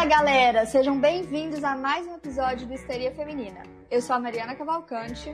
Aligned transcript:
Fala 0.00 0.08
galera, 0.08 0.64
sejam 0.64 0.98
bem-vindos 0.98 1.62
a 1.62 1.76
mais 1.76 2.06
um 2.06 2.14
episódio 2.14 2.66
do 2.66 2.72
Histeria 2.72 3.12
Feminina. 3.12 3.60
Eu 3.90 4.00
sou 4.00 4.16
a 4.16 4.18
Mariana 4.18 4.54
Cavalcante. 4.54 5.30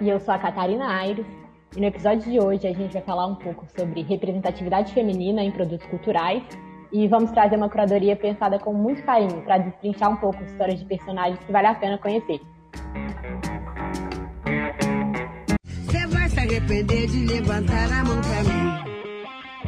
E 0.00 0.08
eu 0.08 0.18
sou 0.18 0.32
a 0.32 0.38
Catarina 0.38 0.90
Aires. 0.96 1.26
E 1.76 1.78
no 1.78 1.84
episódio 1.84 2.22
de 2.22 2.40
hoje 2.40 2.66
a 2.66 2.72
gente 2.72 2.94
vai 2.94 3.02
falar 3.02 3.26
um 3.26 3.34
pouco 3.34 3.66
sobre 3.76 4.00
representatividade 4.00 4.94
feminina 4.94 5.42
em 5.42 5.50
produtos 5.50 5.86
culturais 5.88 6.42
e 6.90 7.06
vamos 7.06 7.32
trazer 7.32 7.56
uma 7.56 7.68
curadoria 7.68 8.16
pensada 8.16 8.58
com 8.58 8.72
muito 8.72 9.02
carinho 9.02 9.42
para 9.42 9.58
destrinchar 9.58 10.10
um 10.10 10.16
pouco 10.16 10.42
histórias 10.42 10.80
de 10.80 10.86
personagens 10.86 11.38
que 11.40 11.52
vale 11.52 11.66
a 11.66 11.74
pena 11.74 11.98
conhecer. 11.98 12.40
Você 15.66 16.06
vai 16.06 16.30
se 16.30 16.40
arrepender 16.40 17.08
de 17.08 17.26
levantar 17.26 17.92
a 17.92 18.04
mão 18.04 18.18
pra 18.22 18.42
mim. 18.42 18.71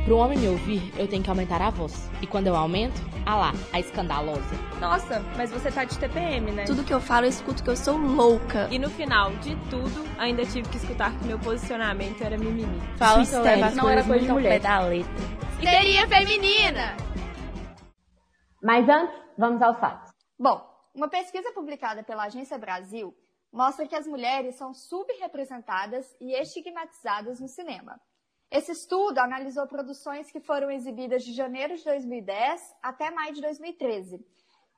Para 0.05 0.15
um 0.15 0.19
homem 0.19 0.39
me 0.39 0.49
ouvir, 0.49 0.93
eu 0.99 1.09
tenho 1.09 1.23
que 1.23 1.31
aumentar 1.31 1.63
a 1.63 1.71
voz. 1.71 2.11
E 2.21 2.27
quando 2.27 2.47
eu 2.47 2.55
aumento, 2.55 3.01
ah 3.25 3.37
lá, 3.37 3.53
a 3.73 3.81
escandalosa. 3.81 4.55
Nossa, 4.79 5.21
mas 5.35 5.51
você 5.51 5.73
tá 5.73 5.85
de 5.85 5.99
TPM, 5.99 6.53
né? 6.53 6.65
Tudo 6.65 6.85
que 6.85 6.93
eu 6.93 7.01
falo, 7.01 7.25
eu 7.25 7.31
escuto 7.31 7.65
que 7.65 7.71
eu 7.71 7.77
sou 7.77 7.97
louca. 7.97 8.69
E 8.71 8.79
no 8.79 8.91
final 8.91 9.31
de 9.37 9.57
tudo, 9.71 10.05
ainda 10.19 10.45
tive 10.45 10.69
que 10.69 10.77
escutar 10.77 11.11
que 11.19 11.25
meu 11.25 11.39
posicionamento 11.39 12.23
era 12.23 12.37
mimimi. 12.37 12.79
Fala 12.99 13.25
que 13.25 13.33
eu 13.33 13.41
levo 13.41 13.65
as 13.65 13.75
não 13.75 13.89
era 13.89 14.05
coisa 14.05 14.27
de 14.27 14.31
mulher. 14.31 14.61
da 14.61 14.81
letra. 14.81 15.11
Histeria 15.59 16.07
Feminina! 16.07 16.97
Mas 18.63 18.87
antes, 18.87 19.17
vamos 19.39 19.63
aos 19.63 19.79
fatos. 19.81 20.13
Bom, 20.39 20.63
uma 20.95 21.09
pesquisa 21.09 21.51
publicada 21.53 22.03
pela 22.03 22.25
Agência 22.25 22.59
Brasil 22.59 23.15
mostra 23.51 23.87
que 23.89 23.97
as 23.97 24.07
mulheres 24.07 24.57
são 24.57 24.75
subrepresentadas 24.75 26.15
e 26.21 26.35
estigmatizadas 26.39 27.41
no 27.41 27.49
cinema. 27.49 27.99
Esse 28.51 28.73
estudo 28.73 29.19
analisou 29.19 29.67
produções 29.67 30.31
que 30.31 30.41
foram 30.41 30.71
exibidas 30.71 31.25
de 31.25 31.33
janeiro 31.33 31.77
de 31.77 31.85
2010 31.85 32.77
até 32.83 33.11
maio 33.11 33.35
de 33.35 33.41
2013, 33.41 34.25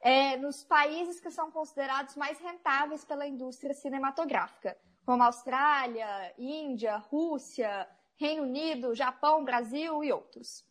é, 0.01 0.37
nos 0.37 0.65
países 0.65 1.21
que 1.21 1.31
são 1.31 1.51
considerados 1.51 2.17
mais 2.17 2.39
rentáveis 2.39 3.05
pela 3.05 3.27
indústria 3.27 3.75
cinematográfica, 3.75 4.77
como 5.05 5.23
Austrália, 5.23 6.35
Índia, 6.39 6.97
Rússia, 6.97 7.89
Reino 8.17 8.45
Unido, 8.45 8.95
Japão, 8.95 9.45
Brasil 9.45 10.03
e 10.03 10.13
outros. 10.13 10.65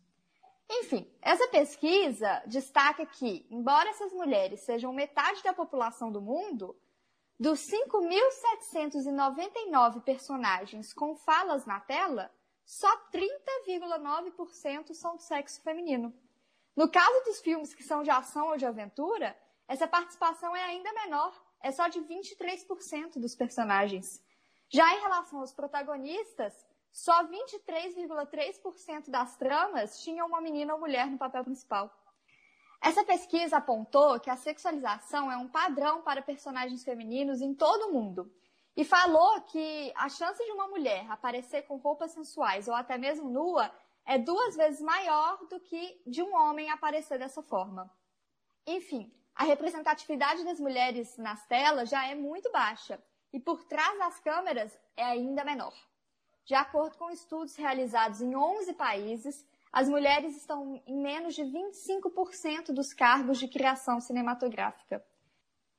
Enfim, 0.69 1.09
essa 1.21 1.47
pesquisa 1.49 2.41
destaca 2.47 3.05
que, 3.05 3.45
embora 3.51 3.89
essas 3.89 4.11
mulheres 4.11 4.61
sejam 4.61 4.91
metade 4.91 5.43
da 5.43 5.53
população 5.53 6.11
do 6.11 6.19
mundo, 6.19 6.75
dos 7.39 7.59
5.799 7.59 10.01
personagens 10.01 10.91
com 10.91 11.15
falas 11.15 11.63
na 11.65 11.79
tela, 11.79 12.31
só 12.65 12.89
30,9% 13.11 14.93
são 14.93 15.15
do 15.15 15.21
sexo 15.21 15.61
feminino. 15.61 16.11
No 16.75 16.89
caso 16.89 17.23
dos 17.25 17.39
filmes 17.39 17.73
que 17.75 17.83
são 17.83 18.01
de 18.01 18.09
ação 18.09 18.47
ou 18.49 18.57
de 18.57 18.65
aventura, 18.65 19.37
essa 19.67 19.87
participação 19.87 20.55
é 20.55 20.63
ainda 20.63 20.91
menor, 20.93 21.33
é 21.61 21.71
só 21.71 21.87
de 21.87 21.99
23% 22.01 23.19
dos 23.19 23.35
personagens. 23.35 24.21
Já 24.67 24.93
em 24.95 24.99
relação 24.99 25.39
aos 25.39 25.53
protagonistas, 25.53 26.65
só 26.91 27.23
23,3% 27.27 29.09
das 29.09 29.37
tramas 29.37 29.99
tinham 30.01 30.27
uma 30.27 30.41
menina 30.41 30.73
ou 30.73 30.79
mulher 30.79 31.07
no 31.07 31.19
papel 31.19 31.43
principal. 31.43 31.93
Essa 32.81 33.05
pesquisa 33.05 33.57
apontou 33.57 34.19
que 34.19 34.29
a 34.29 34.35
sexualização 34.35 35.31
é 35.31 35.37
um 35.37 35.47
padrão 35.47 36.01
para 36.01 36.21
personagens 36.21 36.83
femininos 36.83 37.41
em 37.41 37.53
todo 37.53 37.89
o 37.89 37.93
mundo 37.93 38.31
e 38.75 38.83
falou 38.83 39.41
que 39.41 39.93
a 39.95 40.09
chance 40.09 40.43
de 40.43 40.51
uma 40.51 40.67
mulher 40.67 41.09
aparecer 41.09 41.63
com 41.63 41.77
roupas 41.77 42.11
sensuais 42.11 42.67
ou 42.67 42.73
até 42.73 42.97
mesmo 42.97 43.29
nua 43.29 43.71
é 44.05 44.17
duas 44.17 44.55
vezes 44.55 44.81
maior 44.81 45.37
do 45.47 45.59
que 45.59 46.01
de 46.05 46.21
um 46.21 46.35
homem 46.35 46.69
aparecer 46.69 47.17
dessa 47.17 47.41
forma. 47.41 47.89
Enfim, 48.67 49.11
a 49.33 49.43
representatividade 49.43 50.43
das 50.43 50.59
mulheres 50.59 51.17
nas 51.17 51.45
telas 51.47 51.89
já 51.89 52.07
é 52.07 52.15
muito 52.15 52.51
baixa 52.51 53.01
e 53.31 53.39
por 53.39 53.63
trás 53.63 53.97
das 53.97 54.19
câmeras 54.19 54.77
é 54.95 55.03
ainda 55.03 55.43
menor. 55.43 55.73
De 56.45 56.53
acordo 56.53 56.97
com 56.97 57.09
estudos 57.09 57.55
realizados 57.55 58.21
em 58.21 58.35
11 58.35 58.73
países, 58.73 59.45
as 59.71 59.89
mulheres 59.89 60.37
estão 60.37 60.81
em 60.85 61.01
menos 61.01 61.33
de 61.33 61.43
25% 61.43 62.71
dos 62.71 62.93
cargos 62.93 63.39
de 63.39 63.47
criação 63.47 63.99
cinematográfica. 63.99 65.03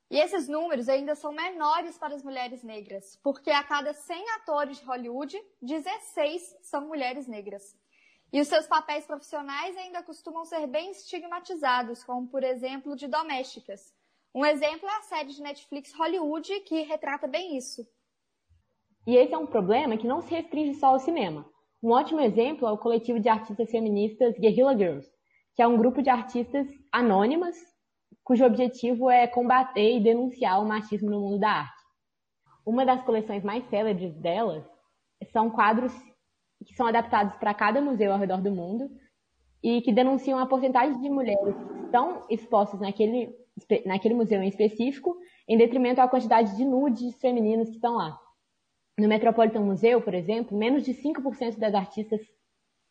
E 0.08 0.18
esses 0.18 0.46
números 0.46 0.88
ainda 0.88 1.16
são 1.16 1.32
menores 1.32 1.98
para 1.98 2.14
as 2.14 2.22
mulheres 2.22 2.62
negras, 2.62 3.18
porque 3.24 3.50
a 3.50 3.64
cada 3.64 3.92
100 3.92 4.30
atores 4.36 4.78
de 4.78 4.84
Hollywood, 4.84 5.36
16 5.60 6.56
são 6.62 6.86
mulheres 6.86 7.26
negras. 7.26 7.76
E 8.32 8.40
os 8.40 8.46
seus 8.46 8.66
papéis 8.66 9.04
profissionais 9.04 9.76
ainda 9.76 10.02
costumam 10.02 10.44
ser 10.44 10.66
bem 10.68 10.90
estigmatizados, 10.90 12.04
como 12.04 12.28
por 12.28 12.44
exemplo 12.44 12.94
de 12.94 13.08
domésticas. 13.08 13.92
Um 14.32 14.44
exemplo 14.44 14.88
é 14.88 14.96
a 14.96 15.02
série 15.02 15.30
de 15.30 15.42
Netflix 15.42 15.92
Hollywood, 15.94 16.60
que 16.60 16.82
retrata 16.82 17.26
bem 17.26 17.56
isso. 17.56 17.86
E 19.06 19.16
esse 19.16 19.34
é 19.34 19.38
um 19.38 19.46
problema 19.46 19.96
que 19.96 20.06
não 20.06 20.20
se 20.20 20.30
restringe 20.30 20.74
só 20.74 20.88
ao 20.88 20.98
cinema. 21.00 21.48
Um 21.82 21.90
ótimo 21.90 22.20
exemplo 22.20 22.66
é 22.66 22.70
o 22.70 22.78
coletivo 22.78 23.18
de 23.18 23.28
artistas 23.28 23.70
feministas 23.70 24.38
Guerrilla 24.38 24.76
Girls, 24.76 25.10
que 25.54 25.62
é 25.62 25.66
um 25.66 25.76
grupo 25.76 26.02
de 26.02 26.10
artistas 26.10 26.66
anônimas 26.92 27.56
cujo 28.26 28.44
objetivo 28.44 29.08
é 29.08 29.24
combater 29.28 29.96
e 29.98 30.00
denunciar 30.00 30.60
o 30.60 30.66
machismo 30.66 31.08
no 31.08 31.20
mundo 31.20 31.38
da 31.38 31.48
arte. 31.48 31.82
Uma 32.66 32.84
das 32.84 33.00
coleções 33.04 33.44
mais 33.44 33.64
célebres 33.70 34.12
delas 34.16 34.64
são 35.30 35.48
quadros 35.48 35.92
que 36.66 36.74
são 36.74 36.88
adaptados 36.88 37.36
para 37.36 37.54
cada 37.54 37.80
museu 37.80 38.12
ao 38.12 38.18
redor 38.18 38.42
do 38.42 38.50
mundo 38.50 38.90
e 39.62 39.80
que 39.80 39.92
denunciam 39.92 40.40
a 40.40 40.46
porcentagem 40.46 41.00
de 41.00 41.08
mulheres 41.08 41.54
que 41.54 41.84
estão 41.84 42.26
expostas 42.28 42.80
naquele, 42.80 43.32
naquele 43.86 44.14
museu 44.14 44.42
em 44.42 44.48
específico, 44.48 45.16
em 45.46 45.56
detrimento 45.56 46.00
à 46.00 46.08
quantidade 46.08 46.56
de 46.56 46.64
nudes 46.64 47.16
femininos 47.20 47.68
que 47.68 47.76
estão 47.76 47.94
lá. 47.94 48.18
No 48.98 49.06
Metropolitan 49.06 49.60
Museu, 49.60 50.02
por 50.02 50.14
exemplo, 50.14 50.58
menos 50.58 50.82
de 50.82 50.94
5% 50.94 51.58
das 51.58 51.74
artistas 51.74 52.20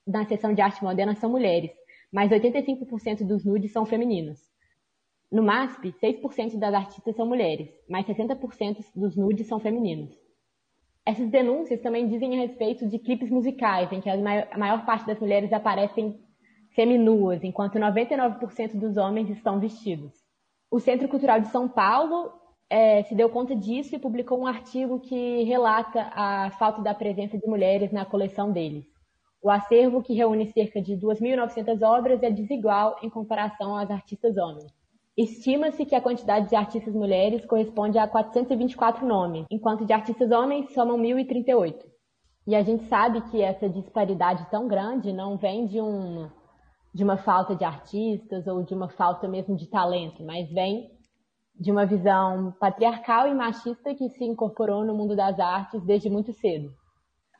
na 0.07 0.23
seção 0.23 0.53
de 0.53 0.61
arte 0.61 0.81
moderna 0.81 1.13
são 1.13 1.29
mulheres, 1.29 1.71
mas 2.09 2.31
85% 2.31 3.27
dos 3.27 3.43
nudes 3.43 3.73
são 3.73 3.85
femininos. 3.85 4.54
No 5.31 5.43
MASP, 5.43 5.91
6% 6.01 6.57
das 6.57 6.73
artistas 6.73 7.15
são 7.15 7.25
mulheres, 7.25 7.69
mas 7.89 8.05
60% 8.05 8.77
dos 8.95 9.15
nudes 9.15 9.47
são 9.47 9.59
femininos. 9.59 10.15
Essas 11.05 11.29
denúncias 11.29 11.81
também 11.81 12.07
dizem 12.07 12.35
a 12.35 12.41
respeito 12.41 12.87
de 12.87 12.97
clipes 12.97 13.29
musicais, 13.29 13.91
em 13.91 14.01
que 14.01 14.09
a 14.09 14.17
maior, 14.57 14.85
parte 14.85 15.05
das 15.05 15.19
mulheres 15.19 15.53
aparecem 15.53 16.19
seminuas, 16.73 17.43
enquanto 17.43 17.77
99% 17.77 18.79
dos 18.79 18.97
homens 18.97 19.29
estão 19.29 19.59
vestidos. 19.59 20.13
O 20.69 20.79
Centro 20.79 21.07
Cultural 21.07 21.39
de 21.39 21.47
São 21.49 21.69
Paulo 21.69 22.31
é, 22.69 23.03
se 23.03 23.13
deu 23.13 23.29
conta 23.29 23.55
disso 23.55 23.95
e 23.95 23.99
publicou 23.99 24.39
um 24.39 24.47
artigo 24.47 24.99
que 24.99 25.43
relata 25.43 26.11
a 26.13 26.49
falta 26.57 26.81
da 26.81 26.93
presença 26.93 27.37
de 27.37 27.47
mulheres 27.47 27.91
na 27.91 28.03
coleção 28.03 28.51
deles. 28.51 28.85
O 29.41 29.49
acervo, 29.51 30.01
que 30.01 30.13
reúne 30.13 30.51
cerca 30.51 30.81
de 30.81 30.93
2.900 30.97 31.81
obras, 31.83 32.23
é 32.23 32.31
desigual 32.31 32.97
em 33.03 33.09
comparação 33.11 33.77
aos 33.77 33.91
artistas 33.91 34.37
homens. 34.37 34.73
Estima-se 35.17 35.85
que 35.85 35.95
a 35.95 36.01
quantidade 36.01 36.49
de 36.49 36.55
artistas 36.55 36.93
mulheres 36.93 37.45
corresponde 37.45 37.97
a 37.97 38.05
424 38.05 39.07
nomes, 39.07 39.45
enquanto 39.49 39.85
de 39.85 39.93
artistas 39.93 40.29
homens 40.29 40.73
somam 40.73 40.97
1.038. 40.97 41.73
E 42.45 42.53
a 42.53 42.61
gente 42.61 42.83
sabe 42.85 43.21
que 43.29 43.41
essa 43.41 43.69
disparidade 43.69 44.45
tão 44.51 44.67
grande 44.67 45.13
não 45.13 45.37
vem 45.37 45.65
de, 45.67 45.79
um, 45.79 46.29
de 46.93 47.03
uma 47.03 47.15
falta 47.15 47.55
de 47.55 47.63
artistas 47.63 48.45
ou 48.45 48.61
de 48.61 48.73
uma 48.73 48.89
falta 48.89 49.25
mesmo 49.25 49.55
de 49.55 49.67
talento, 49.67 50.21
mas 50.21 50.51
vem 50.51 50.91
de 51.57 51.71
uma 51.71 51.85
visão 51.85 52.51
patriarcal 52.59 53.25
e 53.27 53.33
machista 53.33 53.95
que 53.95 54.09
se 54.09 54.25
incorporou 54.25 54.83
no 54.83 54.93
mundo 54.93 55.15
das 55.15 55.39
artes 55.39 55.81
desde 55.85 56.09
muito 56.09 56.33
cedo. 56.33 56.69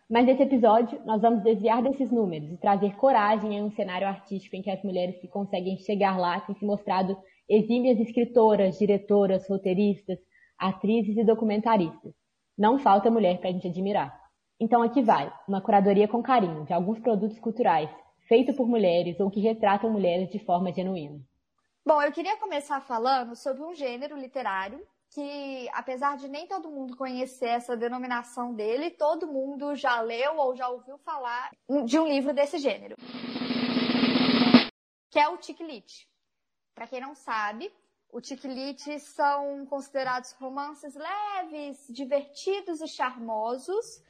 Mas 0.09 0.25
nesse 0.25 0.43
episódio, 0.43 1.01
nós 1.05 1.21
vamos 1.21 1.43
desviar 1.43 1.83
desses 1.83 2.09
números 2.09 2.49
e 2.51 2.57
trazer 2.57 2.95
coragem 2.95 3.57
em 3.57 3.63
um 3.63 3.71
cenário 3.71 4.07
artístico 4.07 4.55
em 4.55 4.61
que 4.61 4.71
as 4.71 4.81
mulheres 4.81 5.19
que 5.19 5.27
conseguem 5.27 5.77
chegar 5.77 6.17
lá 6.17 6.39
têm 6.39 6.55
se 6.55 6.65
mostrado 6.65 7.17
exímias 7.49 7.99
escritoras, 7.99 8.77
diretoras, 8.77 9.47
roteiristas, 9.47 10.19
atrizes 10.57 11.17
e 11.17 11.23
documentaristas. 11.23 12.13
Não 12.57 12.79
falta 12.79 13.11
mulher 13.11 13.39
para 13.39 13.49
a 13.49 13.53
gente 13.53 13.67
admirar. 13.67 14.17
Então 14.59 14.81
aqui 14.81 15.01
vai, 15.01 15.31
uma 15.47 15.61
curadoria 15.61 16.07
com 16.07 16.23
carinho 16.23 16.65
de 16.65 16.73
alguns 16.73 16.99
produtos 16.99 17.37
culturais, 17.39 17.89
feito 18.27 18.53
por 18.53 18.67
mulheres 18.67 19.19
ou 19.19 19.29
que 19.29 19.41
retratam 19.41 19.89
mulheres 19.89 20.29
de 20.29 20.39
forma 20.39 20.71
genuína. 20.71 21.19
Bom, 21.85 22.01
eu 22.01 22.11
queria 22.11 22.37
começar 22.37 22.81
falando 22.81 23.35
sobre 23.35 23.61
um 23.61 23.73
gênero 23.73 24.17
literário 24.17 24.81
que, 25.13 25.69
apesar 25.73 26.17
de 26.17 26.27
nem 26.27 26.47
todo 26.47 26.71
mundo 26.71 26.97
conhecer 26.97 27.49
essa 27.49 27.77
denominação 27.77 28.53
dele, 28.53 28.91
todo 28.91 29.27
mundo 29.27 29.75
já 29.75 30.01
leu 30.01 30.37
ou 30.37 30.55
já 30.55 30.67
ouviu 30.67 30.97
falar 30.97 31.51
de 31.85 31.99
um 31.99 32.07
livro 32.07 32.33
desse 32.33 32.57
gênero, 32.57 32.95
que 35.11 35.19
é 35.19 35.27
o 35.29 35.37
Tiquilite. 35.37 36.07
Para 36.75 36.87
quem 36.87 36.99
não 36.99 37.15
sabe, 37.15 37.73
o 38.11 38.19
Tiquilite 38.19 38.99
são 38.99 39.65
considerados 39.65 40.33
romances 40.33 40.93
leves, 40.93 41.87
divertidos 41.89 42.81
e 42.81 42.87
charmosos. 42.87 44.03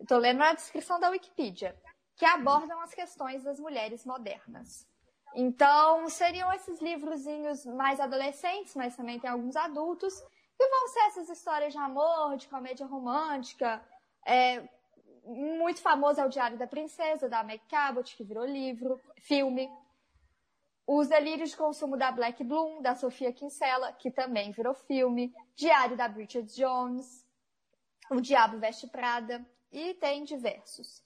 Estou 0.00 0.18
lendo 0.18 0.42
a 0.42 0.54
descrição 0.54 0.98
da 0.98 1.10
Wikipedia, 1.10 1.78
que 2.16 2.24
abordam 2.24 2.80
as 2.80 2.94
questões 2.94 3.44
das 3.44 3.60
mulheres 3.60 4.04
modernas. 4.06 4.88
Então, 5.34 6.08
seriam 6.08 6.50
esses 6.52 6.80
livrozinhos 6.80 7.66
mais 7.66 8.00
adolescentes, 8.00 8.74
mas 8.74 8.96
também 8.96 9.20
tem 9.20 9.28
alguns 9.28 9.54
adultos, 9.54 10.18
que 10.56 10.66
vão 10.66 10.88
ser 10.88 11.00
essas 11.00 11.28
histórias 11.28 11.74
de 11.74 11.78
amor, 11.78 12.36
de 12.38 12.48
comédia 12.48 12.86
romântica. 12.86 13.86
É, 14.26 14.66
muito 15.26 15.82
famoso 15.82 16.20
é 16.20 16.24
o 16.24 16.30
Diário 16.30 16.56
da 16.56 16.66
Princesa, 16.66 17.28
da 17.28 17.42
Meg 17.42 17.62
Cabot, 17.68 18.16
que 18.16 18.24
virou 18.24 18.46
livro, 18.46 18.98
filme. 19.20 19.68
Os 20.86 21.08
Delírios 21.08 21.50
de 21.50 21.56
Consumo 21.56 21.96
da 21.96 22.12
Black 22.12 22.44
Bloom, 22.44 22.80
da 22.80 22.94
Sofia 22.94 23.32
Kinsella, 23.32 23.92
que 23.92 24.10
também 24.10 24.52
virou 24.52 24.72
filme. 24.72 25.34
Diário 25.56 25.96
da 25.96 26.08
Bridget 26.08 26.54
Jones. 26.54 27.26
O 28.10 28.20
Diabo 28.20 28.58
Veste 28.58 28.86
Prada. 28.86 29.44
E 29.72 29.94
tem 29.94 30.22
diversos. 30.22 31.02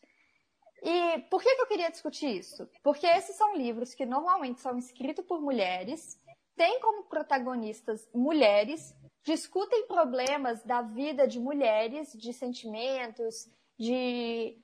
E 0.83 1.19
por 1.31 1.43
que, 1.43 1.55
que 1.55 1.63
eu 1.63 1.67
queria 1.67 1.91
discutir 1.91 2.39
isso? 2.39 2.69
Porque 2.83 3.07
esses 3.07 3.37
são 3.37 3.57
livros 3.57 3.95
que 3.95 4.07
normalmente 4.07 4.61
são 4.61 4.77
escritos 4.79 5.25
por 5.25 5.41
mulheres, 5.41 6.19
têm 6.57 6.81
como 6.81 7.05
protagonistas 7.05 8.09
mulheres, 8.15 8.95
discutem 9.23 9.87
problemas 9.87 10.63
da 10.65 10.81
vida 10.83 11.27
de 11.27 11.39
mulheres, 11.39 12.13
de 12.13 12.33
sentimentos, 12.33 13.49
de 13.79 14.59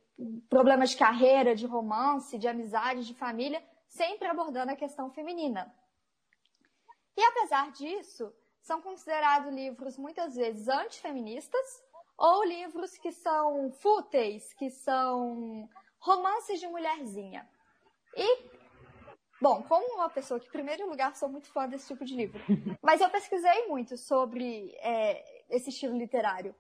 problemas 0.49 0.91
de 0.91 0.97
carreira, 0.97 1.55
de 1.55 1.67
romance, 1.67 2.39
de 2.39 2.49
amizade, 2.49 3.07
de 3.07 3.15
família, 3.15 3.63
sempre 3.97 4.29
abordando 4.29 4.73
a 4.73 4.77
questão 4.77 5.11
feminina. 5.11 5.75
E 7.17 7.23
apesar 7.23 7.73
disso, 7.73 8.33
são 8.61 8.83
considerados 8.83 9.53
livros 9.53 9.97
muitas 9.97 10.37
vezes 10.37 10.69
antifeministas 10.69 11.83
ou 12.19 12.45
livros 12.45 12.97
que 12.99 13.11
são 13.11 13.71
fúteis, 13.73 14.53
que 14.55 14.71
são 14.71 15.69
romances 15.99 16.61
de 16.61 16.69
mulherzinha. 16.69 17.49
E, 18.15 18.51
bom, 19.41 19.63
como 19.63 19.95
uma 19.95 20.11
pessoa 20.11 20.39
que, 20.41 20.49
em 20.49 20.53
primeiro 20.53 20.89
lugar, 20.89 21.15
sou 21.17 21.29
muito 21.29 21.49
fã 21.49 21.69
desse 21.69 21.89
tipo 21.89 22.05
de 22.05 22.15
livro, 22.15 22.41
mas 22.83 23.01
eu 23.01 23.11
pesquisei 23.11 23.67
muito 23.69 23.97
sobre 23.97 24.75
é, 24.81 25.45
esse 25.51 25.71
estilo 25.71 25.97
literário. 25.97 26.55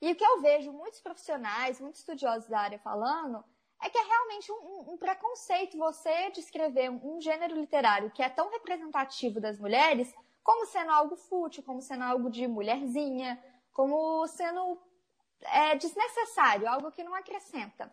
E 0.00 0.10
o 0.10 0.16
que 0.16 0.24
eu 0.24 0.40
vejo 0.40 0.72
muitos 0.72 1.00
profissionais, 1.00 1.80
muitos 1.80 2.00
estudiosos 2.00 2.48
da 2.48 2.60
área 2.60 2.78
falando, 2.78 3.44
é 3.82 3.90
que 3.90 3.98
é 3.98 4.02
realmente 4.02 4.50
um, 4.52 4.92
um 4.92 4.96
preconceito 4.96 5.76
você 5.76 6.30
descrever 6.30 6.88
um, 6.90 7.16
um 7.16 7.20
gênero 7.20 7.54
literário 7.54 8.10
que 8.12 8.22
é 8.22 8.28
tão 8.28 8.48
representativo 8.50 9.40
das 9.40 9.58
mulheres 9.58 10.14
como 10.42 10.66
sendo 10.66 10.90
algo 10.90 11.16
fútil, 11.16 11.62
como 11.62 11.80
sendo 11.80 12.04
algo 12.04 12.30
de 12.30 12.46
mulherzinha, 12.46 13.42
como 13.72 14.26
sendo 14.26 14.80
é, 15.42 15.76
desnecessário, 15.76 16.68
algo 16.68 16.90
que 16.90 17.04
não 17.04 17.14
acrescenta. 17.14 17.92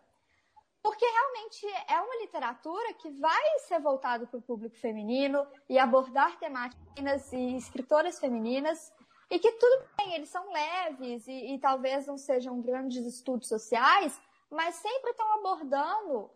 Porque 0.81 1.06
realmente 1.06 1.68
é 1.88 2.00
uma 2.00 2.15
literatura 2.21 2.94
que 2.94 3.09
vai 3.12 3.59
ser 3.68 3.80
voltada 3.80 4.25
para 4.25 4.39
o 4.39 4.42
público 4.42 4.77
feminino 4.77 5.45
e 5.68 5.77
abordar 5.77 6.39
temáticas 6.39 7.33
e 7.33 7.56
escritoras 7.57 8.18
femininas 8.19 8.92
e 9.30 9.38
que 9.38 9.51
tudo 9.53 9.85
bem, 9.97 10.15
eles 10.15 10.30
são 10.30 10.51
leves 10.51 11.27
e, 11.27 11.53
e 11.53 11.59
talvez 11.59 12.07
não 12.07 12.18
sejam 12.18 12.62
grandes 12.62 13.06
estudos 13.06 13.47
sociais, 13.47 14.19
mas 14.50 14.75
sempre 14.75 15.12
estão 15.12 15.31
abordando 15.34 16.31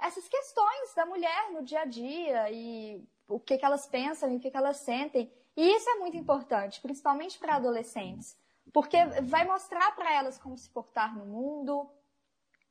essas 0.00 0.28
questões 0.28 0.94
da 0.94 1.06
mulher 1.06 1.52
no 1.52 1.62
dia 1.62 1.82
a 1.82 1.84
dia 1.84 2.50
e 2.50 3.06
o 3.28 3.38
que, 3.38 3.56
que 3.56 3.64
elas 3.64 3.86
pensam 3.86 4.30
e 4.32 4.36
o 4.36 4.40
que, 4.40 4.50
que 4.50 4.56
elas 4.56 4.78
sentem. 4.78 5.32
E 5.56 5.76
isso 5.76 5.88
é 5.90 5.94
muito 5.96 6.16
importante, 6.16 6.80
principalmente 6.80 7.38
para 7.38 7.56
adolescentes, 7.56 8.36
porque 8.72 8.96
vai 9.22 9.44
mostrar 9.46 9.94
para 9.94 10.12
elas 10.12 10.38
como 10.38 10.56
se 10.56 10.68
portar 10.70 11.16
no 11.16 11.24
mundo, 11.24 11.88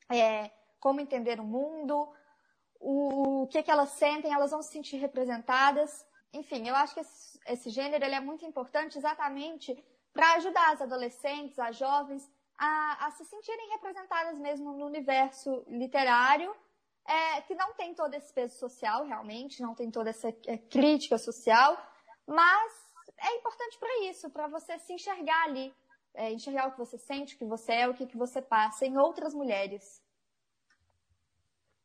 é, 0.09 0.51
como 0.79 0.99
entender 0.99 1.39
o 1.39 1.43
mundo, 1.43 2.11
o, 2.79 3.43
o 3.43 3.47
que, 3.47 3.63
que 3.63 3.71
elas 3.71 3.89
sentem, 3.89 4.33
elas 4.33 4.51
vão 4.51 4.61
se 4.61 4.71
sentir 4.71 4.97
representadas. 4.97 6.05
Enfim, 6.33 6.67
eu 6.67 6.75
acho 6.75 6.95
que 6.95 6.99
esse, 7.01 7.39
esse 7.45 7.69
gênero 7.69 8.03
ele 8.03 8.15
é 8.15 8.19
muito 8.19 8.45
importante 8.45 8.97
exatamente 8.97 9.77
para 10.11 10.33
ajudar 10.33 10.73
as 10.73 10.81
adolescentes, 10.81 11.57
as 11.59 11.77
jovens, 11.77 12.29
a, 12.61 13.07
a, 13.07 13.11
se 13.11 13.25
sentirem 13.25 13.69
representadas 13.71 14.37
mesmo 14.37 14.71
no 14.73 14.85
universo 14.85 15.65
literário, 15.67 16.55
é, 17.07 17.41
que 17.41 17.55
não 17.55 17.73
tem 17.73 17.95
todo 17.95 18.13
esse 18.13 18.31
peso 18.31 18.55
social, 18.59 19.03
realmente, 19.03 19.63
não 19.63 19.73
tem 19.73 19.89
toda 19.89 20.11
essa 20.11 20.29
é, 20.45 20.57
crítica 20.59 21.17
social, 21.17 21.75
mas 22.27 22.71
é 23.17 23.35
importante 23.37 23.79
para 23.79 24.05
isso, 24.05 24.29
para 24.29 24.47
você 24.47 24.77
se 24.77 24.93
enxergar 24.93 25.45
ali, 25.45 25.73
é, 26.13 26.31
enxergar 26.31 26.67
o 26.67 26.71
que 26.73 26.77
você 26.77 26.99
sente, 26.99 27.33
o 27.33 27.37
que 27.39 27.45
você 27.45 27.73
é, 27.73 27.89
o 27.89 27.95
que, 27.95 28.05
que 28.05 28.15
você 28.15 28.39
passa 28.39 28.85
em 28.85 28.95
outras 28.95 29.33
mulheres. 29.33 29.99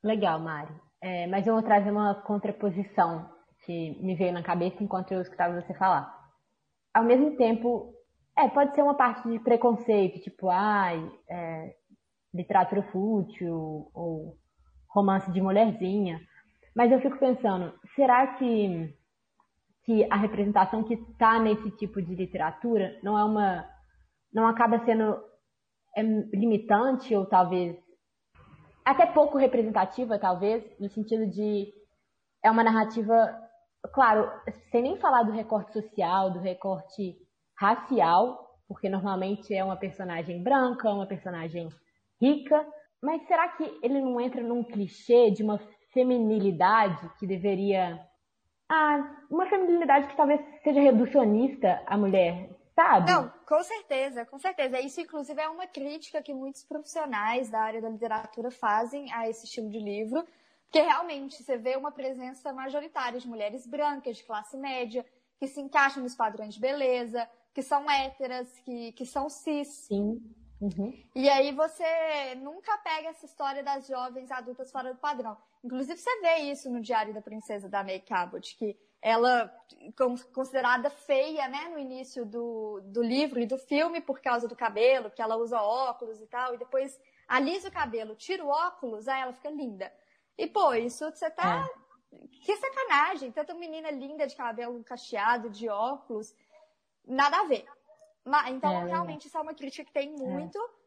Legal, 0.04 0.38
Mari. 0.38 0.78
É, 1.00 1.26
mas 1.26 1.46
eu 1.46 1.54
vou 1.54 1.62
trazer 1.62 1.90
uma 1.90 2.14
contraposição 2.22 3.34
que 3.64 3.98
me 4.02 4.14
veio 4.14 4.32
na 4.32 4.42
cabeça 4.42 4.82
enquanto 4.82 5.12
eu 5.12 5.22
escutava 5.22 5.58
você 5.58 5.72
falar. 5.72 6.14
Ao 6.92 7.02
mesmo 7.02 7.34
tempo, 7.36 7.95
é, 8.36 8.48
pode 8.48 8.74
ser 8.74 8.82
uma 8.82 8.94
parte 8.94 9.28
de 9.28 9.38
preconceito, 9.38 10.20
tipo, 10.20 10.48
ai, 10.50 11.10
é, 11.28 11.74
literatura 12.34 12.82
fútil 12.84 13.90
ou 13.94 14.36
romance 14.90 15.30
de 15.32 15.40
mulherzinha. 15.40 16.20
Mas 16.74 16.92
eu 16.92 17.00
fico 17.00 17.18
pensando, 17.18 17.72
será 17.94 18.26
que, 18.34 18.94
que 19.84 20.06
a 20.10 20.16
representação 20.16 20.84
que 20.84 20.94
está 20.94 21.38
nesse 21.38 21.70
tipo 21.72 22.02
de 22.02 22.14
literatura 22.14 22.98
não 23.02 23.18
é 23.18 23.24
uma. 23.24 23.66
não 24.32 24.46
acaba 24.46 24.84
sendo 24.84 25.18
é, 25.96 26.02
limitante 26.02 27.14
ou 27.14 27.24
talvez 27.24 27.76
até 28.84 29.06
pouco 29.06 29.38
representativa, 29.38 30.18
talvez, 30.18 30.62
no 30.78 30.88
sentido 30.90 31.26
de 31.26 31.72
é 32.40 32.50
uma 32.50 32.62
narrativa, 32.62 33.34
claro, 33.92 34.30
sem 34.70 34.82
nem 34.82 34.96
falar 34.98 35.24
do 35.24 35.32
recorte 35.32 35.72
social, 35.72 36.30
do 36.30 36.38
recorte 36.38 37.16
racial, 37.58 38.56
porque 38.68 38.88
normalmente 38.88 39.54
é 39.54 39.64
uma 39.64 39.76
personagem 39.76 40.42
branca, 40.42 40.90
uma 40.90 41.06
personagem 41.06 41.68
rica, 42.20 42.66
mas 43.02 43.26
será 43.26 43.48
que 43.48 43.78
ele 43.82 44.00
não 44.00 44.20
entra 44.20 44.42
num 44.42 44.64
clichê 44.64 45.30
de 45.30 45.42
uma 45.42 45.58
feminilidade 45.92 47.10
que 47.18 47.26
deveria 47.26 48.00
ah, 48.68 49.16
uma 49.30 49.46
feminilidade 49.46 50.08
que 50.08 50.16
talvez 50.16 50.40
seja 50.62 50.80
reducionista 50.80 51.82
à 51.86 51.96
mulher, 51.96 52.50
sabe? 52.74 53.10
Não, 53.10 53.32
com 53.46 53.62
certeza, 53.62 54.26
com 54.26 54.38
certeza. 54.38 54.80
Isso, 54.80 55.00
inclusive, 55.00 55.40
é 55.40 55.48
uma 55.48 55.66
crítica 55.66 56.20
que 56.20 56.34
muitos 56.34 56.64
profissionais 56.64 57.48
da 57.48 57.60
área 57.60 57.80
da 57.80 57.88
literatura 57.88 58.50
fazem 58.50 59.12
a 59.12 59.28
esse 59.28 59.46
estilo 59.46 59.70
de 59.70 59.78
livro, 59.78 60.26
porque 60.64 60.80
realmente 60.80 61.42
você 61.42 61.56
vê 61.56 61.76
uma 61.76 61.92
presença 61.92 62.52
majoritária 62.52 63.20
de 63.20 63.28
mulheres 63.28 63.66
brancas, 63.66 64.16
de 64.16 64.24
classe 64.24 64.56
média, 64.56 65.06
que 65.38 65.46
se 65.46 65.60
encaixam 65.60 66.02
nos 66.02 66.14
padrões 66.14 66.54
de 66.54 66.60
beleza, 66.60 67.28
que 67.56 67.62
são 67.62 67.90
héteras, 67.90 68.46
que, 68.66 68.92
que 68.92 69.06
são 69.06 69.30
cis. 69.30 69.86
Sim. 69.88 70.20
Uhum. 70.60 70.92
E 71.14 71.26
aí 71.26 71.52
você 71.52 72.34
nunca 72.34 72.76
pega 72.76 73.08
essa 73.08 73.24
história 73.24 73.64
das 73.64 73.86
jovens 73.86 74.30
adultas 74.30 74.70
fora 74.70 74.92
do 74.92 75.00
padrão. 75.00 75.38
Inclusive, 75.64 75.98
você 75.98 76.20
vê 76.20 76.36
isso 76.52 76.68
no 76.68 76.82
Diário 76.82 77.14
da 77.14 77.22
Princesa 77.22 77.66
da 77.66 77.82
May 77.82 78.00
Cabot, 78.00 78.54
que 78.58 78.78
ela 79.00 79.50
considerada 80.34 80.90
feia, 80.90 81.48
né, 81.48 81.70
no 81.70 81.78
início 81.78 82.26
do, 82.26 82.82
do 82.84 83.02
livro 83.02 83.40
e 83.40 83.46
do 83.46 83.56
filme 83.56 84.02
por 84.02 84.20
causa 84.20 84.46
do 84.46 84.54
cabelo, 84.54 85.10
que 85.10 85.22
ela 85.22 85.38
usa 85.38 85.58
óculos 85.58 86.20
e 86.20 86.26
tal, 86.26 86.52
e 86.52 86.58
depois 86.58 87.00
alisa 87.26 87.68
o 87.68 87.72
cabelo, 87.72 88.14
tira 88.14 88.44
o 88.44 88.48
óculos, 88.48 89.08
aí 89.08 89.22
ela 89.22 89.32
fica 89.32 89.48
linda. 89.48 89.90
E, 90.36 90.46
pô, 90.46 90.74
isso 90.74 91.10
você 91.10 91.30
tá... 91.30 91.66
É. 91.82 91.86
Que 92.44 92.56
sacanagem, 92.56 93.32
tanta 93.32 93.52
menina 93.52 93.90
linda 93.90 94.26
de 94.26 94.36
cabelo 94.36 94.82
cacheado, 94.84 95.50
de 95.50 95.68
óculos, 95.68 96.34
nada 97.06 97.38
a 97.38 97.44
ver. 97.44 97.64
Então, 98.48 98.72
é, 98.82 98.84
realmente, 98.86 99.28
isso 99.28 99.38
é 99.38 99.40
uma 99.40 99.54
crítica 99.54 99.84
que 99.84 99.92
tem 99.92 100.10
muito. 100.12 100.58
É. 100.58 100.86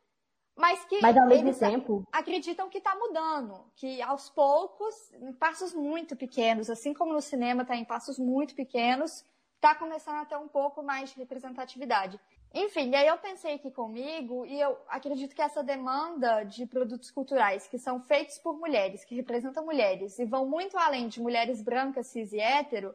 Mas 0.56 0.84
que 0.84 1.02
mas, 1.02 1.16
ao 1.16 1.26
mesmo 1.26 1.54
tempo... 1.58 2.04
acreditam 2.12 2.68
que 2.70 2.80
está 2.80 2.94
mudando, 2.94 3.72
que 3.78 4.02
aos 4.02 4.30
poucos, 4.30 4.94
em 5.14 5.32
passos 5.32 5.74
muito 5.74 6.18
pequenos, 6.18 6.70
assim 6.70 6.94
como 6.94 7.14
no 7.14 7.22
cinema 7.22 7.62
está 7.62 7.78
em 7.78 7.86
passos 7.86 8.20
muito 8.20 8.54
pequenos, 8.54 9.26
está 9.56 9.74
começando 9.74 10.18
a 10.18 10.26
ter 10.26 10.36
um 10.36 10.50
pouco 10.50 10.84
mais 10.84 11.12
de 11.12 11.18
representatividade. 11.18 12.20
Enfim, 12.54 12.94
aí 12.94 13.08
eu 13.08 13.18
pensei 13.18 13.54
aqui 13.54 13.72
comigo 13.72 14.46
e 14.46 14.60
eu 14.60 14.78
acredito 14.90 15.34
que 15.34 15.42
essa 15.42 15.64
demanda 15.64 16.44
de 16.44 16.66
produtos 16.66 17.10
culturais 17.10 17.68
que 17.68 17.78
são 17.78 18.02
feitos 18.02 18.38
por 18.40 18.58
mulheres, 18.58 19.06
que 19.06 19.16
representam 19.16 19.64
mulheres 19.64 20.20
e 20.20 20.26
vão 20.26 20.46
muito 20.46 20.78
além 20.78 21.08
de 21.08 21.22
mulheres 21.22 21.62
brancas, 21.62 22.08
cis 22.08 22.34
e 22.34 22.40
hétero, 22.40 22.94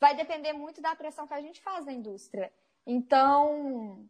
vai 0.00 0.16
depender 0.16 0.52
muito 0.52 0.80
da 0.80 0.94
pressão 0.94 1.26
que 1.26 1.34
a 1.34 1.40
gente 1.40 1.60
faz 1.60 1.84
na 1.84 1.92
indústria. 1.92 2.50
Então, 2.86 4.06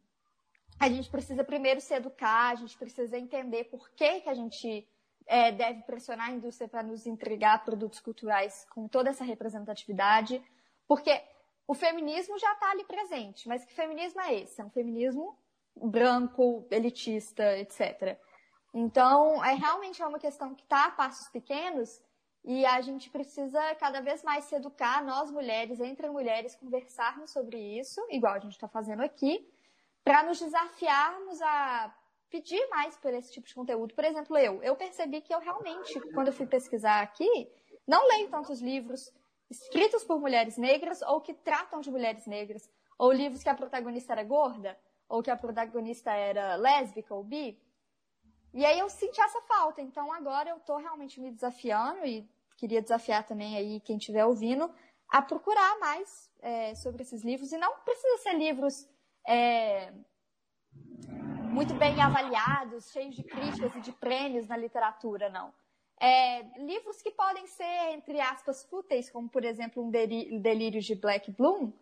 a 0.79 0.89
gente 0.89 1.09
precisa 1.11 1.45
primeiro 1.45 1.81
se 1.81 1.95
educar, 1.95 2.51
a 2.51 2.55
gente 2.55 2.77
precisa 2.77 3.19
entender 3.19 3.65
por 3.65 3.91
que, 3.91 4.21
que 4.21 4.29
a 4.29 4.35
gente 4.35 4.89
é, 5.27 5.53
deve 5.53 5.83
pressionar 5.83 6.29
a 6.29 6.33
indústria 6.33 6.69
para 6.69 6.83
nos 6.83 7.07
entregar 7.07 7.65
produtos 7.65 8.01
culturais 8.01 8.67
com 8.71 8.89
toda 8.89 9.11
essa 9.11 9.25
representatividade, 9.25 10.43
porque 10.87 11.23
o 11.67 11.75
feminismo 11.75 12.39
já 12.39 12.53
está 12.53 12.71
ali 12.71 12.85
presente, 12.85 13.49
mas 13.49 13.65
que 13.65 13.73
feminismo 13.73 14.21
é 14.21 14.35
esse? 14.35 14.61
É 14.61 14.65
um 14.65 14.71
feminismo 14.71 15.39
branco, 15.77 16.67
elitista, 16.71 17.59
etc. 17.59 18.19
Então, 18.75 19.45
é 19.45 19.55
realmente 19.55 20.03
é 20.03 20.07
uma 20.07 20.19
questão 20.19 20.55
que 20.55 20.63
está 20.63 20.87
a 20.87 20.91
passos 20.91 21.29
pequenos 21.31 22.03
E 22.45 22.67
a 22.67 22.81
gente 22.81 23.09
precisa 23.09 23.75
cada 23.77 24.01
vez 24.01 24.23
mais 24.23 24.45
se 24.45 24.55
educar, 24.57 25.05
nós 25.05 25.31
mulheres, 25.31 25.81
entre 25.81 26.09
mulheres, 26.11 26.57
conversarmos 26.57 27.31
sobre 27.31 27.59
isso, 27.79 28.05
igual 28.11 28.35
a 28.35 28.41
gente 28.41 28.53
está 28.53 28.67
fazendo 28.67 29.03
aqui, 29.03 29.49
para 30.05 30.25
nos 30.25 30.41
desafiarmos 30.41 31.41
a 31.41 31.95
pedir 32.29 32.67
mais 32.69 32.97
por 32.97 33.13
esse 33.15 33.31
tipo 33.33 33.47
de 33.47 33.55
conteúdo. 33.55 33.95
Por 33.95 34.05
exemplo, 34.05 34.37
eu, 34.39 34.63
eu 34.63 34.75
percebi 34.75 35.21
que 35.21 35.33
eu 35.33 35.39
realmente, 35.39 36.01
quando 36.13 36.29
eu 36.29 36.33
fui 36.33 36.47
pesquisar 36.47 37.01
aqui, 37.03 37.49
não 37.87 38.09
leio 38.09 38.29
tantos 38.29 38.61
livros 38.61 39.13
escritos 39.51 40.03
por 40.03 40.19
mulheres 40.19 40.57
negras 40.57 41.03
ou 41.03 41.21
que 41.21 41.35
tratam 41.35 41.81
de 41.81 41.91
mulheres 41.91 42.27
negras, 42.27 42.69
ou 42.99 43.13
livros 43.13 43.43
que 43.43 43.49
a 43.49 43.55
protagonista 43.55 44.13
era 44.15 44.25
gorda, 44.25 44.79
ou 45.09 45.23
que 45.23 45.31
a 45.31 45.37
protagonista 45.37 46.11
era 46.11 46.57
lésbica 46.57 47.15
ou 47.15 47.23
bi. 47.23 47.61
E 48.53 48.65
aí 48.65 48.79
eu 48.79 48.89
senti 48.89 49.21
essa 49.21 49.41
falta. 49.43 49.81
Então 49.81 50.13
agora 50.13 50.51
eu 50.51 50.61
tô 50.61 50.77
realmente 50.77 51.21
me 51.21 51.31
desafiando 51.31 52.05
e 52.05 52.29
queria 52.57 52.83
desafiar 52.83 53.27
também 53.27 53.57
aí 53.57 53.81
quem 53.81 53.97
estiver 53.97 54.25
ouvindo 54.25 54.73
a 55.09 55.21
procurar 55.21 55.79
mais 55.79 56.31
é, 56.41 56.75
sobre 56.75 57.03
esses 57.03 57.23
livros. 57.23 57.53
E 57.53 57.59
não 57.59 57.79
precisa 57.81 58.19
ser 58.19 58.35
livros 58.35 58.89
é, 59.27 59.93
muito 61.53 61.75
bem 61.75 62.01
avaliados, 62.01 62.91
cheios 62.91 63.15
de 63.15 63.23
críticas 63.23 63.75
e 63.77 63.81
de 63.81 63.93
prêmios 63.93 64.47
na 64.47 64.57
literatura, 64.57 65.29
não. 65.29 65.53
É, 66.01 66.43
livros 66.59 67.01
que 67.01 67.11
podem 67.11 67.47
ser, 67.47 67.93
entre 67.93 68.21
aspas, 68.21 68.65
fúteis, 68.65 69.11
como, 69.11 69.29
por 69.29 69.45
exemplo, 69.45 69.85
um 69.85 69.91
Delírio 69.91 70.81
de 70.81 70.95
Black 70.95 71.31
Bloom, 71.31 71.73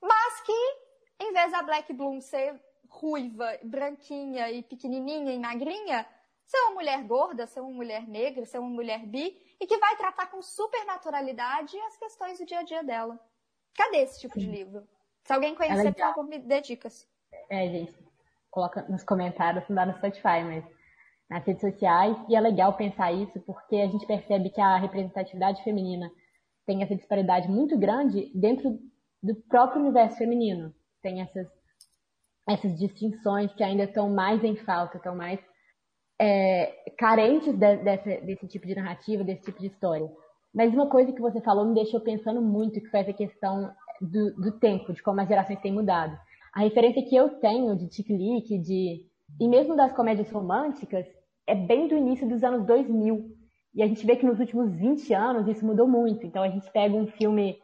mas 0.00 0.40
que, 0.40 0.76
em 1.20 1.32
vez 1.32 1.52
da 1.52 1.62
Black 1.62 1.92
Bloom 1.92 2.20
ser 2.20 2.60
ruiva, 2.90 3.58
branquinha 3.62 4.50
e 4.50 4.62
pequenininha 4.62 5.32
e 5.32 5.38
magrinha, 5.38 6.06
ser 6.44 6.58
uma 6.62 6.74
mulher 6.74 7.02
gorda, 7.04 7.46
ser 7.46 7.60
uma 7.60 7.70
mulher 7.70 8.06
negra, 8.06 8.44
ser 8.44 8.58
uma 8.58 8.68
mulher 8.68 9.06
bi, 9.06 9.40
e 9.58 9.66
que 9.66 9.78
vai 9.78 9.96
tratar 9.96 10.26
com 10.26 10.42
super 10.42 10.84
naturalidade 10.84 11.78
as 11.80 11.96
questões 11.96 12.38
do 12.38 12.44
dia 12.44 12.58
a 12.58 12.62
dia 12.64 12.82
dela. 12.82 13.18
Cadê 13.74 13.98
esse 13.98 14.20
tipo 14.20 14.38
de 14.38 14.46
livro? 14.46 14.86
Se 15.24 15.32
alguém 15.32 15.54
conhecer, 15.54 15.86
é 15.86 15.92
por 15.92 16.00
favor, 16.00 16.24
me 16.24 16.38
dê 16.38 16.60
dicas. 16.60 17.08
É, 17.48 17.68
gente, 17.68 17.94
coloca 18.50 18.82
nos 18.88 19.04
comentários, 19.04 19.68
não 19.68 19.76
dá 19.76 19.86
no 19.86 19.96
Spotify, 19.96 20.42
mas 20.44 20.64
nas 21.28 21.44
redes 21.44 21.60
sociais. 21.60 22.16
E 22.28 22.34
é 22.34 22.40
legal 22.40 22.76
pensar 22.76 23.12
isso 23.12 23.38
porque 23.40 23.76
a 23.76 23.86
gente 23.86 24.06
percebe 24.06 24.50
que 24.50 24.60
a 24.60 24.76
representatividade 24.76 25.62
feminina 25.62 26.10
tem 26.66 26.82
essa 26.82 26.96
disparidade 26.96 27.48
muito 27.48 27.78
grande 27.78 28.30
dentro 28.34 28.78
do 29.22 29.34
próprio 29.34 29.80
universo 29.80 30.18
feminino. 30.18 30.74
Tem 31.00 31.20
essas, 31.20 31.46
essas 32.48 32.78
distinções 32.78 33.52
que 33.54 33.62
ainda 33.62 33.84
estão 33.84 34.10
mais 34.10 34.42
em 34.42 34.56
falta, 34.56 34.96
estão 34.96 35.14
mais 35.14 35.38
é, 36.20 36.92
carentes 36.98 37.56
de, 37.56 37.76
desse, 37.76 38.20
desse 38.22 38.46
tipo 38.46 38.66
de 38.66 38.74
narrativa, 38.74 39.24
desse 39.24 39.42
tipo 39.42 39.60
de 39.60 39.66
história. 39.66 40.10
Mas 40.54 40.74
uma 40.74 40.88
coisa 40.88 41.12
que 41.12 41.20
você 41.20 41.40
falou 41.40 41.64
me 41.64 41.74
deixou 41.74 42.00
pensando 42.00 42.42
muito, 42.42 42.80
que 42.80 42.88
foi 42.88 43.00
essa 43.00 43.12
questão 43.12 43.72
do, 44.00 44.34
do 44.34 44.52
tempo, 44.58 44.92
de 44.92 45.02
como 45.02 45.20
as 45.20 45.28
gerações 45.28 45.60
têm 45.60 45.72
mudado. 45.72 46.18
A 46.52 46.60
referência 46.60 47.04
que 47.04 47.14
eu 47.14 47.28
tenho 47.40 47.76
de 47.76 47.88
Tic 47.88 48.08
Lick, 48.08 48.58
de 48.58 49.06
e 49.38 49.48
mesmo 49.48 49.76
das 49.76 49.92
comédias 49.92 50.30
românticas, 50.30 51.06
é 51.46 51.54
bem 51.54 51.86
do 51.86 51.96
início 51.96 52.28
dos 52.28 52.42
anos 52.42 52.66
2000. 52.66 53.30
E 53.74 53.82
a 53.82 53.86
gente 53.86 54.04
vê 54.04 54.16
que 54.16 54.26
nos 54.26 54.40
últimos 54.40 54.74
20 54.74 55.14
anos 55.14 55.46
isso 55.46 55.64
mudou 55.64 55.86
muito. 55.86 56.26
Então 56.26 56.42
a 56.42 56.48
gente 56.48 56.70
pega 56.72 56.94
um 56.96 57.06
filme 57.06 57.56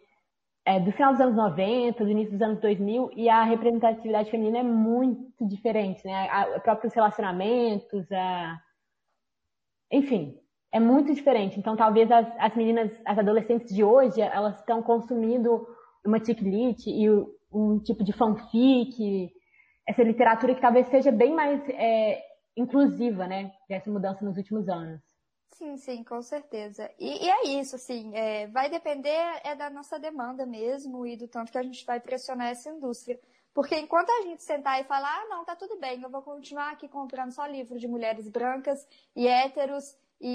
é, 0.66 0.80
do 0.80 0.90
final 0.90 1.12
dos 1.12 1.20
anos 1.20 1.36
90, 1.36 2.04
do 2.04 2.10
início 2.10 2.32
dos 2.32 2.42
anos 2.42 2.60
2000, 2.60 3.12
e 3.14 3.28
a 3.28 3.44
representatividade 3.44 4.30
feminina 4.32 4.58
é 4.58 4.62
muito 4.64 5.46
diferente, 5.46 6.04
né? 6.04 6.28
A, 6.28 6.56
a 6.56 6.60
próprios 6.60 6.92
relacionamentos, 6.92 8.10
a... 8.10 8.60
enfim, 9.92 10.36
é 10.72 10.80
muito 10.80 11.14
diferente. 11.14 11.58
Então 11.60 11.76
talvez 11.76 12.10
as, 12.10 12.26
as 12.38 12.56
meninas, 12.56 12.90
as 13.04 13.16
adolescentes 13.16 13.72
de 13.72 13.84
hoje, 13.84 14.20
elas 14.20 14.58
estão 14.58 14.82
consumindo 14.82 15.64
uma 16.04 16.18
chick 16.18 16.42
lit 16.42 16.90
e 16.90 17.08
um 17.52 17.78
tipo 17.78 18.02
de 18.02 18.12
fanfic, 18.12 19.30
essa 19.88 20.02
literatura 20.02 20.52
que 20.52 20.60
talvez 20.60 20.88
seja 20.88 21.12
bem 21.12 21.32
mais 21.32 21.62
é, 21.68 22.20
inclusiva, 22.56 23.28
né? 23.28 23.52
Dessa 23.68 23.88
mudança 23.88 24.24
nos 24.24 24.36
últimos 24.36 24.68
anos. 24.68 25.00
Sim, 25.48 25.76
sim, 25.76 26.04
com 26.04 26.20
certeza. 26.22 26.90
E, 26.98 27.24
e 27.24 27.30
é 27.30 27.46
isso, 27.60 27.76
assim, 27.76 28.14
é, 28.14 28.46
vai 28.48 28.68
depender 28.68 29.40
é 29.42 29.54
da 29.54 29.70
nossa 29.70 29.98
demanda 29.98 30.44
mesmo 30.44 31.06
e 31.06 31.16
do 31.16 31.26
tanto 31.26 31.50
que 31.50 31.58
a 31.58 31.62
gente 31.62 31.84
vai 31.84 31.98
pressionar 32.00 32.48
essa 32.48 32.68
indústria. 32.68 33.18
Porque 33.54 33.74
enquanto 33.74 34.10
a 34.10 34.22
gente 34.22 34.42
sentar 34.42 34.80
e 34.80 34.84
falar, 34.84 35.14
ah, 35.22 35.28
não, 35.28 35.44
tá 35.44 35.56
tudo 35.56 35.78
bem, 35.78 36.02
eu 36.02 36.10
vou 36.10 36.20
continuar 36.20 36.72
aqui 36.72 36.88
comprando 36.88 37.32
só 37.32 37.46
livro 37.46 37.78
de 37.78 37.88
mulheres 37.88 38.28
brancas 38.28 38.86
e 39.14 39.26
héteros 39.26 39.96
e, 40.20 40.28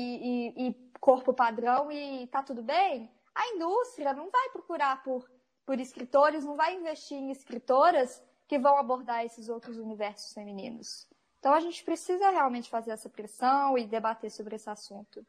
e, 0.58 0.70
e 0.70 0.92
corpo 1.00 1.34
padrão 1.34 1.92
e 1.92 2.26
tá 2.28 2.42
tudo 2.42 2.64
bem, 2.64 3.12
a 3.36 3.48
indústria 3.50 4.14
não 4.14 4.30
vai 4.32 4.50
procurar 4.50 5.04
por 5.04 5.30
por 5.66 5.80
escritores, 5.80 6.44
não 6.44 6.56
vai 6.56 6.76
investir 6.76 7.18
em 7.18 7.32
escritoras 7.32 8.22
que 8.48 8.60
vão 8.60 8.78
abordar 8.78 9.24
esses 9.24 9.48
outros 9.48 9.78
universos 9.78 10.34
femininos. 10.34 11.08
Então 11.42 11.56
a 11.56 11.60
gente 11.60 11.84
precisa 11.84 12.30
realmente 12.30 12.70
fazer 12.70 12.92
essa 12.92 13.10
pressão 13.10 13.76
e 13.76 13.88
debater 13.88 14.30
sobre 14.30 14.56
esse 14.58 14.70
assunto. 14.70 15.26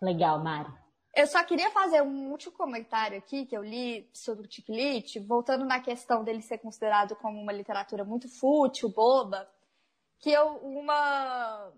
Legal, 0.00 0.42
Mari. 0.42 0.72
Eu 1.14 1.26
só 1.26 1.44
queria 1.44 1.70
fazer 1.70 2.00
um 2.00 2.30
último 2.30 2.56
comentário 2.56 3.18
aqui 3.18 3.44
que 3.44 3.54
eu 3.54 3.62
li 3.62 4.08
sobre 4.14 4.46
o 4.46 4.48
Ticlit, 4.48 5.20
voltando 5.20 5.66
na 5.66 5.78
questão 5.78 6.24
dele 6.24 6.40
ser 6.40 6.56
considerado 6.56 7.14
como 7.16 7.38
uma 7.38 7.52
literatura 7.52 8.02
muito 8.02 8.30
fútil, 8.30 8.88
boba, 8.88 9.46
que 10.18 10.32
eu, 10.32 10.56
uma 10.62 11.70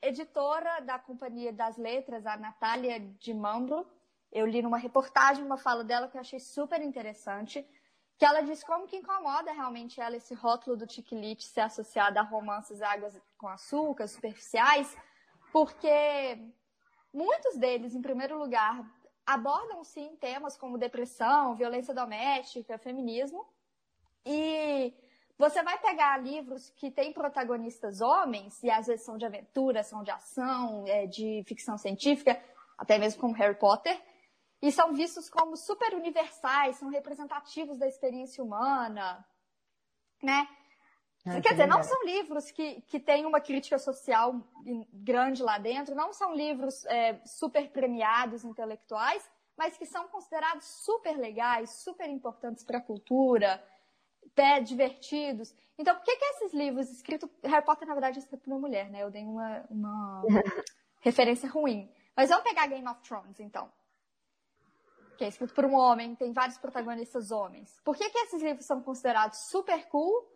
editora 0.00 0.80
da 0.80 0.98
Companhia 0.98 1.52
das 1.52 1.76
Letras, 1.76 2.24
a 2.24 2.38
Natália 2.38 2.98
de 2.98 3.34
Mambro, 3.34 3.86
eu 4.32 4.46
li 4.46 4.62
numa 4.62 4.78
reportagem 4.78 5.44
uma 5.44 5.58
fala 5.58 5.84
dela 5.84 6.08
que 6.08 6.16
eu 6.16 6.20
achei 6.22 6.40
super 6.40 6.80
interessante, 6.80 7.68
que 8.22 8.26
ela 8.26 8.40
diz 8.40 8.62
como 8.62 8.86
que 8.86 8.98
incomoda 8.98 9.50
realmente 9.50 10.00
ela 10.00 10.16
esse 10.16 10.32
rótulo 10.32 10.76
do 10.76 10.86
tiquilite 10.86 11.42
ser 11.42 11.62
associado 11.62 12.20
a 12.20 12.22
romances 12.22 12.80
águas 12.80 13.20
com 13.36 13.48
açúcar, 13.48 14.06
superficiais, 14.06 14.96
porque 15.52 16.38
muitos 17.12 17.56
deles, 17.56 17.96
em 17.96 18.00
primeiro 18.00 18.38
lugar, 18.38 18.88
abordam 19.26 19.82
sim 19.82 20.14
temas 20.20 20.56
como 20.56 20.78
depressão, 20.78 21.56
violência 21.56 21.92
doméstica, 21.92 22.78
feminismo, 22.78 23.44
e 24.24 24.94
você 25.36 25.60
vai 25.64 25.76
pegar 25.80 26.16
livros 26.22 26.70
que 26.76 26.92
têm 26.92 27.12
protagonistas 27.12 28.00
homens, 28.00 28.62
e 28.62 28.70
às 28.70 28.86
vezes 28.86 29.04
são 29.04 29.18
de 29.18 29.26
aventura, 29.26 29.82
são 29.82 30.04
de 30.04 30.12
ação, 30.12 30.84
é, 30.86 31.08
de 31.08 31.42
ficção 31.44 31.76
científica, 31.76 32.40
até 32.78 32.98
mesmo 32.98 33.20
como 33.20 33.34
Harry 33.34 33.58
Potter, 33.58 34.00
e 34.62 34.70
são 34.70 34.94
vistos 34.94 35.28
como 35.28 35.56
super 35.56 35.92
universais, 35.92 36.76
são 36.76 36.88
representativos 36.88 37.76
da 37.78 37.88
experiência 37.88 38.42
humana, 38.42 39.26
né? 40.22 40.48
Ah, 41.26 41.40
Quer 41.40 41.50
dizer, 41.50 41.66
não 41.66 41.82
são 41.82 42.04
livros 42.04 42.50
que, 42.52 42.80
que 42.82 43.00
têm 43.00 43.26
uma 43.26 43.40
crítica 43.40 43.76
social 43.78 44.40
grande 44.92 45.42
lá 45.42 45.58
dentro, 45.58 45.96
não 45.96 46.12
são 46.12 46.32
livros 46.34 46.84
é, 46.86 47.20
super 47.26 47.70
premiados 47.70 48.44
intelectuais, 48.44 49.28
mas 49.56 49.76
que 49.76 49.84
são 49.84 50.06
considerados 50.08 50.64
super 50.64 51.16
legais, 51.16 51.70
super 51.82 52.08
importantes 52.08 52.64
para 52.64 52.78
a 52.78 52.82
cultura, 52.82 53.62
até 54.26 54.60
divertidos. 54.60 55.54
Então, 55.76 55.94
por 55.96 56.04
que, 56.04 56.16
que 56.16 56.24
esses 56.24 56.54
livros 56.54 56.88
escritos. 56.90 57.28
Harry 57.44 57.64
Potter, 57.64 57.86
na 57.86 57.94
verdade, 57.94 58.18
é 58.18 58.22
escrito 58.22 58.42
por 58.42 58.52
uma 58.52 58.60
mulher, 58.60 58.88
né? 58.90 59.02
Eu 59.02 59.10
dei 59.10 59.24
uma, 59.24 59.64
uma 59.68 60.22
referência 61.02 61.48
ruim. 61.48 61.92
Mas 62.16 62.30
vamos 62.30 62.44
pegar 62.44 62.66
Game 62.68 62.86
of 62.86 63.00
Thrones, 63.02 63.40
então 63.40 63.70
que 65.22 65.26
é 65.26 65.28
escrito 65.28 65.54
por 65.54 65.64
um 65.64 65.76
homem, 65.76 66.16
tem 66.16 66.32
vários 66.32 66.58
protagonistas 66.58 67.30
homens. 67.30 67.80
Por 67.84 67.96
que, 67.96 68.10
que 68.10 68.18
esses 68.18 68.42
livros 68.42 68.66
são 68.66 68.82
considerados 68.82 69.38
super 69.50 69.86
cool 69.86 70.28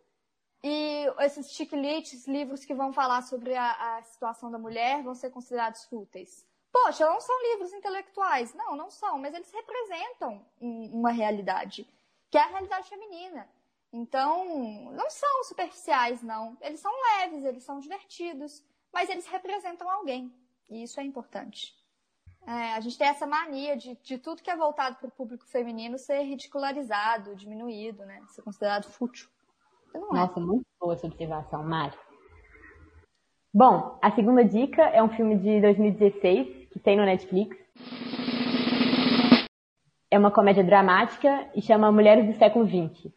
e 0.63 1.07
esses 1.19 1.51
chiquilites, 1.51 2.29
livros 2.29 2.65
que 2.65 2.73
vão 2.73 2.93
falar 2.93 3.23
sobre 3.23 3.57
a, 3.57 3.97
a, 3.97 4.03
situação 4.05 4.49
da 4.49 4.59
mulher, 4.59 5.03
vão 5.03 5.13
ser 5.13 5.31
considerados 5.31 5.85
fúteis? 5.87 6.47
Poxa, 6.71 7.05
não 7.05 7.21
são 7.21 7.35
livros 7.51 7.73
intelectuais. 7.73 8.55
Não, 8.55 8.77
não 8.77 8.89
são, 8.89 9.19
mas 9.19 9.35
eles 9.35 9.51
representam 9.51 10.47
uma 10.61 11.11
realidade, 11.11 11.85
que 12.31 12.39
é 12.39 12.43
a 12.43 12.47
realidade 12.47 12.89
feminina. 12.89 13.49
Então, 13.93 14.93
não 14.93 15.11
são 15.11 15.43
superficiais, 15.45 16.23
não. 16.23 16.57
Eles 16.61 16.79
são 16.79 16.93
leves, 17.19 17.45
eles 17.45 17.65
são 17.65 17.81
divertidos, 17.81 18.63
mas 18.93 19.09
eles 19.09 19.27
representam 19.27 19.91
alguém. 19.91 20.33
E 20.69 20.85
isso 20.85 21.01
é 21.01 21.03
importante. 21.03 21.75
É, 22.47 22.75
a 22.75 22.81
gente 22.81 22.97
tem 22.97 23.09
essa 23.09 23.27
mania 23.27 23.77
de, 23.77 23.99
de 24.05 24.19
tudo 24.19 24.41
que 24.41 24.51
é 24.51 24.57
voltado 24.57 24.97
para 24.97 25.09
o 25.09 25.11
público 25.11 25.45
feminino 25.47 25.99
ser 25.99 26.23
ridicularizado, 26.23 27.35
diminuído, 27.35 28.07
né? 28.07 28.23
Ser 28.29 28.43
considerado 28.43 28.85
fútil. 28.85 29.29
Não 29.93 30.11
é. 30.11 30.21
Nossa, 30.21 30.39
muito 30.39 30.65
boa 30.81 30.95
essa 30.95 31.09
observação, 31.09 31.65
Mari. 31.65 31.97
Bom, 33.53 33.99
a 34.01 34.13
segunda 34.13 34.45
dica 34.45 34.83
é 34.83 35.03
um 35.03 35.09
filme 35.09 35.37
de 35.39 35.61
2016 35.61 36.69
que 36.69 36.79
tem 36.79 36.97
no 36.97 37.05
Netflix. 37.05 37.57
É 40.09 40.17
uma 40.17 40.31
comédia 40.31 40.63
dramática 40.63 41.51
e 41.53 41.61
chama 41.61 41.91
Mulheres 41.91 42.27
do 42.27 42.39
Século 42.39 42.65
XX. 42.65 43.11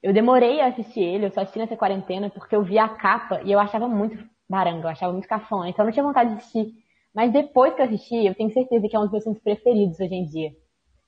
Eu 0.00 0.12
demorei 0.12 0.60
a 0.60 0.68
assistir 0.68 1.00
ele, 1.00 1.26
eu 1.26 1.30
só 1.32 1.40
assisti 1.40 1.58
nessa 1.58 1.76
quarentena 1.76 2.30
porque 2.30 2.54
eu 2.54 2.62
vi 2.62 2.78
a 2.78 2.88
capa 2.88 3.40
e 3.42 3.50
eu 3.50 3.58
achava 3.58 3.88
muito 3.88 4.22
baranga, 4.48 4.86
eu 4.86 4.90
achava 4.90 5.12
muito 5.12 5.26
cafona, 5.26 5.68
então 5.68 5.82
eu 5.82 5.86
não 5.86 5.92
tinha 5.92 6.04
vontade 6.04 6.30
de 6.30 6.36
assistir 6.36 6.72
Mas 7.18 7.32
depois 7.32 7.74
que 7.74 7.82
eu 7.82 7.86
assisti, 7.86 8.26
eu 8.26 8.34
tenho 8.36 8.52
certeza 8.52 8.86
que 8.88 8.94
é 8.94 8.98
um 9.00 9.02
dos 9.02 9.10
meus 9.10 9.24
filmes 9.24 9.42
preferidos 9.42 9.98
hoje 9.98 10.14
em 10.14 10.24
dia. 10.24 10.52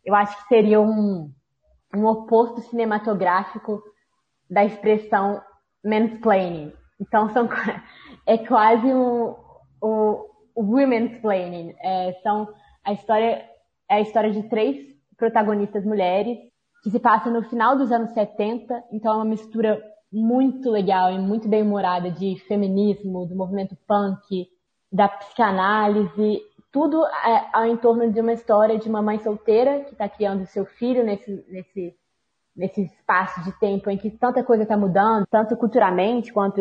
Eu 0.05 0.13
acho 0.13 0.37
que 0.39 0.49
seria 0.49 0.81
um, 0.81 1.33
um 1.95 2.05
oposto 2.05 2.61
cinematográfico 2.63 3.81
da 4.51 4.65
expressão 4.65 5.41
mansplaining. 5.85 6.73
Então, 7.01 7.31
são, 7.31 7.49
é 8.27 8.39
quase 8.39 8.93
um, 8.93 9.37
um, 9.81 10.27
um 10.57 10.75
women's 10.75 11.17
planning. 11.21 11.77
É, 11.81 12.15
são 12.25 12.53
a 12.85 12.93
história, 12.93 13.49
é 13.89 13.95
a 13.95 14.01
história 14.01 14.33
de 14.33 14.43
três 14.49 14.79
protagonistas 15.17 15.85
mulheres 15.85 16.37
que 16.83 16.91
se 16.91 16.99
passa 16.99 17.31
no 17.31 17.45
final 17.45 17.79
dos 17.79 17.93
anos 17.93 18.11
70. 18.11 18.83
Então, 18.91 19.13
é 19.13 19.17
uma 19.17 19.25
mistura 19.25 19.81
muito 20.13 20.71
legal 20.73 21.13
e 21.13 21.21
muito 21.21 21.49
bem 21.49 21.63
humorada 21.63 22.11
de 22.11 22.35
feminismo, 22.49 23.27
do 23.27 23.37
movimento 23.37 23.77
punk, 23.87 24.49
da 24.93 25.09
psicanálise, 25.09 26.43
tudo 26.73 27.05
é, 27.05 27.49
ao 27.53 27.67
entorno 27.67 28.11
de 28.13 28.21
uma 28.21 28.33
história 28.33 28.79
de 28.79 28.89
uma 28.89 29.03
mãe 29.03 29.19
solteira 29.19 29.81
que 29.85 29.93
está 29.93 30.09
criando 30.09 30.47
seu 30.47 30.65
filho 30.65 31.05
nesse, 31.05 31.45
nesse, 31.49 31.95
nesse 32.57 32.83
espaço 32.83 33.43
de 33.43 33.53
tempo 33.59 33.91
em 33.91 33.99
que 33.99 34.11
tanta 34.11 34.43
coisa 34.45 34.63
está 34.63 34.77
mudando, 34.77 35.27
tanto 35.31 35.57
culturalmente 35.57 36.33
quanto 36.33 36.61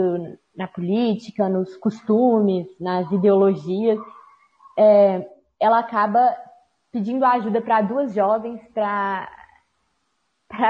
na 0.56 0.68
política, 0.68 1.48
nos 1.48 1.78
costumes, 1.78 2.68
nas 2.80 3.12
ideologias. 3.12 4.00
É, 4.78 5.28
ela 5.60 5.80
acaba 5.80 6.36
pedindo 6.92 7.24
ajuda 7.24 7.62
para 7.62 7.82
duas 7.82 8.14
jovens 8.14 8.62
para 8.74 9.30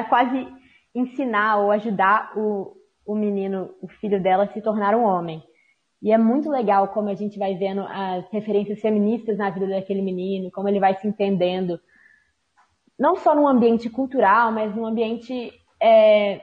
quase 0.09 0.47
ensinar 0.93 1.57
ou 1.57 1.71
ajudar 1.71 2.33
o, 2.35 2.75
o 3.05 3.15
menino, 3.15 3.73
o 3.81 3.87
filho 3.87 4.21
dela, 4.21 4.43
a 4.43 4.47
se 4.47 4.61
tornar 4.61 4.95
um 4.95 5.03
homem. 5.03 5.41
E 6.01 6.11
é 6.11 6.17
muito 6.17 6.49
legal 6.49 6.89
como 6.89 7.09
a 7.09 7.13
gente 7.13 7.37
vai 7.37 7.55
vendo 7.55 7.81
as 7.81 8.29
referências 8.31 8.79
feministas 8.79 9.37
na 9.37 9.49
vida 9.49 9.67
daquele 9.67 10.01
menino, 10.01 10.51
como 10.51 10.69
ele 10.69 10.79
vai 10.79 10.95
se 10.95 11.07
entendendo, 11.07 11.79
não 12.97 13.15
só 13.15 13.35
num 13.35 13.47
ambiente 13.47 13.89
cultural, 13.89 14.51
mas 14.51 14.75
num 14.75 14.85
ambiente 14.85 15.51
é, 15.81 16.41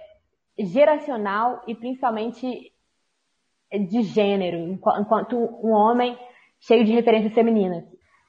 geracional 0.58 1.62
e 1.66 1.74
principalmente 1.74 2.72
de 3.72 4.02
gênero, 4.02 4.58
enquanto 4.58 5.36
um 5.36 5.72
homem 5.72 6.16
cheio 6.60 6.84
de 6.84 6.92
referências 6.92 7.34
femininas. 7.34 7.84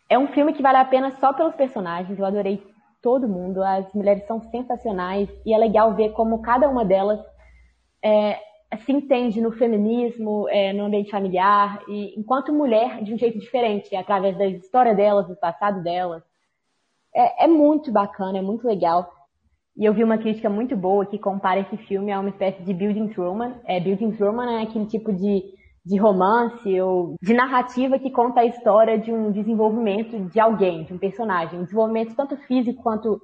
É 0.10 0.17
um 0.17 0.27
filme 0.27 0.53
que 0.53 0.62
vale 0.62 0.77
a 0.77 0.86
pena 0.86 1.12
só 1.19 1.34
pelos 1.34 1.55
personagens, 1.55 2.17
eu 2.17 2.25
adorei 2.25 2.63
todo 3.01 3.27
mundo, 3.27 3.63
as 3.63 3.91
mulheres 3.93 4.25
são 4.25 4.41
sensacionais 4.41 5.29
e 5.46 5.53
é 5.53 5.57
legal 5.57 5.93
ver 5.93 6.12
como 6.13 6.41
cada 6.41 6.67
uma 6.67 6.84
delas 6.84 7.19
é, 8.03 8.39
se 8.75 8.91
entende 8.91 9.39
no 9.39 9.51
feminismo, 9.51 10.47
é, 10.50 10.74
no 10.74 10.86
ambiente 10.86 11.09
familiar, 11.09 11.81
e 11.88 12.19
enquanto 12.19 12.53
mulher 12.53 13.01
de 13.01 13.13
um 13.13 13.17
jeito 13.17 13.39
diferente, 13.39 13.95
através 13.95 14.38
da 14.38 14.45
história 14.45 14.93
delas, 14.93 15.27
do 15.27 15.36
passado 15.36 15.81
delas. 15.81 16.21
É, 17.15 17.45
é, 17.45 17.47
muito 17.47 17.91
bacana, 17.91 18.38
é 18.38 18.41
muito 18.41 18.67
legal. 18.67 19.09
E 19.75 19.86
eu 19.86 19.93
vi 19.93 20.03
uma 20.03 20.17
crítica 20.17 20.50
muito 20.50 20.75
boa 20.75 21.05
que 21.05 21.17
compara 21.17 21.62
esse 21.62 21.77
filme 21.77 22.12
a 22.12 22.19
uma 22.19 22.29
espécie 22.29 22.62
de 22.63 22.74
Building 22.74 23.09
Truman. 23.09 23.59
É, 23.65 23.79
Building 23.79 24.12
Truman 24.12 24.59
é 24.59 24.63
aquele 24.63 24.86
tipo 24.88 25.13
de, 25.13 25.43
de 25.86 25.97
romance 25.97 26.81
ou 26.81 27.15
de 27.21 27.33
narrativa 27.33 27.97
que 27.97 28.12
conta 28.12 28.41
a 28.41 28.45
história 28.45 28.97
de 29.00 29.12
um 29.13 29.31
desenvolvimento 29.31 30.19
de 30.29 30.39
alguém, 30.39 30.83
de 30.83 30.93
um 30.93 30.97
personagem. 30.97 31.59
Um 31.59 31.63
desenvolvimento 31.63 32.15
tanto 32.15 32.36
físico 32.38 32.83
quanto 32.83 33.21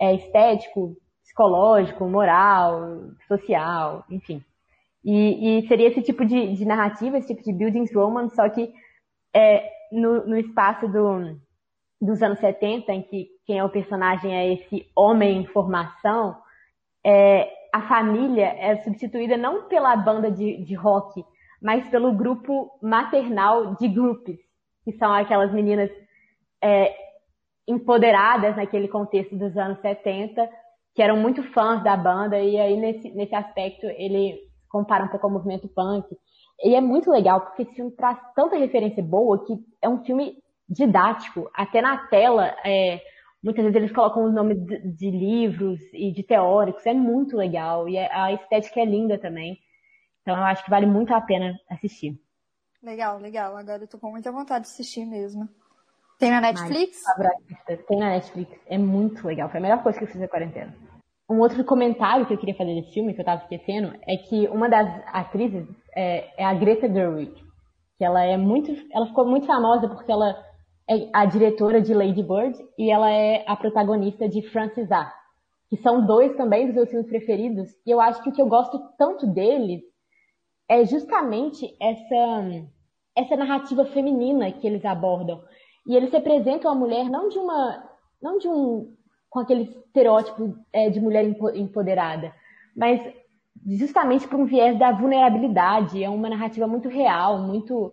é, 0.00 0.14
estético, 0.14 0.94
psicológico, 1.22 2.06
moral, 2.06 3.10
social, 3.26 4.04
enfim. 4.10 4.42
E, 5.04 5.58
e 5.58 5.68
seria 5.68 5.88
esse 5.88 6.00
tipo 6.00 6.24
de, 6.24 6.54
de, 6.54 6.64
narrativa, 6.64 7.18
esse 7.18 7.28
tipo 7.28 7.42
de 7.42 7.52
buildings 7.52 7.94
romance, 7.94 8.34
só 8.34 8.48
que 8.48 8.72
é, 9.34 9.70
no, 9.92 10.26
no 10.26 10.36
espaço 10.38 10.88
do, 10.88 11.38
dos 12.00 12.22
anos 12.22 12.38
70, 12.38 12.90
em 12.92 13.02
que 13.02 13.28
quem 13.46 13.58
é 13.58 13.64
o 13.64 13.68
personagem 13.68 14.34
é 14.34 14.54
esse 14.54 14.86
homem 14.96 15.42
em 15.42 15.46
formação, 15.46 16.36
é, 17.04 17.50
a 17.72 17.82
família 17.82 18.46
é 18.58 18.76
substituída 18.82 19.36
não 19.36 19.68
pela 19.68 19.94
banda 19.96 20.30
de, 20.30 20.64
de 20.64 20.74
rock, 20.74 21.22
mas 21.60 21.86
pelo 21.88 22.12
grupo 22.12 22.70
maternal 22.82 23.74
de 23.74 23.88
grupos, 23.88 24.36
que 24.84 24.92
são 24.92 25.12
aquelas 25.12 25.52
meninas 25.52 25.90
é, 26.62 26.94
empoderadas 27.68 28.56
naquele 28.56 28.88
contexto 28.88 29.36
dos 29.36 29.56
anos 29.56 29.80
70, 29.80 30.48
que 30.94 31.02
eram 31.02 31.16
muito 31.16 31.42
fãs 31.52 31.82
da 31.82 31.96
banda, 31.96 32.38
e 32.38 32.58
aí 32.58 32.76
nesse, 32.76 33.10
nesse 33.10 33.34
aspecto 33.34 33.86
ele 33.86 34.38
compara 34.74 35.04
um 35.04 35.08
pouco 35.08 35.26
ao 35.26 35.32
movimento 35.32 35.68
punk. 35.68 36.04
E 36.60 36.74
é 36.74 36.80
muito 36.80 37.08
legal, 37.10 37.40
porque 37.40 37.62
esse 37.62 37.74
filme 37.74 37.92
traz 37.92 38.18
tanta 38.34 38.56
referência 38.56 39.02
boa 39.02 39.44
que 39.44 39.54
é 39.80 39.88
um 39.88 40.04
filme 40.04 40.36
didático. 40.68 41.48
Até 41.54 41.80
na 41.80 41.96
tela, 42.08 42.46
é, 42.64 43.00
muitas 43.40 43.62
vezes 43.64 43.76
eles 43.76 43.92
colocam 43.92 44.24
os 44.24 44.34
nomes 44.34 44.58
de, 44.66 44.78
de, 44.96 45.10
livros 45.10 45.80
e 45.92 46.10
de 46.10 46.24
teóricos. 46.24 46.84
É 46.84 46.92
muito 46.92 47.36
legal. 47.36 47.88
E 47.88 47.96
é, 47.96 48.12
a 48.12 48.32
estética 48.32 48.80
é 48.80 48.84
linda 48.84 49.16
também. 49.16 49.58
Então 50.22 50.36
eu 50.36 50.42
acho 50.42 50.64
que 50.64 50.70
vale 50.70 50.86
muito 50.86 51.14
a 51.14 51.20
pena 51.20 51.54
assistir. 51.70 52.18
Legal, 52.82 53.18
legal. 53.18 53.56
Agora 53.56 53.84
eu 53.84 53.88
tô 53.88 53.98
com 53.98 54.10
muita 54.10 54.32
vontade 54.32 54.64
de 54.64 54.70
assistir 54.72 55.06
mesmo. 55.06 55.48
Tem 56.18 56.30
na 56.30 56.40
Netflix? 56.40 57.00
Mas, 57.18 57.86
tem 57.86 57.98
na 57.98 58.10
Netflix. 58.10 58.52
É 58.66 58.78
muito 58.78 59.24
legal. 59.26 59.48
Foi 59.48 59.58
a 59.58 59.62
melhor 59.62 59.82
coisa 59.82 59.98
que 59.98 60.04
eu 60.04 60.08
fiz 60.08 60.20
na 60.20 60.28
quarentena. 60.28 60.74
Um 61.28 61.40
outro 61.40 61.64
comentário 61.64 62.26
que 62.26 62.34
eu 62.34 62.38
queria 62.38 62.54
fazer 62.54 62.74
desse 62.74 62.92
filme, 62.92 63.14
que 63.14 63.20
eu 63.20 63.24
tava 63.24 63.42
esquecendo, 63.42 63.94
é 64.06 64.16
que 64.16 64.46
uma 64.48 64.68
das 64.68 64.88
atrizes 65.06 65.66
é, 65.96 66.42
é, 66.42 66.44
a 66.44 66.52
Greta 66.52 66.86
Gerwig, 66.86 67.32
que 67.96 68.04
ela 68.04 68.22
é 68.22 68.36
muito, 68.36 68.70
ela 68.92 69.06
ficou 69.06 69.26
muito 69.26 69.46
famosa 69.46 69.88
porque 69.88 70.12
ela 70.12 70.36
é 70.88 71.08
a 71.14 71.24
diretora 71.24 71.80
de 71.80 71.94
Lady 71.94 72.22
Bird 72.22 72.58
e 72.78 72.90
ela 72.90 73.10
é 73.10 73.42
a 73.46 73.56
protagonista 73.56 74.28
de 74.28 74.42
Francis 74.50 74.90
A, 74.92 75.10
que 75.70 75.78
são 75.78 76.04
dois 76.04 76.36
também 76.36 76.66
dos 76.66 76.74
meus 76.74 76.90
filmes 76.90 77.08
preferidos. 77.08 77.70
E 77.86 77.90
eu 77.90 78.00
acho 78.00 78.22
que 78.22 78.28
o 78.28 78.32
que 78.32 78.42
eu 78.42 78.48
gosto 78.48 78.78
tanto 78.98 79.26
deles 79.26 79.80
é 80.68 80.84
justamente 80.84 81.66
essa 81.80 82.64
essa 83.16 83.36
narrativa 83.36 83.84
feminina 83.86 84.50
que 84.50 84.66
eles 84.66 84.84
abordam. 84.84 85.40
E 85.86 85.94
eles 85.94 86.10
representam 86.10 86.70
a 86.70 86.74
mulher 86.74 87.08
não 87.08 87.28
de 87.28 87.38
uma 87.38 87.90
não 88.20 88.38
de 88.38 88.48
um 88.48 88.94
com 89.34 89.40
aquele 89.40 89.64
estereótipo 89.64 90.56
é, 90.72 90.88
de 90.88 91.00
mulher 91.00 91.24
empoderada, 91.56 92.32
mas 92.74 93.00
justamente 93.66 94.28
por 94.28 94.38
um 94.38 94.44
viés 94.44 94.78
da 94.78 94.92
vulnerabilidade. 94.92 96.04
É 96.04 96.08
uma 96.08 96.28
narrativa 96.28 96.68
muito 96.68 96.88
real, 96.88 97.38
muito 97.38 97.92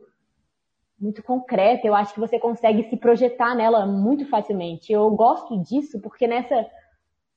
muito 1.00 1.24
concreta. 1.24 1.88
Eu 1.88 1.96
acho 1.96 2.14
que 2.14 2.20
você 2.20 2.38
consegue 2.38 2.84
se 2.84 2.96
projetar 2.96 3.56
nela 3.56 3.88
muito 3.88 4.24
facilmente. 4.30 4.94
Eu 4.94 5.10
gosto 5.10 5.60
disso 5.64 6.00
porque 6.00 6.28
nessa 6.28 6.68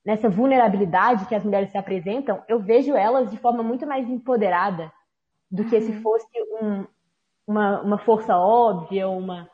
nessa 0.05 0.29
vulnerabilidade 0.29 1.25
que 1.25 1.33
as 1.33 1.43
mulheres 1.43 1.71
se 1.71 1.77
apresentam, 1.79 2.43
eu 2.47 2.59
vejo 2.59 2.93
elas 2.93 3.31
de 3.31 3.37
forma 3.37 3.63
muito 3.63 3.87
mais 3.87 4.07
empoderada 4.07 4.91
do 5.49 5.65
que 5.65 5.81
se 5.81 5.93
uhum. 5.93 6.01
fosse 6.03 6.27
um, 6.61 6.85
uma, 7.47 7.81
uma 7.81 7.97
força 7.97 8.37
óbvia, 8.37 9.09
uma 9.09 9.49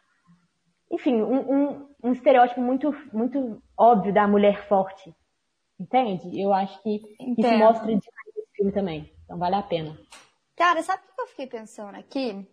enfim, 0.92 1.22
um, 1.22 1.40
um, 1.40 1.88
um 2.04 2.12
estereótipo 2.12 2.60
muito, 2.62 2.92
muito 3.14 3.62
óbvio 3.78 4.14
da 4.14 4.28
mulher 4.28 4.68
forte. 4.68 5.16
Entende? 5.80 6.40
Eu 6.40 6.54
acho 6.54 6.82
que 6.84 7.02
Entendo. 7.20 7.48
isso 7.48 7.58
mostra 7.58 7.86
demais 7.88 8.38
esse 8.38 8.52
filme 8.54 8.72
também. 8.72 9.12
Então 9.24 9.38
vale 9.38 9.56
a 9.56 9.64
pena. 9.64 9.98
Cara, 10.56 10.84
sabe 10.84 11.02
o 11.04 11.16
que 11.16 11.22
eu 11.22 11.28
fiquei 11.28 11.48
pensando 11.48 11.96
aqui? 11.96 12.46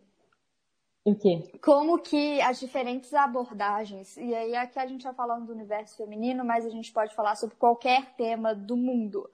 O 1.04 1.14
quê? 1.14 1.42
Como 1.62 1.98
que 1.98 2.40
as 2.40 2.60
diferentes 2.60 3.12
abordagens, 3.14 4.16
e 4.16 4.34
aí 4.34 4.54
aqui 4.54 4.78
a 4.78 4.86
gente 4.86 5.00
está 5.00 5.12
falando 5.12 5.46
do 5.46 5.52
universo 5.52 5.96
feminino, 5.96 6.44
mas 6.44 6.64
a 6.64 6.70
gente 6.70 6.92
pode 6.92 7.14
falar 7.14 7.34
sobre 7.34 7.56
qualquer 7.56 8.14
tema 8.14 8.54
do 8.54 8.76
mundo. 8.76 9.28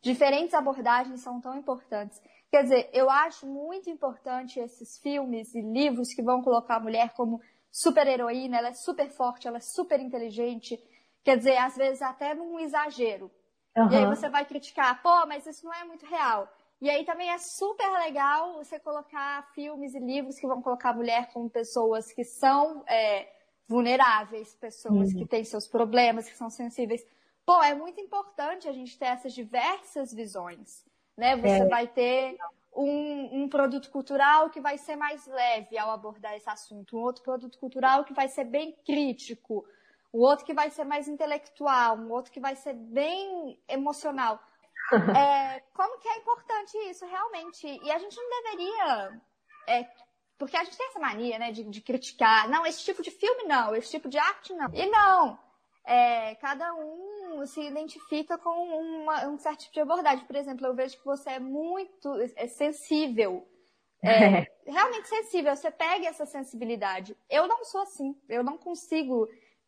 Diferentes 0.00 0.54
abordagens 0.54 1.20
são 1.20 1.40
tão 1.40 1.56
importantes. 1.56 2.20
Quer 2.50 2.62
dizer, 2.62 2.90
eu 2.92 3.10
acho 3.10 3.46
muito 3.46 3.90
importante 3.90 4.60
esses 4.60 4.98
filmes 4.98 5.54
e 5.54 5.60
livros 5.60 6.14
que 6.14 6.22
vão 6.22 6.42
colocar 6.42 6.76
a 6.76 6.80
mulher 6.80 7.12
como 7.12 7.40
super 7.70 8.06
heroína, 8.06 8.58
ela 8.58 8.68
é 8.68 8.74
super 8.74 9.08
forte, 9.10 9.46
ela 9.46 9.58
é 9.58 9.60
super 9.60 10.00
inteligente. 10.00 10.82
Quer 11.24 11.38
dizer, 11.38 11.56
às 11.56 11.76
vezes 11.76 12.02
até 12.02 12.34
num 12.34 12.58
exagero. 12.58 13.30
Uhum. 13.76 13.90
E 13.90 13.96
aí 13.96 14.06
você 14.06 14.28
vai 14.28 14.44
criticar, 14.44 15.02
pô, 15.02 15.26
mas 15.26 15.46
isso 15.46 15.64
não 15.64 15.74
é 15.74 15.84
muito 15.84 16.06
real. 16.06 16.48
E 16.80 16.90
aí 16.90 17.04
também 17.04 17.30
é 17.30 17.38
super 17.38 17.90
legal 17.98 18.54
você 18.54 18.78
colocar 18.78 19.50
filmes 19.54 19.94
e 19.94 19.98
livros 19.98 20.38
que 20.38 20.46
vão 20.46 20.60
colocar 20.60 20.90
a 20.90 20.94
mulher 20.94 21.30
como 21.32 21.48
pessoas 21.48 22.12
que 22.12 22.22
são 22.22 22.84
é, 22.86 23.28
vulneráveis, 23.66 24.54
pessoas 24.54 25.12
uhum. 25.12 25.18
que 25.18 25.26
têm 25.26 25.44
seus 25.44 25.66
problemas, 25.66 26.28
que 26.28 26.36
são 26.36 26.50
sensíveis. 26.50 27.04
Pô, 27.44 27.62
é 27.62 27.74
muito 27.74 28.00
importante 28.00 28.68
a 28.68 28.72
gente 28.72 28.98
ter 28.98 29.06
essas 29.06 29.32
diversas 29.32 30.12
visões, 30.12 30.84
né? 31.16 31.36
Você 31.36 31.62
é. 31.62 31.68
vai 31.68 31.86
ter 31.86 32.36
um, 32.76 33.42
um, 33.42 33.48
produto 33.48 33.90
cultural 33.90 34.50
que 34.50 34.60
vai 34.60 34.76
ser 34.78 34.96
mais 34.96 35.26
leve 35.26 35.78
ao 35.78 35.90
abordar 35.90 36.34
esse 36.34 36.48
assunto, 36.48 36.96
um 36.96 37.00
outro 37.00 37.22
produto 37.22 37.58
cultural 37.58 38.04
que 38.04 38.14
vai 38.14 38.28
ser 38.28 38.44
bem 38.44 38.76
crítico, 38.84 39.64
um 40.12 40.20
outro 40.20 40.44
que 40.44 40.54
vai 40.54 40.70
ser 40.70 40.84
mais 40.84 41.08
intelectual, 41.08 41.96
um 41.96 42.12
outro 42.12 42.32
que 42.32 42.40
vai 42.40 42.54
ser 42.56 42.74
bem 42.74 43.58
emocional. 43.68 44.40
É, 45.18 45.60
como 45.74 45.98
que 45.98 46.06
é 46.06 46.18
importante 46.18 46.78
isso 46.88 47.04
realmente? 47.06 47.66
E 47.66 47.90
a 47.90 47.98
gente 47.98 48.16
não 48.16 48.42
deveria 48.42 49.20
é, 49.66 49.84
Porque 50.38 50.56
a 50.56 50.62
gente 50.62 50.76
tem 50.76 50.86
essa 50.86 51.00
mania, 51.00 51.38
né, 51.38 51.50
de, 51.50 51.64
de 51.64 51.80
criticar. 51.80 52.48
Não, 52.48 52.64
esse 52.66 52.84
tipo 52.84 53.02
de 53.02 53.10
filme 53.10 53.44
não, 53.44 53.74
esse 53.74 53.90
tipo 53.90 54.08
de 54.08 54.18
arte 54.18 54.52
não. 54.54 54.68
E 54.72 54.86
não. 54.86 55.38
É, 55.84 56.34
cada 56.36 56.74
um 56.74 57.15
se 57.44 57.60
identifica 57.60 58.38
com 58.38 58.50
uma, 58.50 59.26
um 59.26 59.38
certo 59.38 59.60
tipo 59.60 59.74
de 59.74 59.80
abordagem. 59.80 60.24
Por 60.24 60.36
exemplo, 60.36 60.66
eu 60.66 60.74
vejo 60.74 60.96
que 60.96 61.04
você 61.04 61.30
é 61.30 61.40
muito 61.40 62.14
é 62.36 62.46
sensível. 62.46 63.46
É, 64.04 64.46
realmente 64.64 65.08
sensível. 65.08 65.56
Você 65.56 65.68
pega 65.68 66.06
essa 66.06 66.26
sensibilidade. 66.26 67.16
Eu 67.28 67.48
não 67.48 67.64
sou 67.64 67.80
assim. 67.80 68.14
Eu 68.28 68.44
não 68.44 68.56
consigo 68.56 69.26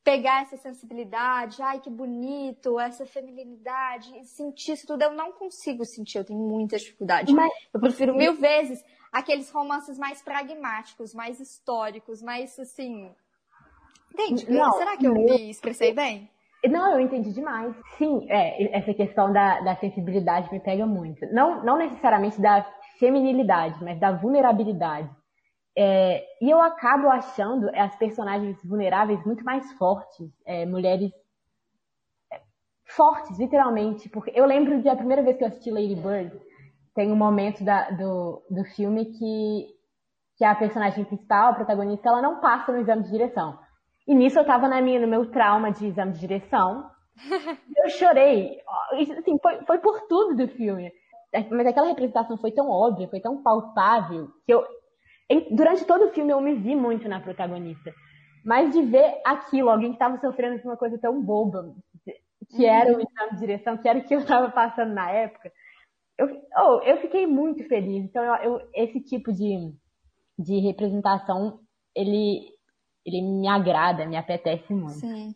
pegar 0.09 0.43
essa 0.43 0.57
sensibilidade, 0.57 1.61
ai 1.61 1.81
que 1.81 1.91
bonito, 1.91 2.81
essa 2.81 3.05
feminilidade, 3.05 4.25
sentir 4.25 4.73
isso 4.73 4.87
tudo, 4.87 5.03
eu 5.03 5.13
não 5.13 5.33
consigo 5.33 5.85
sentir, 5.85 6.17
eu 6.17 6.25
tenho 6.25 6.39
muita 6.39 6.79
dificuldade. 6.79 7.31
Mas... 7.35 7.53
Eu 7.75 7.79
prefiro 7.79 8.17
mil 8.17 8.35
vezes 8.35 8.83
aqueles 9.13 9.51
romances 9.51 9.99
mais 9.99 10.23
pragmáticos, 10.23 11.13
mais 11.13 11.41
históricos, 11.41 12.23
mais 12.23 12.59
assim. 12.59 13.15
Entende? 14.13 14.51
Não, 14.51 14.73
Será 14.79 14.97
que 14.97 15.07
eu 15.07 15.13
me 15.13 15.51
expressei 15.51 15.93
bem? 15.93 16.31
Não, 16.67 16.93
eu 16.93 17.01
entendi 17.01 17.33
demais. 17.33 17.75
Sim, 17.97 18.27
é, 18.29 18.77
essa 18.77 18.93
questão 18.93 19.33
da, 19.33 19.61
da 19.61 19.77
sensibilidade 19.77 20.51
me 20.51 20.59
pega 20.59 20.85
muito. 20.87 21.25
Não, 21.33 21.63
não 21.63 21.77
necessariamente 21.77 22.41
da 22.41 22.67
feminilidade, 22.99 23.83
mas 23.83 23.99
da 24.01 24.11
vulnerabilidade. 24.11 25.09
É, 25.77 26.25
e 26.43 26.51
eu 26.51 26.61
acabo 26.61 27.09
achando 27.09 27.71
as 27.73 27.95
personagens 27.97 28.59
vulneráveis 28.65 29.25
muito 29.25 29.45
mais 29.45 29.71
fortes, 29.75 30.29
é, 30.45 30.67
mulheres 30.67 31.13
é, 32.33 32.41
fortes, 32.85 33.39
literalmente. 33.39 34.09
Porque 34.09 34.33
eu 34.35 34.45
lembro 34.45 34.83
de 34.83 34.89
a 34.89 34.97
primeira 34.97 35.23
vez 35.23 35.37
que 35.37 35.45
eu 35.45 35.49
assisti 35.49 35.71
Lady 35.71 35.95
Bird, 35.95 36.37
tem 36.93 37.13
um 37.13 37.17
momento 37.17 37.63
da, 37.63 37.91
do, 37.91 38.43
do 38.51 38.65
filme 38.75 39.05
que, 39.05 39.67
que 40.37 40.45
a 40.45 40.57
personagem 40.57 41.05
principal, 41.05 41.53
a 41.53 41.55
protagonista, 41.55 42.09
ela 42.09 42.21
não 42.21 42.41
passa 42.41 42.73
no 42.73 42.81
exame 42.81 43.05
de 43.05 43.11
direção. 43.13 43.57
E 44.09 44.15
nisso 44.15 44.39
eu 44.39 44.45
tava 44.45 44.67
na 44.67 44.81
minha, 44.81 44.99
no 44.99 45.07
meu 45.07 45.31
trauma 45.31 45.71
de 45.71 45.87
exame 45.87 46.13
de 46.13 46.21
direção. 46.21 46.91
eu 47.77 47.91
chorei. 47.91 48.59
Assim, 49.19 49.39
foi, 49.41 49.63
foi 49.67 49.79
por 49.79 50.01
tudo 50.09 50.35
do 50.35 50.49
filme. 50.49 50.91
Mas 51.51 51.67
aquela 51.67 51.89
representação 51.89 52.39
foi 52.39 52.51
tão 52.51 52.71
óbvia, 52.71 53.09
foi 53.09 53.21
tão 53.21 53.43
palpável, 53.43 54.29
que 54.47 54.53
eu, 54.55 54.65
durante 55.51 55.85
todo 55.85 56.07
o 56.07 56.11
filme 56.11 56.33
eu 56.33 56.41
me 56.41 56.55
vi 56.55 56.75
muito 56.75 57.07
na 57.07 57.21
protagonista. 57.21 57.93
Mas 58.45 58.73
de 58.73 58.83
ver 58.83 59.21
aquilo, 59.27 59.69
alguém 59.69 59.91
que 59.91 59.97
estava 59.97 60.19
sofrendo 60.19 60.59
de 60.59 60.65
uma 60.67 60.79
coisa 60.79 60.99
tão 60.99 61.23
boba, 61.23 61.75
que 62.57 62.65
era 62.65 62.93
o 62.93 62.95
uhum. 62.95 63.01
exame 63.01 63.33
de 63.33 63.39
direção, 63.39 63.77
que 63.77 63.87
era 63.87 63.99
o 63.99 64.05
que 64.05 64.15
eu 64.15 64.21
estava 64.21 64.51
passando 64.51 64.95
na 64.95 65.11
época, 65.11 65.53
eu, 66.19 66.27
oh, 66.57 66.81
eu 66.83 66.97
fiquei 66.99 67.27
muito 67.27 67.63
feliz. 67.69 68.05
Então, 68.05 68.25
eu, 68.25 68.35
eu, 68.53 68.69
esse 68.75 69.01
tipo 69.01 69.33
de, 69.33 69.73
de 70.39 70.59
representação, 70.61 71.61
ele, 71.95 72.58
ele 73.09 73.23
me 73.23 73.49
agrada, 73.49 74.07
me 74.07 74.17
apetece 74.17 74.73
muito. 74.73 75.01
Sim. 75.01 75.35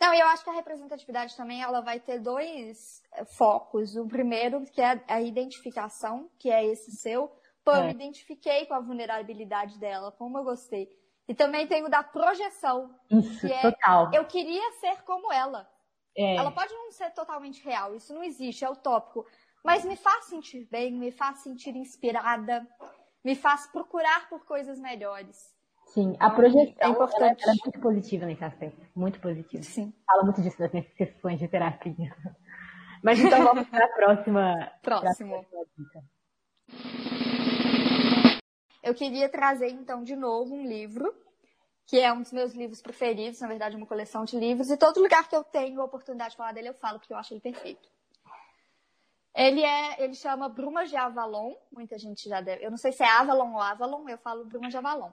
Não, 0.00 0.14
e 0.14 0.20
eu 0.20 0.26
acho 0.28 0.44
que 0.44 0.50
a 0.50 0.54
representatividade 0.54 1.36
também 1.36 1.60
ela 1.60 1.80
vai 1.80 1.98
ter 1.98 2.20
dois 2.20 3.02
focos. 3.36 3.96
O 3.96 4.06
primeiro, 4.06 4.64
que 4.64 4.80
é 4.80 5.02
a 5.08 5.20
identificação, 5.20 6.30
que 6.38 6.50
é 6.50 6.64
esse 6.64 6.92
seu, 6.92 7.32
Pô, 7.64 7.72
é. 7.72 7.80
eu 7.80 7.84
me 7.84 7.90
identifiquei 7.90 8.64
com 8.64 8.74
a 8.74 8.80
vulnerabilidade 8.80 9.78
dela, 9.78 10.10
como 10.12 10.38
eu 10.38 10.44
gostei. 10.44 10.88
E 11.28 11.34
também 11.34 11.66
tem 11.66 11.84
o 11.84 11.90
da 11.90 12.02
projeção. 12.02 12.94
Isso, 13.10 13.46
que 13.46 13.52
é, 13.52 13.60
total. 13.60 14.10
Eu 14.14 14.24
queria 14.24 14.72
ser 14.80 15.02
como 15.02 15.30
ela. 15.30 15.68
É. 16.16 16.36
Ela 16.36 16.50
pode 16.50 16.72
não 16.72 16.90
ser 16.90 17.10
totalmente 17.10 17.62
real, 17.62 17.94
isso 17.94 18.14
não 18.14 18.24
existe, 18.24 18.64
é 18.64 18.70
utópico. 18.70 19.26
Mas 19.62 19.84
me 19.84 19.96
faz 19.96 20.24
sentir 20.24 20.66
bem, 20.70 20.92
me 20.92 21.12
faz 21.12 21.40
sentir 21.40 21.76
inspirada, 21.76 22.66
me 23.22 23.34
faz 23.34 23.66
procurar 23.66 24.28
por 24.30 24.46
coisas 24.46 24.80
melhores. 24.80 25.54
Sim, 25.94 26.16
a 26.20 26.30
projeção 26.30 26.74
é 26.78 26.88
importante. 26.88 27.42
Ela, 27.42 27.52
ela 27.52 27.52
é 27.52 27.64
muito 27.64 27.80
positiva 27.80 28.26
nesse 28.26 28.44
aspecto. 28.44 28.86
Muito 28.94 29.20
positiva. 29.20 29.62
Sim. 29.62 29.92
Fala 30.06 30.22
muito 30.22 30.42
disso 30.42 30.60
nas 30.60 30.72
minhas 30.72 30.86
sessões 30.96 31.38
de 31.38 31.48
terapia. 31.48 32.14
Mas 33.02 33.18
então 33.18 33.42
vamos 33.44 33.68
para 33.68 33.84
a 33.84 33.88
próxima. 33.88 34.72
Próximo. 34.82 35.44
Próxima 35.50 36.04
eu 38.88 38.94
queria 38.94 39.28
trazer 39.28 39.68
então 39.68 40.02
de 40.02 40.16
novo 40.16 40.54
um 40.54 40.66
livro, 40.66 41.14
que 41.86 41.98
é 41.98 42.12
um 42.12 42.22
dos 42.22 42.32
meus 42.32 42.54
livros 42.54 42.80
preferidos, 42.80 43.40
na 43.40 43.48
verdade, 43.48 43.76
uma 43.76 43.86
coleção 43.86 44.24
de 44.24 44.38
livros, 44.38 44.70
e 44.70 44.76
todo 44.76 45.00
lugar 45.00 45.28
que 45.28 45.36
eu 45.36 45.44
tenho 45.44 45.80
a 45.80 45.84
oportunidade 45.84 46.30
de 46.30 46.36
falar 46.36 46.52
dele, 46.52 46.70
eu 46.70 46.74
falo, 46.74 46.98
porque 46.98 47.12
eu 47.12 47.18
acho 47.18 47.34
ele 47.34 47.40
perfeito. 47.40 47.88
Ele 49.34 49.62
é, 49.62 50.02
ele 50.02 50.14
chama 50.14 50.48
Brumas 50.48 50.88
de 50.88 50.96
Avalon, 50.96 51.54
muita 51.70 51.98
gente 51.98 52.28
já 52.28 52.40
deve, 52.40 52.64
eu 52.64 52.70
não 52.70 52.78
sei 52.78 52.92
se 52.92 53.02
é 53.02 53.08
Avalon 53.08 53.52
ou 53.52 53.60
Avalon, 53.60 54.08
eu 54.08 54.18
falo 54.18 54.46
Brumas 54.46 54.70
de 54.70 54.78
Avalon. 54.78 55.10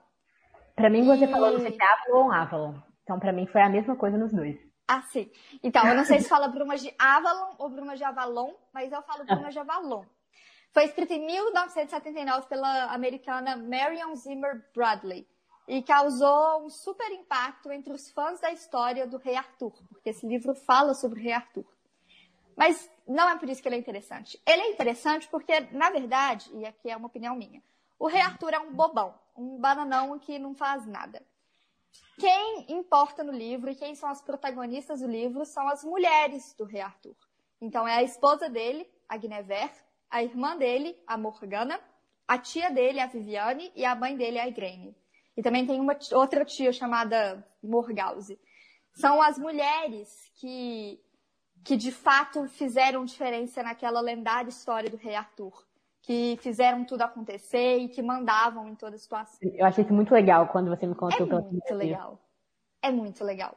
Para 0.76 0.90
mim, 0.90 1.04
você 1.04 1.26
falou 1.26 1.52
não 1.52 1.60
sei 1.60 1.72
se 1.72 1.82
é 1.82 1.86
Avalon 1.86 2.26
ou 2.26 2.32
Avalon. 2.32 2.74
Então, 3.02 3.18
para 3.18 3.32
mim, 3.32 3.46
foi 3.46 3.62
a 3.62 3.68
mesma 3.68 3.96
coisa 3.96 4.18
nos 4.18 4.32
dois. 4.32 4.56
Ah, 4.86 5.02
sim. 5.02 5.30
Então, 5.62 5.86
eu 5.86 5.96
não 5.96 6.04
sei 6.04 6.20
se 6.20 6.28
fala 6.28 6.48
Brumas 6.48 6.82
de 6.82 6.94
Avalon 6.98 7.54
ou 7.58 7.70
Brumas 7.70 7.98
de 7.98 8.04
Avalon, 8.04 8.52
mas 8.72 8.92
eu 8.92 9.02
falo 9.02 9.24
Brumas 9.24 9.54
de 9.54 9.58
Avalon. 9.58 10.04
Foi 10.72 10.84
escrita 10.84 11.14
em 11.14 11.24
1979 11.24 12.46
pela 12.48 12.92
americana 12.92 13.56
Marion 13.56 14.14
Zimmer 14.14 14.62
Bradley 14.74 15.26
e 15.66 15.82
causou 15.82 16.64
um 16.64 16.68
super 16.68 17.10
impacto 17.10 17.72
entre 17.72 17.92
os 17.92 18.10
fãs 18.10 18.38
da 18.40 18.52
história 18.52 19.06
do 19.06 19.16
Rei 19.16 19.34
Arthur, 19.34 19.72
porque 19.88 20.10
esse 20.10 20.26
livro 20.26 20.54
fala 20.54 20.92
sobre 20.92 21.18
o 21.18 21.22
Rei 21.22 21.32
Arthur. 21.32 21.64
Mas 22.56 22.90
não 23.08 23.28
é 23.28 23.38
por 23.38 23.48
isso 23.48 23.62
que 23.62 23.68
ele 23.68 23.76
é 23.76 23.78
interessante. 23.78 24.40
Ele 24.46 24.62
é 24.62 24.70
interessante 24.70 25.26
porque, 25.28 25.60
na 25.72 25.90
verdade, 25.90 26.50
e 26.54 26.64
aqui 26.64 26.90
é 26.90 26.96
uma 26.96 27.08
opinião 27.08 27.34
minha, 27.34 27.62
o 27.98 28.06
Rei 28.06 28.20
Arthur 28.20 28.54
é 28.54 28.58
um 28.58 28.72
bobão, 28.72 29.14
um 29.36 29.58
bananão 29.58 30.18
que 30.18 30.38
não 30.38 30.54
faz 30.54 30.86
nada. 30.86 31.24
Quem 32.18 32.66
importa 32.68 33.22
no 33.22 33.32
livro 33.32 33.70
e 33.70 33.74
quem 33.74 33.94
são 33.94 34.08
as 34.08 34.22
protagonistas 34.22 35.00
do 35.00 35.06
livro 35.06 35.44
são 35.44 35.68
as 35.68 35.84
mulheres 35.84 36.54
do 36.54 36.64
Rei 36.64 36.80
Arthur. 36.80 37.16
Então 37.60 37.86
é 37.86 37.96
a 37.96 38.02
esposa 38.02 38.48
dele, 38.48 38.88
a 39.08 39.16
Guinevere, 39.16 39.72
a 40.10 40.22
irmã 40.22 40.56
dele, 40.56 40.96
a 41.06 41.18
Morgana, 41.18 41.80
a 42.26 42.38
tia 42.38 42.70
dele, 42.70 43.00
a 43.00 43.06
Viviane, 43.06 43.70
e 43.74 43.84
a 43.84 43.94
mãe 43.94 44.16
dele, 44.16 44.38
a 44.38 44.48
Igraine. 44.48 44.96
E 45.36 45.42
também 45.42 45.66
tem 45.66 45.78
uma 45.80 45.96
outra 46.12 46.44
tia 46.44 46.72
chamada 46.72 47.46
Morgause. 47.62 48.40
São 48.94 49.20
as 49.20 49.38
mulheres 49.38 50.08
que, 50.36 50.98
que 51.62 51.76
de 51.76 51.92
fato 51.92 52.48
fizeram 52.48 53.04
diferença 53.04 53.62
naquela 53.62 54.00
lendária 54.00 54.48
história 54.48 54.88
do 54.88 54.96
rei 54.96 55.14
Arthur. 55.14 55.65
Que 56.06 56.38
fizeram 56.40 56.84
tudo 56.84 57.02
acontecer 57.02 57.78
e 57.78 57.88
que 57.88 58.00
mandavam 58.00 58.68
em 58.68 58.76
toda 58.76 58.96
situação. 58.96 59.38
Eu 59.42 59.66
achei 59.66 59.82
isso 59.82 59.92
muito 59.92 60.14
legal 60.14 60.46
quando 60.48 60.70
você 60.70 60.86
me 60.86 60.94
contou 60.94 61.26
é 61.26 61.42
muito 61.42 61.74
legal. 61.74 62.20
É 62.80 62.90
muito 62.92 63.24
legal. 63.24 63.56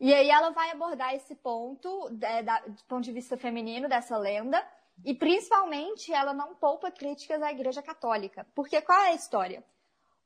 E 0.00 0.12
aí 0.12 0.30
ela 0.30 0.50
vai 0.50 0.70
abordar 0.70 1.14
esse 1.14 1.34
ponto, 1.34 2.10
é, 2.20 2.42
da, 2.42 2.60
do 2.60 2.84
ponto 2.84 3.02
de 3.02 3.12
vista 3.12 3.36
feminino 3.36 3.88
dessa 3.88 4.16
lenda, 4.16 4.64
e 5.04 5.14
principalmente 5.14 6.12
ela 6.12 6.32
não 6.32 6.54
poupa 6.54 6.90
críticas 6.90 7.42
à 7.42 7.50
Igreja 7.50 7.82
Católica. 7.82 8.46
Porque 8.54 8.80
qual 8.80 9.00
é 9.00 9.08
a 9.08 9.14
história? 9.14 9.64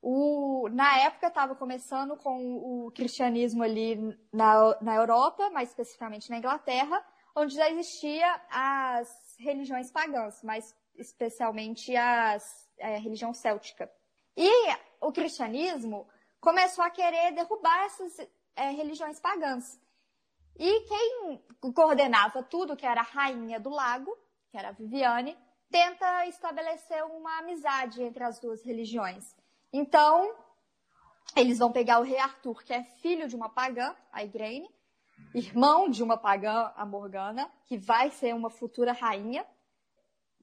O, 0.01 0.69
na 0.71 0.99
época 0.99 1.27
estava 1.27 1.55
começando 1.55 2.15
com 2.15 2.85
o 2.85 2.91
cristianismo 2.91 3.63
ali 3.63 4.17
na, 4.31 4.77
na 4.81 4.95
Europa, 4.95 5.49
mais 5.49 5.69
especificamente 5.69 6.29
na 6.29 6.37
Inglaterra, 6.37 7.03
onde 7.35 7.55
já 7.55 7.69
existia 7.69 8.41
as 8.49 9.35
religiões 9.39 9.91
pagãs, 9.91 10.41
mais 10.43 10.75
especialmente 10.99 11.95
as, 11.95 12.69
é, 12.77 12.95
a 12.95 12.99
religião 12.99 13.33
céltica. 13.33 13.91
E 14.35 14.49
o 15.01 15.11
cristianismo 15.11 16.07
começou 16.39 16.83
a 16.83 16.89
querer 16.89 17.33
derrubar 17.33 17.85
essas 17.85 18.19
é, 18.55 18.69
religiões 18.69 19.19
pagãs. 19.19 19.79
E 20.57 20.81
quem 20.81 21.43
coordenava 21.73 22.43
tudo, 22.43 22.75
que 22.75 22.85
era 22.85 23.01
a 23.01 23.03
rainha 23.03 23.59
do 23.59 23.69
lago, 23.69 24.15
que 24.49 24.57
era 24.57 24.69
a 24.69 24.73
Viviane, 24.73 25.37
tenta 25.69 26.25
estabelecer 26.25 27.03
uma 27.05 27.39
amizade 27.39 28.01
entre 28.03 28.23
as 28.23 28.39
duas 28.39 28.63
religiões. 28.63 29.35
Então, 29.71 30.35
eles 31.35 31.59
vão 31.59 31.71
pegar 31.71 31.99
o 31.99 32.03
rei 32.03 32.17
Arthur, 32.17 32.63
que 32.63 32.73
é 32.73 32.83
filho 32.83 33.27
de 33.27 33.35
uma 33.35 33.49
pagã, 33.49 33.95
a 34.11 34.23
Igraine, 34.23 34.69
irmão 35.33 35.89
de 35.89 36.01
uma 36.01 36.17
pagã, 36.17 36.73
a 36.75 36.85
Morgana, 36.85 37.51
que 37.65 37.77
vai 37.77 38.09
ser 38.09 38.33
uma 38.33 38.49
futura 38.49 38.91
rainha, 38.91 39.45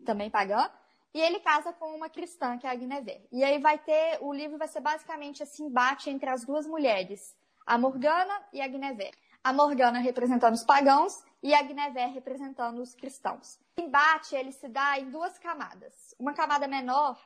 também 0.05 0.31
pagã, 0.31 0.71
e 1.15 1.21
ele 1.21 1.41
casa 1.41 1.73
com 1.73 1.97
uma 1.97 2.11
cristã, 2.11 2.59
que 2.59 2.67
é 2.67 2.71
a 2.71 2.75
Guinevere. 2.75 3.27
E 3.33 3.43
aí 3.43 3.59
vai 3.59 3.79
ter, 3.79 4.19
o 4.21 4.33
livro 4.33 4.59
vai 4.59 4.69
ser 4.69 4.81
basicamente 4.81 5.43
esse 5.43 5.63
embate 5.63 6.11
entre 6.11 6.29
as 6.29 6.45
duas 6.45 6.67
mulheres, 6.67 7.35
a 7.67 7.79
Morgana 7.79 8.35
e 8.53 8.61
a 8.61 8.69
Guinevere. 8.69 9.17
A 9.43 9.53
Morgana 9.53 9.99
representando 9.99 10.55
os 10.55 10.65
pagãos 10.65 11.25
e 11.43 11.55
a 11.55 11.63
Guinevere 11.63 12.13
representando 12.13 12.83
os 12.83 12.95
cristãos. 12.95 13.59
O 13.79 13.81
embate 13.81 14.35
ele 14.35 14.53
se 14.53 14.69
dá 14.69 14.99
em 14.99 15.09
duas 15.09 15.39
camadas. 15.39 16.15
Uma 16.19 16.35
camada 16.35 16.69
menor, 16.69 17.19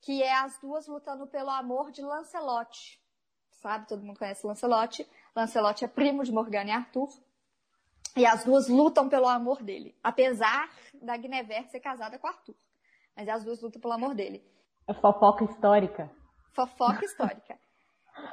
que 0.00 0.22
é 0.22 0.34
as 0.34 0.58
duas 0.58 0.86
lutando 0.86 1.26
pelo 1.26 1.50
amor 1.50 1.90
de 1.90 2.02
Lancelot. 2.02 3.00
Sabe? 3.52 3.86
Todo 3.88 4.04
mundo 4.04 4.18
conhece 4.18 4.46
Lancelot. 4.46 5.08
Lancelot 5.34 5.84
é 5.84 5.88
primo 5.88 6.22
de 6.22 6.32
Morgana 6.32 6.70
e 6.70 6.72
Arthur. 6.72 7.08
E 8.18 8.26
as 8.26 8.42
duas 8.42 8.68
lutam 8.68 9.08
pelo 9.08 9.28
amor 9.28 9.62
dele, 9.62 9.96
apesar 10.02 10.68
da 11.00 11.16
Guinevere 11.16 11.68
ser 11.68 11.78
casada 11.78 12.18
com 12.18 12.26
Arthur. 12.26 12.56
Mas 13.16 13.28
as 13.28 13.44
duas 13.44 13.62
lutam 13.62 13.80
pelo 13.80 13.94
amor 13.94 14.12
dele. 14.12 14.44
É 14.88 14.92
fofoca 14.92 15.44
histórica. 15.44 16.10
Fofoca 16.52 17.04
histórica. 17.04 17.56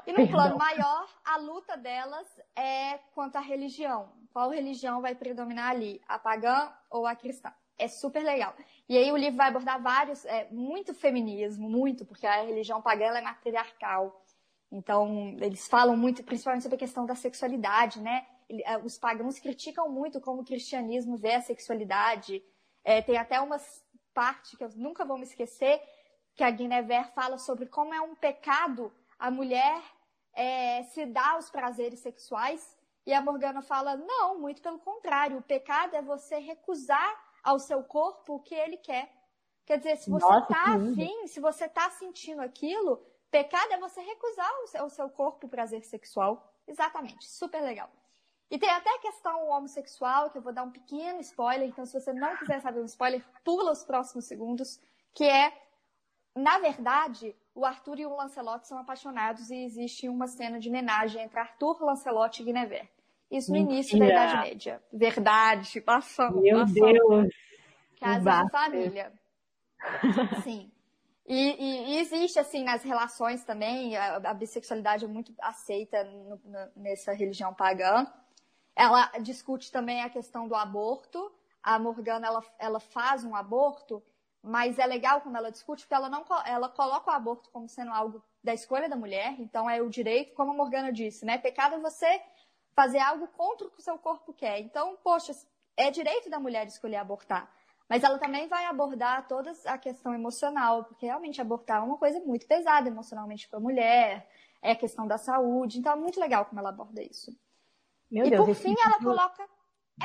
E 0.07 0.11
no 0.11 0.25
plano 0.31 0.57
maior, 0.57 1.07
a 1.23 1.37
luta 1.37 1.77
delas 1.77 2.27
é 2.55 2.97
quanto 3.13 3.35
à 3.35 3.39
religião. 3.41 4.11
Qual 4.33 4.49
religião 4.49 5.03
vai 5.03 5.13
predominar 5.13 5.69
ali? 5.69 6.01
A 6.07 6.17
pagã 6.17 6.73
ou 6.89 7.05
a 7.05 7.15
cristã? 7.15 7.53
É 7.77 7.87
super 7.87 8.23
legal. 8.23 8.55
E 8.89 8.97
aí 8.97 9.11
o 9.11 9.17
livro 9.17 9.37
vai 9.37 9.49
abordar 9.49 9.79
vários, 9.79 10.25
é, 10.25 10.47
muito 10.49 10.95
feminismo, 10.95 11.69
muito, 11.69 12.05
porque 12.05 12.25
a 12.25 12.41
religião 12.41 12.81
pagã 12.81 13.15
é 13.15 13.21
matriarcal. 13.21 14.19
Então, 14.71 15.37
eles 15.39 15.67
falam 15.67 15.95
muito, 15.95 16.23
principalmente 16.23 16.63
sobre 16.63 16.75
a 16.75 16.79
questão 16.79 17.05
da 17.05 17.13
sexualidade, 17.13 18.01
né? 18.01 18.25
É, 18.63 18.77
os 18.77 18.97
pagãos 18.97 19.39
criticam 19.39 19.89
muito 19.89 20.21
como 20.21 20.41
o 20.41 20.45
cristianismo 20.45 21.17
vê 21.17 21.35
a 21.35 21.41
sexualidade. 21.41 22.43
É, 22.83 23.01
tem 23.01 23.17
até 23.17 23.39
uma 23.41 23.57
parte 24.13 24.55
que 24.55 24.63
eu 24.63 24.69
nunca 24.75 25.03
vou 25.03 25.17
me 25.17 25.23
esquecer, 25.23 25.81
que 26.35 26.43
a 26.43 26.51
Guinevere 26.51 27.09
fala 27.15 27.37
sobre 27.37 27.65
como 27.65 27.93
é 27.93 28.01
um 28.01 28.15
pecado 28.15 28.91
a 29.17 29.31
mulher 29.31 29.81
é, 30.33 30.83
se 30.83 31.05
dar 31.05 31.37
os 31.37 31.49
prazeres 31.49 31.99
sexuais. 31.99 32.75
E 33.05 33.13
a 33.13 33.21
Morgana 33.21 33.61
fala: 33.61 33.95
não, 33.95 34.39
muito 34.39 34.61
pelo 34.61 34.79
contrário, 34.79 35.37
o 35.37 35.41
pecado 35.41 35.95
é 35.95 36.01
você 36.01 36.37
recusar 36.37 37.23
ao 37.43 37.59
seu 37.59 37.83
corpo 37.83 38.35
o 38.35 38.39
que 38.39 38.55
ele 38.55 38.77
quer. 38.77 39.11
Quer 39.65 39.77
dizer, 39.77 39.97
se 39.97 40.09
você 40.09 40.37
está 40.37 40.75
afim, 40.75 41.27
se 41.27 41.39
você 41.39 41.65
está 41.65 41.89
sentindo 41.89 42.41
aquilo, 42.41 43.03
pecado 43.31 43.73
é 43.73 43.77
você 43.79 43.99
recusar 44.01 44.51
o 44.63 44.67
seu, 44.67 44.85
o 44.85 44.89
seu 44.89 45.09
corpo 45.09 45.47
o 45.47 45.49
prazer 45.49 45.83
sexual. 45.83 46.53
Exatamente, 46.67 47.27
super 47.27 47.61
legal. 47.61 47.89
E 48.49 48.59
tem 48.59 48.69
até 48.69 48.89
a 48.89 48.99
questão 48.99 49.49
homossexual, 49.49 50.29
que 50.29 50.37
eu 50.37 50.41
vou 50.41 50.53
dar 50.53 50.63
um 50.63 50.71
pequeno 50.71 51.19
spoiler, 51.21 51.67
então 51.67 51.85
se 51.85 51.99
você 51.99 52.13
não 52.13 52.37
quiser 52.37 52.61
saber 52.61 52.79
um 52.79 52.85
spoiler, 52.85 53.23
pula 53.43 53.71
os 53.71 53.83
próximos 53.83 54.25
segundos, 54.25 54.79
que 55.13 55.23
é, 55.23 55.51
na 56.35 56.59
verdade, 56.59 57.35
o 57.55 57.65
Arthur 57.65 57.99
e 57.99 58.05
o 58.05 58.15
Lancelot 58.15 58.67
são 58.67 58.77
apaixonados 58.77 59.49
e 59.49 59.63
existe 59.63 60.07
uma 60.07 60.27
cena 60.27 60.59
de 60.59 60.69
homenagem 60.69 61.23
entre 61.23 61.39
Arthur, 61.39 61.81
Lancelot 61.81 62.41
e 62.41 62.45
Guinevere. 62.45 62.89
Isso 63.31 63.51
no 63.51 63.57
Mentira. 63.57 63.73
início 63.73 63.99
da 63.99 64.05
Idade 64.05 64.37
Média. 64.37 64.83
Verdade, 64.93 65.81
passamos. 65.81 66.41
Meu 66.41 66.59
passamos. 66.59 66.73
Deus! 66.73 67.33
Casa 67.99 68.43
de 68.43 68.51
família. 68.51 69.13
Sim. 70.43 70.71
E, 71.27 71.33
e, 71.33 71.93
e, 71.93 71.97
existe, 71.99 72.37
assim, 72.37 72.63
nas 72.63 72.83
relações 72.83 73.43
também, 73.43 73.97
a, 73.97 74.17
a 74.17 74.33
bissexualidade 74.33 75.05
é 75.05 75.07
muito 75.07 75.33
aceita 75.41 76.03
no, 76.03 76.39
no, 76.45 76.71
nessa 76.75 77.13
religião 77.13 77.51
pagã. 77.53 78.05
Ela 78.75 79.07
discute 79.21 79.71
também 79.71 80.01
a 80.01 80.09
questão 80.09 80.47
do 80.47 80.55
aborto. 80.55 81.31
A 81.63 81.79
Morgana, 81.79 82.27
ela, 82.27 82.43
ela 82.59 82.79
faz 82.79 83.23
um 83.23 83.35
aborto, 83.35 84.03
mas 84.41 84.77
é 84.77 84.85
legal 84.85 85.21
quando 85.21 85.37
ela 85.37 85.49
discute, 85.49 85.83
porque 85.83 85.95
ela, 85.95 86.09
não, 86.09 86.23
ela 86.45 86.69
coloca 86.69 87.09
o 87.09 87.13
aborto 87.13 87.49
como 87.49 87.67
sendo 87.67 87.91
algo 87.91 88.21
da 88.43 88.53
escolha 88.53 88.87
da 88.87 88.95
mulher, 88.95 89.35
então 89.39 89.67
é 89.67 89.81
o 89.81 89.89
direito, 89.89 90.35
como 90.35 90.51
a 90.51 90.53
Morgana 90.53 90.91
disse, 90.91 91.25
né? 91.25 91.39
Pecado 91.39 91.75
é 91.75 91.79
você 91.79 92.21
fazer 92.75 92.99
algo 92.99 93.27
contra 93.29 93.65
o 93.65 93.71
que 93.71 93.79
o 93.79 93.83
seu 93.83 93.97
corpo 93.97 94.33
quer. 94.33 94.59
Então, 94.59 94.97
poxa, 95.03 95.33
é 95.75 95.89
direito 95.89 96.29
da 96.29 96.39
mulher 96.39 96.67
escolher 96.67 96.97
abortar. 96.97 97.49
Mas 97.89 98.03
ela 98.03 98.19
também 98.19 98.47
vai 98.47 98.65
abordar 98.65 99.27
toda 99.27 99.51
a 99.65 99.77
questão 99.77 100.13
emocional, 100.13 100.83
porque 100.83 101.05
realmente 101.05 101.39
abortar 101.39 101.77
é 101.77 101.85
uma 101.85 101.97
coisa 101.97 102.19
muito 102.19 102.45
pesada 102.45 102.87
emocionalmente 102.89 103.47
para 103.47 103.57
a 103.57 103.61
mulher, 103.61 104.29
é 104.61 104.71
a 104.71 104.75
questão 104.75 105.07
da 105.07 105.17
saúde. 105.17 105.79
Então 105.79 105.93
é 105.93 105.95
muito 105.95 106.19
legal 106.19 106.45
como 106.45 106.59
ela 106.59 106.69
aborda 106.69 107.01
isso. 107.01 107.35
Meu 108.11 108.25
e 108.25 108.29
Deus, 108.29 108.45
por 108.45 108.55
fim 108.55 108.69
livro, 108.69 108.83
ela 108.83 108.99
coloca. 108.99 109.47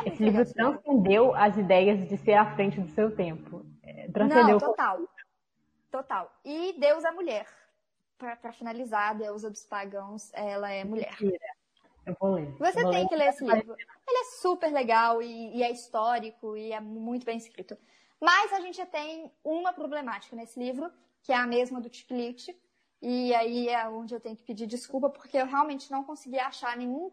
É 0.04 0.08
esse 0.08 0.22
livro 0.22 0.52
transcendeu 0.52 1.34
as 1.34 1.56
ideias 1.56 2.08
de 2.08 2.16
ser 2.16 2.34
à 2.34 2.54
frente 2.54 2.80
do 2.80 2.88
seu 2.88 3.14
tempo. 3.14 3.64
É, 3.82 4.08
transcendeu 4.10 4.58
Não, 4.58 4.58
total. 4.58 4.98
Total. 5.90 6.32
E 6.44 6.74
Deus 6.78 7.04
é 7.04 7.10
mulher. 7.10 7.46
Para 8.16 8.52
finalizar, 8.52 9.10
a 9.10 9.14
deusa 9.14 9.50
dos 9.50 9.64
pagãos, 9.64 10.30
ela 10.34 10.70
é 10.70 10.84
mulher. 10.84 11.16
Mentira. 11.20 11.60
Eu 12.06 12.16
vou 12.20 12.34
ler. 12.34 12.54
Você 12.58 12.82
vou 12.82 12.90
tem 12.90 13.02
ler. 13.02 13.08
que 13.08 13.16
ler 13.16 13.28
esse 13.28 13.44
livro. 13.44 13.74
Ele 14.08 14.18
é 14.18 14.24
super 14.40 14.72
legal 14.72 15.22
e, 15.22 15.56
e, 15.56 15.62
é 15.62 15.70
histórico 15.70 16.56
e 16.56 16.72
é 16.72 16.80
muito 16.80 17.24
bem 17.24 17.36
escrito. 17.36 17.76
Mas 18.20 18.52
a 18.52 18.60
gente 18.60 18.84
tem 18.86 19.32
uma 19.42 19.72
problemática 19.72 20.36
nesse 20.36 20.58
livro, 20.58 20.90
que 21.22 21.32
é 21.32 21.36
a 21.36 21.46
mesma 21.46 21.80
do 21.80 21.88
Ticlite. 21.88 22.56
E 23.00 23.32
aí 23.34 23.68
é 23.68 23.88
onde 23.88 24.14
eu 24.14 24.20
tenho 24.20 24.36
que 24.36 24.42
pedir 24.42 24.66
desculpa, 24.66 25.08
porque 25.08 25.38
eu 25.38 25.46
realmente 25.46 25.90
não 25.90 26.04
consegui 26.04 26.38
achar 26.38 26.76
nenhum, 26.76 27.10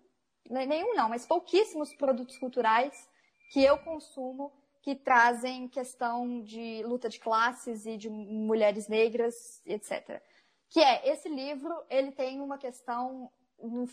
nenhum 0.49 0.95
não, 0.95 1.09
mas 1.09 1.25
pouquíssimos 1.25 1.93
produtos 1.93 2.37
culturais 2.37 3.09
que 3.51 3.63
eu 3.63 3.77
consumo 3.79 4.51
que 4.81 4.95
trazem 4.95 5.67
questão 5.67 6.41
de 6.41 6.81
luta 6.83 7.09
de 7.09 7.19
classes 7.19 7.85
e 7.85 7.97
de 7.97 8.09
mulheres 8.09 8.87
negras, 8.87 9.61
etc. 9.65 10.21
Que 10.69 10.79
é, 10.81 11.09
esse 11.09 11.27
livro, 11.27 11.75
ele 11.89 12.11
tem 12.11 12.39
uma 12.39 12.57
questão 12.57 13.29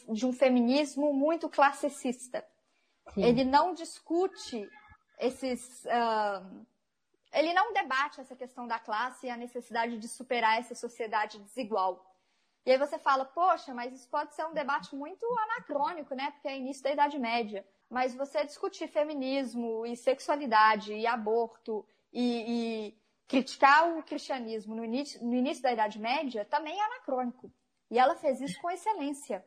de 0.09 0.25
um 0.25 0.33
feminismo 0.33 1.13
muito 1.13 1.49
classicista. 1.49 2.47
Sim. 3.13 3.25
Ele 3.25 3.45
não 3.45 3.75
discute 3.75 4.69
esses. 5.19 5.85
Uh, 5.85 6.67
ele 7.33 7.53
não 7.53 7.73
debate 7.73 8.21
essa 8.21 8.37
questão 8.37 8.67
da 8.67 8.79
classe 8.79 9.27
e 9.27 9.31
a 9.31 9.37
necessidade 9.37 9.99
de 9.99 10.07
superar 10.07 10.61
essa 10.61 10.77
sociedade 10.77 11.39
desigual. 11.41 12.14
E 12.67 12.73
aí 12.73 12.79
você 12.79 12.99
fala, 12.99 13.25
poxa, 13.25 13.75
mas 13.75 13.93
isso 13.93 14.09
pode 14.09 14.35
ser 14.35 14.45
um 14.47 14.55
debate 14.55 14.95
muito 14.97 15.25
anacrônico, 15.41 16.15
né? 16.15 16.31
Porque 16.31 16.49
é 16.49 16.57
início 16.57 16.83
da 16.83 16.93
Idade 16.93 17.19
Média. 17.19 17.67
Mas 17.91 18.15
você 18.15 18.45
discutir 18.45 18.89
feminismo 18.89 19.85
e 19.85 19.97
sexualidade 19.97 20.95
e 20.95 21.07
aborto 21.07 21.87
e, 22.13 22.45
e 22.47 22.99
criticar 23.29 23.97
o 23.97 24.03
cristianismo 24.03 24.75
no 24.75 24.85
início, 24.85 25.23
no 25.23 25.35
início 25.35 25.63
da 25.63 25.73
Idade 25.73 25.99
Média 25.99 26.45
também 26.45 26.79
é 26.79 26.85
anacrônico. 26.85 27.53
E 27.91 27.99
ela 27.99 28.15
fez 28.17 28.41
isso 28.41 28.61
com 28.61 28.71
excelência. 28.71 29.45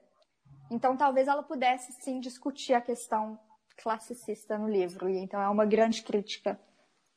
Então, 0.70 0.96
talvez 0.96 1.28
ela 1.28 1.42
pudesse 1.42 1.92
sim 1.94 2.20
discutir 2.20 2.74
a 2.74 2.82
questão 2.82 3.40
classicista 3.78 4.58
no 4.58 4.68
livro, 4.68 5.10
e 5.10 5.18
então 5.18 5.42
é 5.42 5.48
uma 5.48 5.66
grande 5.66 6.04
crítica 6.04 6.60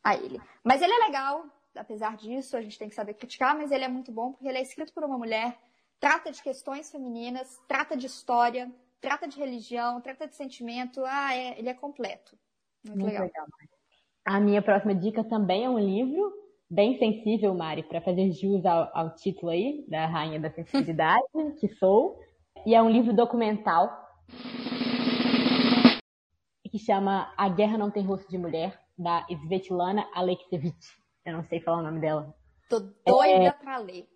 a 0.03 0.15
ele. 0.15 0.41
Mas 0.63 0.83
ele 0.83 0.93
é 0.93 1.07
legal, 1.07 1.45
apesar 1.75 2.17
disso, 2.17 2.57
a 2.57 2.61
gente 2.61 2.79
tem 2.79 2.89
que 2.89 2.95
saber 2.95 3.15
criticar, 3.15 3.57
mas 3.57 3.71
ele 3.71 3.85
é 3.85 3.89
muito 3.89 4.13
bom 4.13 4.33
porque 4.33 4.47
ele 4.47 4.59
é 4.59 4.63
escrito 4.63 4.93
por 4.93 5.05
uma 5.05 5.19
mulher, 5.19 5.59
trata 6.01 6.33
de 6.33 6.43
questões 6.43 6.91
femininas, 6.91 7.61
trata 7.69 7.97
de 7.97 8.07
história, 8.07 8.73
trata 9.01 9.29
de 9.29 9.39
religião, 9.39 10.01
trata 10.01 10.27
de 10.27 10.35
sentimento, 10.35 11.05
ah, 11.05 11.37
é, 11.37 11.59
ele 11.59 11.69
é 11.69 11.75
completo. 11.75 12.37
Muito, 12.85 13.01
muito 13.01 13.13
legal. 13.13 13.27
legal. 13.27 13.47
A 14.25 14.41
minha 14.41 14.63
próxima 14.63 14.95
dica 14.95 15.23
também 15.23 15.65
é 15.65 15.71
um 15.71 15.79
livro 15.79 16.33
bem 16.69 16.99
sensível, 16.99 17.55
Mari, 17.55 17.83
para 17.83 18.01
fazer 18.01 18.33
jus 18.33 18.65
ao, 18.65 18.91
ao 18.95 19.15
título 19.15 19.51
aí, 19.51 19.85
da 19.89 20.07
Rainha 20.07 20.41
da 20.41 20.51
Sensibilidade, 20.51 21.23
que 21.61 21.69
sou. 21.75 22.19
E 22.65 22.75
é 22.75 22.83
um 22.83 22.91
livro 22.91 23.15
documental 23.15 23.91
que 26.71 26.79
chama 26.79 27.35
A 27.37 27.49
Guerra 27.49 27.77
Não 27.77 27.91
Tem 27.91 28.05
Rosto 28.05 28.31
de 28.31 28.39
Mulher, 28.39 28.79
da 28.97 29.27
Svetlana 29.29 30.09
Alexievich. 30.15 30.79
Eu 31.25 31.33
não 31.33 31.43
sei 31.45 31.61
falar 31.61 31.79
o 31.79 31.83
nome 31.83 32.01
dela. 32.01 32.33
Tô 32.69 32.79
doida 32.79 33.47
é, 33.47 33.51
pra 33.51 33.79
ler. 33.79 34.09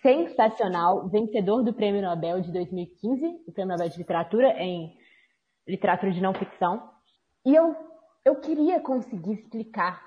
Sensacional, 0.00 1.08
vencedor 1.08 1.62
do 1.64 1.74
Prêmio 1.74 2.02
Nobel 2.02 2.40
de 2.40 2.52
2015, 2.52 3.42
o 3.48 3.52
Prêmio 3.52 3.72
Nobel 3.72 3.88
de 3.88 3.98
Literatura 3.98 4.48
em 4.62 4.96
Literatura 5.66 6.12
de 6.12 6.20
Não 6.20 6.32
Ficção. 6.34 6.88
E 7.44 7.54
eu, 7.54 7.74
eu 8.24 8.36
queria 8.40 8.80
conseguir 8.80 9.32
explicar 9.32 10.00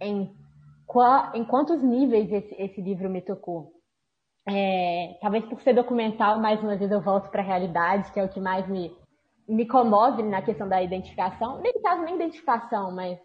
em, 0.00 0.32
qual, 0.86 1.34
em 1.34 1.44
quantos 1.44 1.82
níveis 1.82 2.30
esse, 2.30 2.54
esse 2.56 2.80
livro 2.80 3.10
me 3.10 3.20
tocou. 3.20 3.72
É, 4.48 5.18
talvez 5.20 5.44
por 5.44 5.60
ser 5.60 5.74
documental, 5.74 6.40
mais 6.40 6.60
uma 6.62 6.76
vez 6.76 6.90
eu 6.90 7.00
volto 7.00 7.30
para 7.30 7.42
a 7.42 7.44
realidade, 7.44 8.10
que 8.12 8.20
é 8.20 8.24
o 8.24 8.28
que 8.28 8.40
mais 8.40 8.66
me, 8.68 8.96
me 9.48 9.66
comove 9.66 10.22
na 10.22 10.40
questão 10.40 10.68
da 10.68 10.82
identificação. 10.82 11.60
Nem 11.60 11.72
caso 11.82 12.02
nem 12.02 12.14
identificação, 12.14 12.92
mas. 12.94 13.18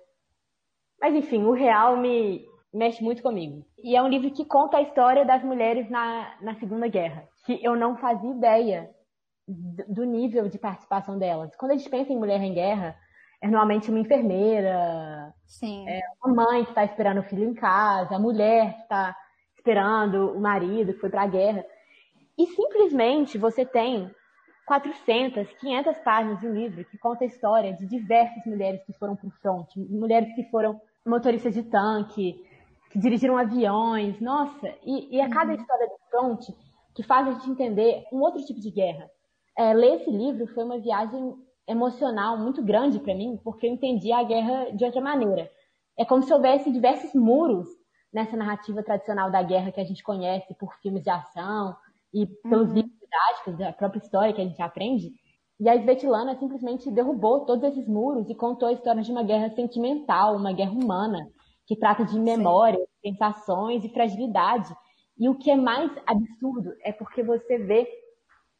Mas 1.00 1.14
enfim, 1.14 1.44
o 1.44 1.52
real 1.52 1.98
me 1.98 2.44
mexe 2.76 3.04
muito 3.04 3.24
comigo. 3.24 3.66
E 3.82 3.96
é 3.96 4.02
um 4.02 4.08
livro 4.08 4.30
que 4.32 4.46
conta 4.46 4.78
a 4.78 4.82
história 4.82 5.26
das 5.26 5.44
mulheres 5.44 5.90
na, 5.90 6.36
na 6.42 6.56
Segunda 6.56 6.88
Guerra, 6.88 7.28
que 7.46 7.60
eu 7.64 7.76
não 7.76 7.96
fazia 7.98 8.32
ideia 8.32 8.90
do 9.48 10.04
nível 10.04 10.50
de 10.50 10.58
participação 10.58 11.18
delas. 11.18 11.56
Quando 11.56 11.72
a 11.72 11.78
gente 11.78 11.90
pensa 11.90 12.12
em 12.12 12.18
mulher 12.18 12.42
em 12.42 12.54
guerra, 12.54 12.96
é 13.42 13.48
normalmente 13.48 13.90
uma 13.90 14.00
enfermeira, 14.00 15.34
Sim. 15.46 15.88
É 15.88 16.02
uma 16.24 16.44
mãe 16.44 16.64
que 16.64 16.72
está 16.72 16.84
esperando 16.84 17.20
o 17.20 17.24
filho 17.24 17.48
em 17.48 17.54
casa, 17.54 18.16
a 18.16 18.20
mulher 18.20 18.74
que 18.76 18.82
está 18.82 19.16
esperando 19.56 20.32
o 20.32 20.42
marido 20.42 20.94
que 20.94 21.00
foi 21.00 21.10
para 21.10 21.24
a 21.24 21.28
guerra. 21.28 21.64
E 22.38 22.48
simplesmente 22.48 23.38
você 23.38 23.66
tem 23.66 24.12
400, 24.66 25.48
500 25.60 25.98
páginas 26.00 26.40
de 26.40 26.48
um 26.48 26.54
livro 26.54 26.84
que 26.86 26.98
conta 26.98 27.24
a 27.24 27.28
história 27.28 27.74
de 27.74 27.86
diversas 27.86 28.44
mulheres 28.46 28.84
que 28.84 28.94
foram 28.94 29.16
para 29.16 29.28
o 29.28 29.32
front, 29.32 29.68
mulheres 29.76 30.34
que 30.36 30.44
foram 30.50 30.82
motoristas 31.06 31.54
de 31.54 31.64
tanque, 31.64 32.34
que 32.34 32.55
dirigiram 32.96 33.38
aviões, 33.38 34.20
nossa, 34.20 34.68
e, 34.84 35.16
e 35.16 35.22
a 35.22 35.30
cada 35.30 35.54
uhum. 35.54 35.60
história 35.60 35.88
do 35.88 36.10
front 36.10 36.46
que 36.96 37.04
faz 37.04 37.28
a 37.28 37.32
gente 37.34 37.50
entender 37.50 38.06
um 38.12 38.22
outro 38.22 38.44
tipo 38.44 38.60
de 38.60 38.72
guerra. 38.72 39.10
É, 39.58 39.74
ler 39.74 40.02
esse 40.02 40.10
livro 40.10 40.48
foi 40.48 40.64
uma 40.64 40.80
viagem 40.80 41.36
emocional 41.68 42.38
muito 42.38 42.64
grande 42.64 43.00
para 43.00 43.14
mim, 43.14 43.40
porque 43.44 43.68
eu 43.68 43.72
entendi 43.72 44.12
a 44.12 44.24
guerra 44.24 44.72
de 44.72 44.86
outra 44.86 45.02
maneira. 45.02 45.50
É 45.98 46.06
como 46.06 46.24
se 46.24 46.34
houvesse 46.34 46.72
diversos 46.72 47.14
muros 47.14 47.68
nessa 48.14 48.38
narrativa 48.38 48.82
tradicional 48.82 49.30
da 49.30 49.44
guerra 49.44 49.72
que 49.72 49.82
a 49.82 49.84
gente 49.84 50.04
conhece 50.04 50.54
por 50.56 50.74
filmes 50.76 51.04
de 51.04 51.10
ação 51.10 51.76
e 52.14 52.26
pelos 52.26 52.72
livros 52.72 52.94
didáticos 52.94 53.58
da 53.58 53.74
própria 53.74 54.00
história 54.00 54.34
que 54.34 54.42
a 54.42 54.46
gente 54.46 54.62
aprende. 54.62 55.12
E 55.60 55.70
a 55.70 55.76
Svetlana 55.76 56.36
simplesmente 56.38 56.92
derrubou 56.92 57.46
todos 57.46 57.64
esses 57.64 57.88
muros 57.88 58.30
e 58.30 58.36
contou 58.36 58.68
a 58.68 58.74
história 58.74 59.02
de 59.02 59.12
uma 59.12 59.24
guerra 59.24 59.50
sentimental, 59.50 60.36
uma 60.36 60.54
guerra 60.54 60.72
humana, 60.72 61.28
que 61.66 61.76
trata 61.76 62.06
de 62.06 62.20
memória, 62.20 62.80
sensações 63.02 63.84
e 63.84 63.90
fragilidade. 63.90 64.76
E 65.18 65.30
o 65.30 65.36
que 65.36 65.50
é 65.50 65.56
mais 65.56 65.92
absurdo 66.06 66.74
é 66.84 66.92
porque 66.92 67.24
você 67.24 67.58
vê 67.58 67.88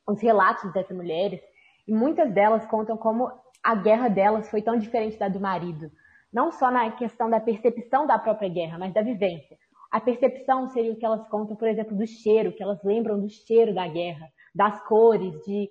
os 0.08 0.22
relatos 0.22 0.72
dessas 0.74 0.96
mulheres 0.96 1.42
e 1.88 1.94
muitas 1.94 2.34
delas 2.34 2.66
contam 2.68 2.98
como 2.98 3.32
a 3.64 3.76
guerra 3.76 4.08
delas 4.08 4.50
foi 4.50 4.62
tão 4.62 4.78
diferente 4.78 5.18
da 5.18 5.28
do 5.28 5.40
marido. 5.40 5.92
Não 6.32 6.52
só 6.52 6.70
na 6.72 6.92
questão 6.92 7.30
da 7.30 7.40
percepção 7.40 8.06
da 8.06 8.20
própria 8.20 8.50
guerra, 8.50 8.78
mas 8.78 8.94
da 8.94 9.02
vivência. 9.02 9.58
A 9.92 10.00
percepção 10.00 10.68
seria 10.70 10.92
o 10.92 10.98
que 10.98 11.06
elas 11.06 11.28
contam, 11.30 11.56
por 11.56 11.68
exemplo, 11.68 11.96
do 11.96 12.06
cheiro, 12.06 12.52
que 12.52 12.62
elas 12.62 12.84
lembram 12.84 13.20
do 13.20 13.30
cheiro 13.30 13.74
da 13.74 13.88
guerra, 13.88 14.28
das 14.54 14.86
cores, 14.88 15.32
de 15.46 15.70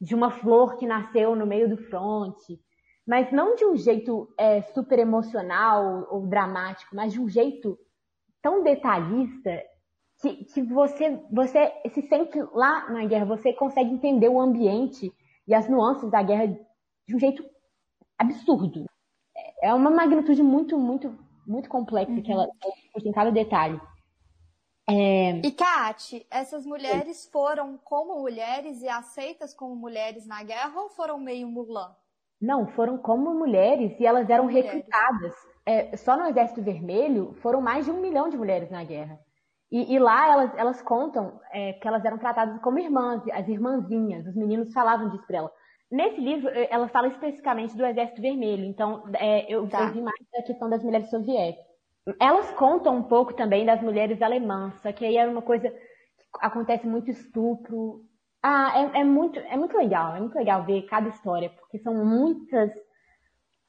de 0.00 0.14
uma 0.14 0.30
flor 0.30 0.76
que 0.76 0.86
nasceu 0.86 1.34
no 1.34 1.46
meio 1.46 1.68
do 1.68 1.76
fronte, 1.76 2.60
mas 3.06 3.30
não 3.30 3.54
de 3.54 3.64
um 3.64 3.76
jeito 3.76 4.32
é, 4.38 4.62
super 4.62 4.98
emocional 4.98 6.06
ou 6.10 6.26
dramático, 6.26 6.94
mas 6.96 7.12
de 7.12 7.20
um 7.20 7.28
jeito 7.28 7.78
tão 8.42 8.62
detalhista 8.62 9.62
que, 10.20 10.44
que 10.44 10.62
você, 10.62 11.22
você 11.30 11.72
se 11.92 12.02
sente 12.02 12.38
lá 12.52 12.90
na 12.90 13.04
guerra, 13.04 13.26
você 13.26 13.52
consegue 13.52 13.90
entender 13.90 14.28
o 14.28 14.40
ambiente 14.40 15.12
e 15.46 15.54
as 15.54 15.68
nuances 15.68 16.10
da 16.10 16.22
guerra 16.22 16.46
de 17.06 17.14
um 17.14 17.18
jeito 17.18 17.44
absurdo. 18.18 18.86
É 19.62 19.72
uma 19.74 19.90
magnitude 19.90 20.42
muito, 20.42 20.78
muito, 20.78 21.18
muito 21.46 21.68
complexa 21.68 22.12
uhum. 22.12 22.22
que 22.22 22.32
ela 22.32 22.48
tem 23.02 23.12
cada 23.12 23.30
detalhe. 23.30 23.80
É... 24.88 25.30
E, 25.38 25.50
Kate, 25.52 26.26
essas 26.30 26.66
mulheres 26.66 27.26
foram 27.32 27.78
como 27.78 28.20
mulheres 28.20 28.82
e 28.82 28.88
aceitas 28.88 29.54
como 29.54 29.74
mulheres 29.74 30.26
na 30.26 30.42
guerra 30.42 30.78
ou 30.80 30.90
foram 30.90 31.18
meio 31.18 31.48
Mulan? 31.48 31.94
Não, 32.40 32.66
foram 32.68 32.98
como 32.98 33.34
mulheres 33.34 33.98
e 33.98 34.06
elas 34.06 34.28
eram 34.28 34.44
mulheres. 34.44 34.70
recrutadas. 34.70 35.34
É, 35.66 35.96
só 35.96 36.16
no 36.16 36.26
Exército 36.26 36.62
Vermelho 36.62 37.34
foram 37.40 37.60
mais 37.60 37.84
de 37.84 37.90
um 37.90 38.00
milhão 38.00 38.28
de 38.28 38.36
mulheres 38.36 38.70
na 38.70 38.84
guerra. 38.84 39.18
E, 39.72 39.94
e 39.94 39.98
lá 39.98 40.30
elas, 40.30 40.54
elas 40.56 40.82
contam 40.82 41.40
é, 41.52 41.72
que 41.72 41.88
elas 41.88 42.04
eram 42.04 42.18
tratadas 42.18 42.60
como 42.60 42.78
irmãs, 42.78 43.22
as 43.32 43.48
irmãzinhas. 43.48 44.26
Os 44.26 44.36
meninos 44.36 44.72
falavam 44.72 45.08
disso 45.08 45.26
para 45.26 45.38
ela. 45.38 45.52
Nesse 45.90 46.20
livro, 46.20 46.48
é, 46.48 46.68
ela 46.70 46.88
fala 46.88 47.08
especificamente 47.08 47.76
do 47.76 47.84
Exército 47.84 48.20
Vermelho. 48.20 48.64
Então, 48.64 49.04
é, 49.14 49.52
eu, 49.52 49.66
tá. 49.68 49.82
eu 49.82 49.92
vi 49.92 50.02
mais 50.02 50.20
a 50.38 50.42
questão 50.42 50.68
das 50.68 50.82
mulheres 50.82 51.08
soviéticas. 51.10 51.64
Elas 52.20 52.50
contam 52.52 52.96
um 52.96 53.02
pouco 53.02 53.32
também 53.34 53.64
das 53.64 53.80
mulheres 53.80 54.20
alemãs, 54.20 54.74
só 54.82 54.92
que 54.92 55.06
aí 55.06 55.16
é 55.16 55.26
uma 55.26 55.40
coisa 55.40 55.70
que 55.70 55.76
acontece 56.40 56.86
muito 56.86 57.10
estupro. 57.10 58.02
Ah, 58.46 58.78
é, 58.78 59.00
é, 59.00 59.04
muito, 59.04 59.38
é 59.38 59.56
muito 59.56 59.74
legal, 59.74 60.14
é 60.14 60.20
muito 60.20 60.34
legal 60.34 60.64
ver 60.64 60.82
cada 60.82 61.08
história, 61.08 61.48
porque 61.48 61.78
são 61.78 61.94
muitas, 62.04 62.70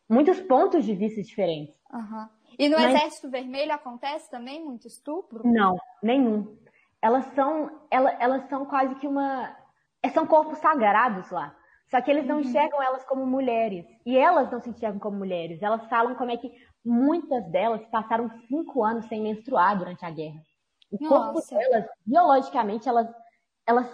muitos 0.09 0.37
pontos 0.41 0.83
de 0.83 0.93
vista 0.93 1.21
diferentes. 1.21 1.73
Uhum. 1.93 2.27
E 2.59 2.67
no 2.67 2.75
Mas... 2.75 2.93
Exército 2.93 3.29
Vermelho 3.29 3.71
acontece 3.71 4.29
também 4.29 4.61
muito 4.61 4.85
estupro? 4.85 5.47
Não, 5.47 5.77
nenhum. 6.03 6.57
Elas 7.01 7.23
são, 7.35 7.71
elas, 7.89 8.17
elas 8.19 8.49
são 8.49 8.65
quase 8.65 8.95
que 8.95 9.07
uma. 9.07 9.55
São 10.13 10.27
corpos 10.27 10.57
sagrados 10.57 11.31
lá. 11.31 11.55
Só 11.89 12.01
que 12.01 12.11
eles 12.11 12.27
não 12.27 12.35
uhum. 12.35 12.41
enxergam 12.41 12.83
elas 12.83 13.05
como 13.05 13.25
mulheres. 13.25 13.85
E 14.05 14.17
elas 14.17 14.51
não 14.51 14.59
se 14.59 14.69
enxergam 14.69 14.99
como 14.99 15.17
mulheres. 15.17 15.61
Elas 15.61 15.87
falam 15.87 16.15
como 16.15 16.31
é 16.31 16.37
que 16.37 16.51
muitas 16.83 17.49
delas 17.49 17.85
passaram 17.85 18.29
cinco 18.49 18.83
anos 18.83 19.05
sem 19.05 19.21
menstruar 19.21 19.77
durante 19.77 20.03
a 20.03 20.09
guerra. 20.09 20.41
O 20.91 21.01
Nossa. 21.01 21.31
corpo 21.33 21.49
delas, 21.49 21.85
biologicamente, 22.05 22.89
elas, 22.89 23.07
elas, 23.65 23.87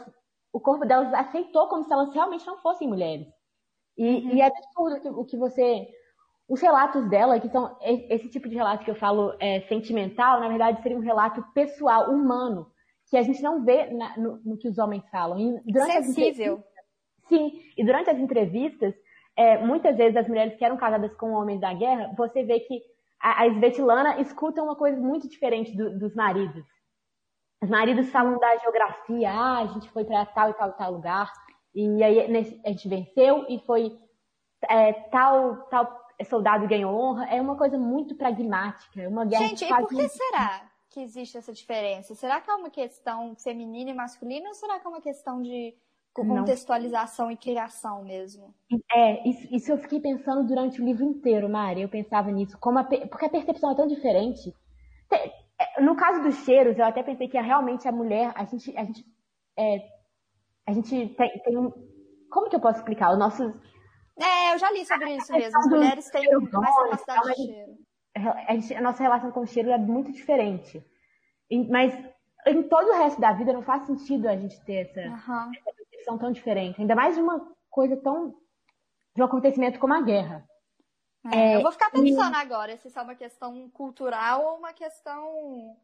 o 0.53 0.59
corpo 0.59 0.85
delas 0.85 1.13
aceitou 1.13 1.67
como 1.67 1.83
se 1.83 1.93
elas 1.93 2.13
realmente 2.13 2.45
não 2.45 2.57
fossem 2.57 2.87
mulheres. 2.87 3.27
E, 3.97 4.05
uhum. 4.05 4.35
e 4.35 4.41
é 4.41 4.47
absurdo 4.47 5.19
o 5.19 5.25
que 5.25 5.37
você. 5.37 5.87
Os 6.47 6.59
relatos 6.59 7.09
dela, 7.09 7.39
que 7.39 7.49
são 7.49 7.77
esse 7.81 8.27
tipo 8.29 8.49
de 8.49 8.55
relato 8.55 8.83
que 8.83 8.91
eu 8.91 8.95
falo 8.95 9.33
é, 9.39 9.61
sentimental, 9.61 10.41
na 10.41 10.49
verdade 10.49 10.81
seria 10.81 10.97
um 10.97 11.01
relato 11.01 11.41
pessoal, 11.53 12.11
humano, 12.11 12.69
que 13.09 13.15
a 13.15 13.21
gente 13.21 13.41
não 13.41 13.63
vê 13.63 13.85
na, 13.85 14.17
no, 14.17 14.37
no, 14.43 14.57
que 14.57 14.67
os 14.67 14.77
homens 14.77 15.07
falam. 15.09 15.39
E 15.39 15.71
durante 15.71 16.03
Sensível. 16.07 16.61
Sim, 17.29 17.61
e 17.77 17.85
durante 17.85 18.09
as 18.09 18.17
entrevistas, 18.17 18.93
é, 19.37 19.57
muitas 19.59 19.95
vezes 19.95 20.17
as 20.17 20.27
mulheres 20.27 20.57
que 20.57 20.65
eram 20.65 20.75
casadas 20.75 21.13
com 21.15 21.31
homens 21.31 21.61
da 21.61 21.73
guerra, 21.73 22.13
você 22.17 22.43
vê 22.43 22.59
que 22.59 22.81
a, 23.21 23.43
a 23.43 23.47
Svetlana 23.47 24.19
escuta 24.19 24.61
uma 24.61 24.75
coisa 24.75 24.99
muito 24.99 25.29
diferente 25.29 25.75
do, 25.75 25.97
dos 25.97 26.13
maridos. 26.13 26.65
Os 27.61 27.69
maridos 27.69 28.09
falam 28.09 28.39
da 28.39 28.57
geografia, 28.57 29.31
ah, 29.31 29.59
a 29.59 29.65
gente 29.67 29.89
foi 29.91 30.03
para 30.03 30.25
tal 30.25 30.49
e 30.49 30.53
tal 30.53 30.69
e 30.69 30.73
tal 30.73 30.91
lugar, 30.93 31.31
e 31.75 32.03
aí 32.03 32.19
a 32.65 32.69
gente 32.69 32.87
venceu 32.87 33.45
e 33.47 33.59
foi 33.59 33.97
é, 34.67 34.93
tal, 34.93 35.57
tal 35.69 36.01
soldado 36.27 36.67
ganhou 36.67 36.93
honra. 36.93 37.25
É 37.25 37.41
uma 37.41 37.55
coisa 37.55 37.77
muito 37.77 38.15
pragmática, 38.15 39.01
é 39.01 39.07
uma 39.07 39.25
guerra 39.25 39.47
Gente, 39.47 39.65
e 39.65 39.67
por 39.67 39.87
que 39.87 39.95
muito... 39.95 40.09
será 40.09 40.69
que 40.89 41.01
existe 41.01 41.37
essa 41.37 41.53
diferença? 41.53 42.15
Será 42.15 42.41
que 42.41 42.49
é 42.49 42.55
uma 42.55 42.69
questão 42.69 43.35
feminina 43.35 43.91
e 43.91 43.93
masculina 43.93 44.49
ou 44.49 44.53
será 44.53 44.79
que 44.79 44.85
é 44.85 44.89
uma 44.89 45.01
questão 45.01 45.41
de 45.41 45.73
contextualização 46.13 47.27
não. 47.27 47.31
e 47.31 47.37
criação 47.37 48.03
mesmo. 48.03 48.53
É, 48.93 49.27
isso, 49.27 49.47
isso, 49.55 49.71
eu 49.71 49.77
fiquei 49.77 49.99
pensando 49.99 50.45
durante 50.45 50.81
o 50.81 50.85
livro 50.85 51.05
inteiro, 51.05 51.49
Mari. 51.49 51.81
Eu 51.81 51.89
pensava 51.89 52.29
nisso, 52.31 52.57
como 52.59 52.79
a, 52.79 52.83
porque 52.83 53.25
a 53.25 53.29
percepção 53.29 53.71
é 53.71 53.75
tão 53.75 53.87
diferente. 53.87 54.53
No 55.79 55.95
caso 55.95 56.21
dos 56.23 56.35
cheiros, 56.43 56.77
eu 56.77 56.85
até 56.85 57.03
pensei 57.03 57.27
que 57.27 57.39
realmente 57.39 57.87
a 57.87 57.91
mulher, 57.91 58.31
a 58.35 58.43
gente, 58.45 58.75
a 58.77 58.83
gente, 58.83 59.05
é, 59.57 59.77
a 60.67 60.73
gente 60.73 61.09
tem, 61.15 61.39
tem 61.39 61.57
um, 61.57 61.71
como 62.29 62.49
que 62.49 62.55
eu 62.55 62.61
posso 62.61 62.79
explicar? 62.79 63.11
Os 63.11 63.19
nossos 63.19 63.53
é, 64.21 64.53
eu 64.53 64.59
já 64.59 64.71
li 64.71 64.85
sobre 64.85 65.15
isso 65.15 65.31
mesmo. 65.31 65.57
As 65.57 65.67
mulheres 65.67 66.09
têm 66.09 66.29
mais 66.29 66.75
capacidade 66.75 67.29
de 67.29 67.35
cheiro. 67.35 67.77
A, 68.47 68.53
gente, 68.55 68.75
a 68.75 68.81
nossa 68.81 69.01
relação 69.01 69.31
com 69.31 69.41
o 69.41 69.47
cheiro 69.47 69.71
é 69.71 69.77
muito 69.77 70.11
diferente. 70.11 70.83
Mas 71.69 71.93
em 72.47 72.63
todo 72.63 72.89
o 72.89 72.97
resto 72.97 73.19
da 73.19 73.33
vida 73.33 73.53
não 73.53 73.61
faz 73.61 73.83
sentido 73.85 74.27
a 74.27 74.35
gente 74.35 74.63
ter 74.65 74.87
essa, 74.87 75.01
uhum. 75.01 75.51
essa 75.55 75.73
percepção 75.75 76.17
tão 76.17 76.31
diferente. 76.31 76.79
Ainda 76.79 76.95
mais 76.95 77.15
de 77.15 77.21
uma 77.21 77.41
coisa 77.69 77.97
tão. 77.97 78.35
de 79.15 79.21
um 79.21 79.25
acontecimento 79.25 79.79
como 79.79 79.93
a 79.93 80.01
guerra. 80.01 80.45
É, 81.25 81.53
é, 81.53 81.55
eu 81.57 81.61
vou 81.61 81.71
ficar 81.71 81.91
pensando 81.91 82.33
e... 82.33 82.41
agora 82.41 82.77
se 82.77 82.87
isso 82.87 82.97
é 82.97 83.01
uma 83.01 83.15
questão 83.15 83.69
cultural 83.69 84.43
ou 84.43 84.57
uma 84.57 84.73
questão 84.73 85.77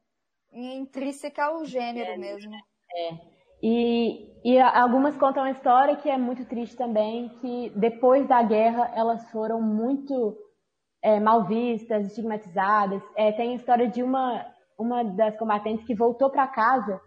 intrínseca 0.51 1.45
ao 1.45 1.65
gênero 1.65 2.11
é, 2.11 2.17
mesmo. 2.17 2.53
É. 2.95 3.37
E, 3.61 4.31
e 4.43 4.59
algumas 4.59 5.17
contam 5.17 5.43
a 5.43 5.51
história 5.51 5.95
que 5.95 6.09
é 6.09 6.17
muito 6.17 6.45
triste 6.45 6.75
também, 6.75 7.29
que 7.39 7.71
depois 7.75 8.27
da 8.27 8.41
guerra 8.43 8.91
elas 8.95 9.29
foram 9.31 9.61
muito 9.61 10.37
é, 11.01 11.19
mal 11.19 11.45
vistas, 11.45 12.07
estigmatizadas. 12.07 13.01
É, 13.15 13.31
tem 13.31 13.51
a 13.51 13.55
história 13.55 13.87
de 13.87 14.01
uma, 14.01 14.45
uma 14.77 15.03
das 15.03 15.37
combatentes 15.37 15.85
que 15.85 15.95
voltou 15.95 16.29
para 16.29 16.47
casa 16.47 16.99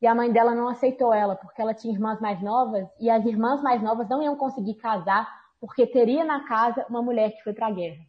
e 0.00 0.06
a 0.06 0.14
mãe 0.14 0.32
dela 0.32 0.54
não 0.54 0.68
aceitou 0.68 1.12
ela, 1.12 1.34
porque 1.36 1.60
ela 1.60 1.74
tinha 1.74 1.92
irmãs 1.92 2.20
mais 2.20 2.40
novas, 2.40 2.88
e 3.00 3.10
as 3.10 3.24
irmãs 3.26 3.60
mais 3.62 3.82
novas 3.82 4.08
não 4.08 4.22
iam 4.22 4.36
conseguir 4.36 4.74
casar, 4.74 5.28
porque 5.60 5.86
teria 5.86 6.24
na 6.24 6.46
casa 6.46 6.86
uma 6.88 7.02
mulher 7.02 7.32
que 7.32 7.42
foi 7.42 7.52
para 7.52 7.68
a 7.68 7.70
guerra. 7.70 8.04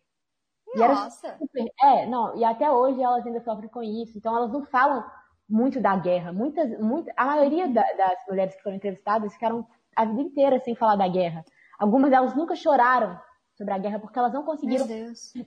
Nossa! 0.75 1.37
Super... 1.37 1.65
É, 1.81 2.05
não, 2.05 2.37
e 2.37 2.43
até 2.43 2.71
hoje 2.71 3.01
elas 3.01 3.25
ainda 3.25 3.41
sofrem 3.41 3.69
com 3.69 3.81
isso, 3.81 4.17
então 4.17 4.35
elas 4.35 4.51
não 4.51 4.63
falam 4.65 5.03
muito 5.49 5.81
da 5.81 5.95
guerra. 5.95 6.31
Muitas, 6.31 6.79
muita, 6.79 7.11
a 7.17 7.25
maioria 7.25 7.67
da, 7.67 7.81
das 7.81 8.19
mulheres 8.27 8.55
que 8.55 8.61
foram 8.61 8.75
entrevistadas 8.75 9.33
ficaram 9.33 9.65
a 9.95 10.05
vida 10.05 10.21
inteira 10.21 10.59
sem 10.59 10.75
falar 10.75 10.95
da 10.95 11.07
guerra. 11.07 11.43
Algumas 11.79 12.11
delas 12.11 12.35
nunca 12.35 12.55
choraram 12.55 13.19
sobre 13.55 13.73
a 13.73 13.77
guerra 13.77 13.99
porque 13.99 14.19
elas 14.19 14.33
não 14.33 14.43
conseguiram 14.43 14.85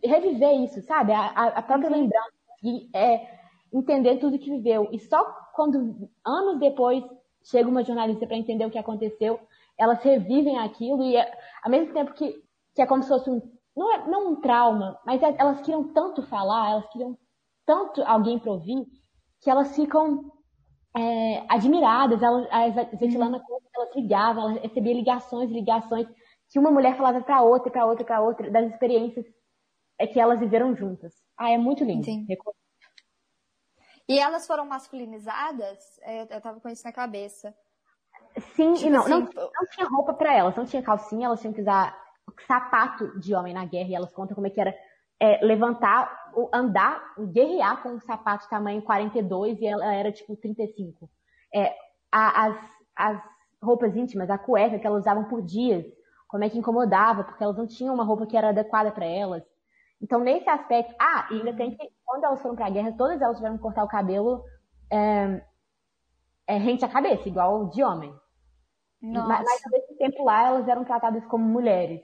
reviver 0.02 0.54
isso, 0.60 0.82
sabe? 0.82 1.12
A, 1.12 1.28
a 1.28 1.62
própria 1.62 1.88
uhum. 1.90 1.96
lembrança. 1.96 2.32
E, 2.64 2.90
é, 2.94 3.40
entender 3.72 4.18
tudo 4.18 4.38
que 4.38 4.50
viveu. 4.50 4.88
E 4.92 4.98
só 4.98 5.24
quando, 5.54 6.10
anos 6.24 6.58
depois, 6.58 7.02
chega 7.42 7.68
uma 7.68 7.84
jornalista 7.84 8.26
para 8.26 8.36
entender 8.36 8.66
o 8.66 8.70
que 8.70 8.78
aconteceu, 8.78 9.40
elas 9.82 10.02
revivem 10.02 10.58
aquilo 10.58 11.02
e, 11.02 11.16
é, 11.16 11.30
ao 11.64 11.70
mesmo 11.70 11.92
tempo 11.92 12.12
que, 12.14 12.40
que 12.74 12.82
é 12.82 12.86
como 12.86 13.02
se 13.02 13.08
fosse 13.08 13.28
um. 13.28 13.40
Não, 13.76 13.92
é, 13.92 14.08
não 14.08 14.32
um 14.32 14.40
trauma, 14.40 14.98
mas 15.04 15.22
é, 15.22 15.34
elas 15.38 15.60
queriam 15.60 15.92
tanto 15.92 16.22
falar, 16.22 16.70
elas 16.70 16.88
queriam 16.90 17.18
tanto 17.66 18.02
alguém 18.02 18.38
para 18.38 18.52
ouvir, 18.52 18.86
que 19.40 19.50
elas 19.50 19.74
ficam 19.74 20.30
é, 20.96 21.44
admiradas. 21.48 22.22
Elas, 22.22 22.46
a 22.50 22.68
Zetilana 22.96 23.38
uhum. 23.38 23.58
elas 23.74 23.96
ligavam, 23.96 24.50
ela 24.50 24.60
recebia 24.60 24.94
ligações, 24.94 25.50
ligações, 25.50 26.06
que 26.48 26.58
uma 26.58 26.70
mulher 26.70 26.96
falava 26.96 27.20
para 27.22 27.42
outra, 27.42 27.72
para 27.72 27.86
outra, 27.86 28.04
para 28.04 28.20
outra, 28.20 28.50
das 28.50 28.70
experiências 28.70 29.26
é 29.98 30.06
que 30.06 30.20
elas 30.20 30.38
viveram 30.38 30.76
juntas. 30.76 31.14
Ah, 31.36 31.50
é 31.50 31.58
muito 31.58 31.82
lindo. 31.82 32.04
Sim. 32.04 32.26
E 34.08 34.18
elas 34.18 34.46
foram 34.46 34.66
masculinizadas? 34.66 35.98
É, 36.02 36.22
eu 36.22 36.40
tava 36.40 36.60
com 36.60 36.68
isso 36.68 36.84
na 36.84 36.92
cabeça. 36.92 37.54
Sim 38.54 38.74
tipo 38.74 38.88
e 38.88 38.90
não. 38.90 39.00
Assim, 39.00 39.10
não. 39.10 39.20
Não 39.20 39.66
tinha 39.70 39.86
roupa 39.88 40.14
para 40.14 40.34
elas, 40.34 40.56
não 40.56 40.64
tinha 40.64 40.82
calcinha, 40.82 41.26
elas 41.26 41.40
tinham 41.40 41.52
que 41.52 41.60
usar 41.60 41.96
sapato 42.46 43.18
de 43.18 43.34
homem 43.34 43.52
na 43.52 43.64
guerra 43.64 43.88
e 43.88 43.94
elas 43.94 44.12
contam 44.12 44.34
como 44.34 44.46
é 44.46 44.50
que 44.50 44.60
era 44.60 44.74
é, 45.20 45.44
levantar 45.44 46.22
andar, 46.52 47.14
guerrear 47.32 47.82
com 47.82 47.90
um 47.90 48.00
sapato 48.00 48.48
tamanho 48.48 48.82
42 48.82 49.60
e 49.60 49.66
ela 49.66 49.94
era 49.94 50.10
tipo 50.10 50.36
35. 50.36 51.08
É, 51.54 51.74
a, 52.10 52.46
as, 52.46 52.56
as 52.96 53.22
roupas 53.62 53.94
íntimas, 53.96 54.30
a 54.30 54.38
cueca 54.38 54.78
que 54.78 54.86
elas 54.86 55.02
usavam 55.02 55.24
por 55.24 55.42
dias, 55.42 55.84
como 56.26 56.44
é 56.44 56.48
que 56.48 56.58
incomodava, 56.58 57.24
porque 57.24 57.44
elas 57.44 57.56
não 57.56 57.66
tinham 57.66 57.94
uma 57.94 58.04
roupa 58.04 58.26
que 58.26 58.36
era 58.36 58.48
adequada 58.48 58.90
para 58.90 59.04
elas. 59.04 59.42
Então, 60.00 60.20
nesse 60.20 60.48
aspecto. 60.48 60.94
Ah, 60.98 61.28
e 61.30 61.34
ainda 61.34 61.54
tem 61.54 61.76
que. 61.76 61.88
Quando 62.04 62.24
elas 62.24 62.42
foram 62.42 62.56
para 62.56 62.66
a 62.66 62.70
guerra, 62.70 62.92
todas 62.96 63.20
elas 63.20 63.36
tiveram 63.36 63.56
que 63.56 63.62
cortar 63.62 63.84
o 63.84 63.88
cabelo 63.88 64.42
é, 64.90 65.42
é, 66.46 66.56
rente 66.56 66.84
à 66.84 66.88
cabeça, 66.88 67.28
igual 67.28 67.68
de 67.68 67.82
homem. 67.84 68.12
Nossa. 69.02 69.42
Mas, 69.42 69.66
ao 69.66 69.72
mesmo 69.72 69.96
tempo 69.96 70.24
lá, 70.24 70.46
elas 70.46 70.68
eram 70.68 70.84
tratadas 70.84 71.24
como 71.26 71.44
mulheres, 71.44 72.00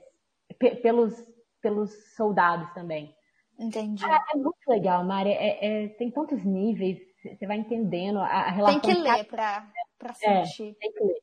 pelos, 0.81 1.13
pelos 1.61 1.91
soldados 2.15 2.71
também. 2.73 3.15
Entendi. 3.57 4.03
É, 4.05 4.33
é 4.33 4.37
muito 4.37 4.57
legal, 4.67 5.03
Mari. 5.03 5.31
É, 5.31 5.85
é, 5.85 5.87
tem 5.89 6.11
tantos 6.11 6.43
níveis, 6.43 6.97
você 7.21 7.47
vai 7.47 7.57
entendendo 7.57 8.19
a, 8.19 8.25
a 8.25 8.49
relação. 8.49 8.79
Tem 8.79 8.93
que 8.93 8.99
ler 8.99 9.23
para 9.25 9.65
pra 9.97 10.13
é, 10.23 10.45
sentir. 10.45 10.75
tem 10.79 10.91
que 10.91 11.03
ler. 11.03 11.21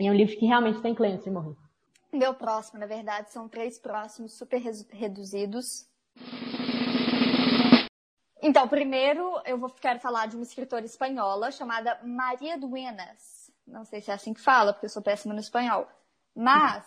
E 0.00 0.06
é 0.06 0.10
um 0.10 0.14
livro 0.14 0.36
que 0.36 0.46
realmente 0.46 0.80
tem 0.80 0.94
que 0.94 1.02
ler 1.02 1.12
antes 1.12 1.24
de 1.24 1.30
morrer. 1.30 1.56
Meu 2.12 2.34
próximo, 2.34 2.78
na 2.78 2.86
verdade, 2.86 3.32
são 3.32 3.48
três 3.48 3.78
próximos 3.78 4.36
super 4.36 4.60
reduzidos. 4.90 5.88
Então, 8.42 8.68
primeiro 8.68 9.40
eu 9.46 9.56
vou 9.56 9.70
quero 9.70 10.00
falar 10.00 10.26
de 10.26 10.36
uma 10.36 10.42
escritora 10.42 10.84
espanhola 10.84 11.50
chamada 11.52 11.98
Maria 12.04 12.58
Duenas. 12.58 13.41
Não 13.66 13.84
sei 13.84 14.00
se 14.00 14.10
é 14.10 14.14
assim 14.14 14.34
que 14.34 14.40
fala, 14.40 14.72
porque 14.72 14.86
eu 14.86 14.90
sou 14.90 15.02
péssima 15.02 15.34
no 15.34 15.40
espanhol. 15.40 15.88
Mas 16.34 16.84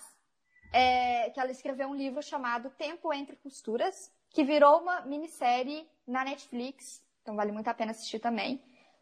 é, 0.74 1.30
que 1.30 1.40
ela 1.40 1.52
escreveu 1.52 1.88
um 1.88 1.96
livro 1.96 2.22
chamado 2.22 2.70
Tempo 2.72 3.14
entre 3.14 3.36
Costuras, 3.38 4.12
que 4.30 4.44
virou 4.44 4.82
uma 4.82 5.02
minissérie 5.02 5.88
na 6.08 6.24
Netflix. 6.24 7.04
Então 7.22 7.36
vale 7.36 7.52
muito 7.52 7.68
a 7.68 7.74
pena 7.74 7.92
assistir 7.92 8.20
também. 8.20 8.62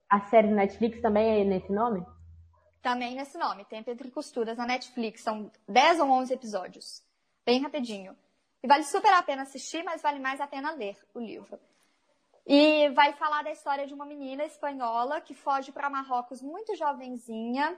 A 0.09 0.19
série 0.21 0.47
Netflix 0.47 1.01
também 1.01 1.41
é 1.41 1.43
nesse 1.43 1.71
nome? 1.71 2.05
Também 2.81 3.15
nesse 3.15 3.37
nome, 3.37 3.65
Tempo 3.65 3.89
Entre 3.89 4.11
Costuras, 4.11 4.57
na 4.57 4.65
Netflix. 4.65 5.21
São 5.21 5.51
10 5.67 6.01
ou 6.01 6.09
11 6.11 6.33
episódios. 6.33 7.03
Bem 7.45 7.61
rapidinho. 7.61 8.15
E 8.61 8.67
vale 8.67 8.83
super 8.83 9.11
a 9.13 9.23
pena 9.23 9.41
assistir, 9.41 9.83
mas 9.83 10.01
vale 10.01 10.19
mais 10.19 10.39
a 10.39 10.47
pena 10.47 10.71
ler 10.71 10.97
o 11.13 11.19
livro. 11.19 11.59
E 12.45 12.89
vai 12.89 13.13
falar 13.13 13.43
da 13.43 13.51
história 13.51 13.87
de 13.87 13.93
uma 13.93 14.05
menina 14.05 14.43
espanhola 14.43 15.21
que 15.21 15.33
foge 15.33 15.71
para 15.71 15.89
Marrocos 15.89 16.41
muito 16.41 16.75
jovenzinha, 16.75 17.77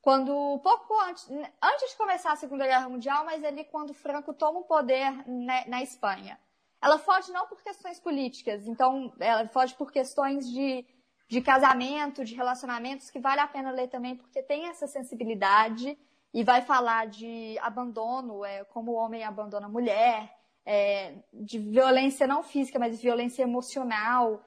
quando 0.00 0.60
pouco 0.62 0.94
antes, 1.00 1.28
antes 1.62 1.90
de 1.90 1.96
começar 1.96 2.32
a 2.32 2.36
Segunda 2.36 2.66
Guerra 2.66 2.88
Mundial, 2.88 3.24
mas 3.24 3.42
ali 3.42 3.64
quando 3.64 3.94
Franco 3.94 4.32
toma 4.34 4.60
o 4.60 4.64
poder 4.64 5.10
na, 5.26 5.66
na 5.66 5.82
Espanha. 5.82 6.38
Ela 6.80 6.98
foge 6.98 7.32
não 7.32 7.46
por 7.46 7.62
questões 7.62 7.98
políticas, 7.98 8.68
então 8.68 9.12
ela 9.18 9.48
foge 9.48 9.74
por 9.74 9.90
questões 9.90 10.48
de 10.48 10.86
de 11.28 11.40
casamento, 11.40 12.24
de 12.24 12.34
relacionamentos, 12.34 13.10
que 13.10 13.18
vale 13.18 13.40
a 13.40 13.48
pena 13.48 13.70
ler 13.70 13.88
também, 13.88 14.16
porque 14.16 14.42
tem 14.42 14.66
essa 14.66 14.86
sensibilidade 14.86 15.98
e 16.32 16.44
vai 16.44 16.62
falar 16.62 17.06
de 17.06 17.58
abandono, 17.60 18.44
é, 18.44 18.64
como 18.64 18.92
o 18.92 18.94
homem 18.94 19.24
abandona 19.24 19.66
a 19.66 19.70
mulher, 19.70 20.32
é, 20.64 21.16
de 21.32 21.58
violência 21.58 22.26
não 22.26 22.42
física, 22.42 22.78
mas 22.78 23.00
violência 23.00 23.42
emocional. 23.42 24.42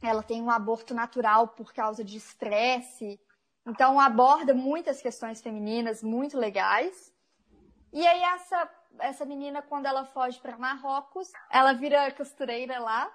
Ela 0.00 0.22
tem 0.22 0.40
um 0.42 0.50
aborto 0.50 0.94
natural 0.94 1.48
por 1.48 1.72
causa 1.72 2.04
de 2.04 2.16
estresse. 2.16 3.20
Então, 3.66 3.98
aborda 3.98 4.54
muitas 4.54 5.02
questões 5.02 5.42
femininas 5.42 6.02
muito 6.02 6.38
legais. 6.38 7.12
E 7.92 8.06
aí, 8.06 8.22
essa, 8.22 8.70
essa 9.00 9.24
menina, 9.24 9.60
quando 9.60 9.86
ela 9.86 10.04
foge 10.04 10.40
para 10.40 10.56
Marrocos, 10.56 11.30
ela 11.50 11.72
vira 11.72 12.10
costureira 12.12 12.78
lá 12.78 13.12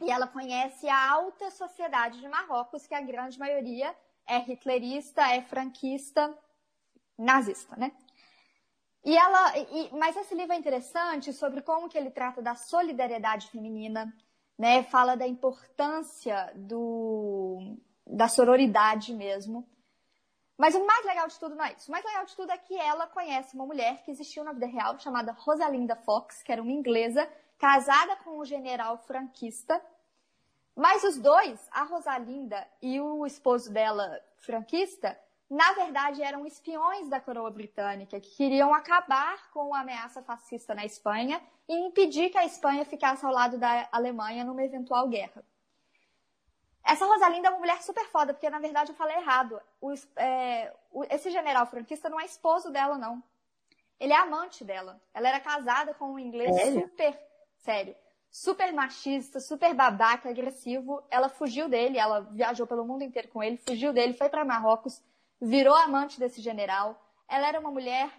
e 0.00 0.10
ela 0.10 0.26
conhece 0.26 0.88
a 0.88 1.10
alta 1.10 1.50
sociedade 1.50 2.20
de 2.20 2.28
Marrocos, 2.28 2.86
que 2.86 2.94
a 2.94 3.00
grande 3.00 3.38
maioria 3.38 3.94
é 4.26 4.38
hitlerista, 4.38 5.22
é 5.22 5.42
franquista, 5.42 6.34
nazista, 7.18 7.76
né? 7.76 7.92
E 9.04 9.16
ela, 9.16 9.58
e, 9.58 9.90
mas 9.92 10.16
esse 10.16 10.34
livro 10.34 10.52
é 10.52 10.56
interessante 10.56 11.32
sobre 11.32 11.62
como 11.62 11.88
que 11.88 11.96
ele 11.96 12.10
trata 12.10 12.42
da 12.42 12.54
solidariedade 12.54 13.50
feminina, 13.50 14.12
né? 14.58 14.82
Fala 14.84 15.16
da 15.16 15.26
importância 15.26 16.52
do, 16.54 17.76
da 18.06 18.28
sororidade 18.28 19.14
mesmo. 19.14 19.66
Mas 20.58 20.74
o 20.74 20.84
mais 20.84 21.06
legal 21.06 21.26
de 21.26 21.38
tudo 21.38 21.54
não 21.54 21.64
é 21.64 21.72
isso. 21.72 21.88
O 21.88 21.92
mais 21.92 22.04
legal 22.04 22.26
de 22.26 22.36
tudo 22.36 22.52
é 22.52 22.58
que 22.58 22.76
ela 22.76 23.06
conhece 23.06 23.54
uma 23.54 23.64
mulher 23.64 24.02
que 24.02 24.10
existiu 24.10 24.44
na 24.44 24.52
vida 24.52 24.66
real, 24.66 24.98
chamada 24.98 25.32
Rosalinda 25.32 25.96
Fox, 25.96 26.42
que 26.42 26.52
era 26.52 26.60
uma 26.60 26.70
inglesa 26.70 27.26
casada 27.58 28.16
com 28.16 28.38
um 28.38 28.44
general 28.44 28.98
franquista. 28.98 29.82
Mas 30.76 31.02
os 31.02 31.16
dois, 31.16 31.66
a 31.72 31.84
Rosalinda 31.84 32.68
e 32.82 33.00
o 33.00 33.24
esposo 33.24 33.72
dela, 33.72 34.20
franquista, 34.36 35.18
na 35.50 35.72
verdade 35.72 36.22
eram 36.22 36.46
espiões 36.46 37.08
da 37.08 37.20
coroa 37.20 37.50
britânica 37.50 38.20
que 38.20 38.36
queriam 38.36 38.72
acabar 38.72 39.50
com 39.50 39.74
a 39.74 39.80
ameaça 39.80 40.22
fascista 40.22 40.74
na 40.74 40.84
Espanha 40.84 41.42
e 41.68 41.74
impedir 41.74 42.30
que 42.30 42.38
a 42.38 42.44
Espanha 42.44 42.84
ficasse 42.84 43.26
ao 43.26 43.32
lado 43.32 43.58
da 43.58 43.88
Alemanha 43.90 44.44
numa 44.44 44.62
eventual 44.62 45.08
guerra. 45.08 45.44
Essa 46.84 47.04
Rosalinda 47.04 47.48
é 47.48 47.50
uma 47.50 47.58
mulher 47.58 47.82
super 47.82 48.06
foda, 48.06 48.32
porque 48.32 48.48
na 48.48 48.58
verdade 48.58 48.92
eu 48.92 48.96
falei 48.96 49.16
errado. 49.16 49.60
O, 49.80 49.92
é, 50.16 50.72
o, 50.90 51.04
esse 51.04 51.30
general 51.30 51.66
franquista 51.66 52.08
não 52.08 52.20
é 52.20 52.24
esposo 52.24 52.70
dela, 52.70 52.96
não. 52.96 53.22
Ele 53.98 54.12
é 54.12 54.16
amante 54.16 54.64
dela. 54.64 55.00
Ela 55.12 55.28
era 55.28 55.40
casada 55.40 55.92
com 55.94 56.12
um 56.12 56.18
inglês 56.18 56.54
Sério? 56.54 56.80
super 56.80 57.18
sério, 57.58 57.94
super 58.30 58.72
machista, 58.72 59.40
super 59.40 59.74
babaca, 59.74 60.30
agressivo. 60.30 61.02
Ela 61.10 61.28
fugiu 61.28 61.68
dele, 61.68 61.98
ela 61.98 62.20
viajou 62.20 62.66
pelo 62.66 62.84
mundo 62.84 63.02
inteiro 63.02 63.28
com 63.28 63.42
ele, 63.42 63.58
fugiu 63.58 63.92
dele, 63.92 64.14
foi 64.14 64.28
para 64.28 64.44
Marrocos, 64.44 65.02
virou 65.40 65.74
amante 65.74 66.18
desse 66.18 66.40
general. 66.40 67.00
Ela 67.28 67.48
era 67.48 67.60
uma 67.60 67.70
mulher 67.70 68.10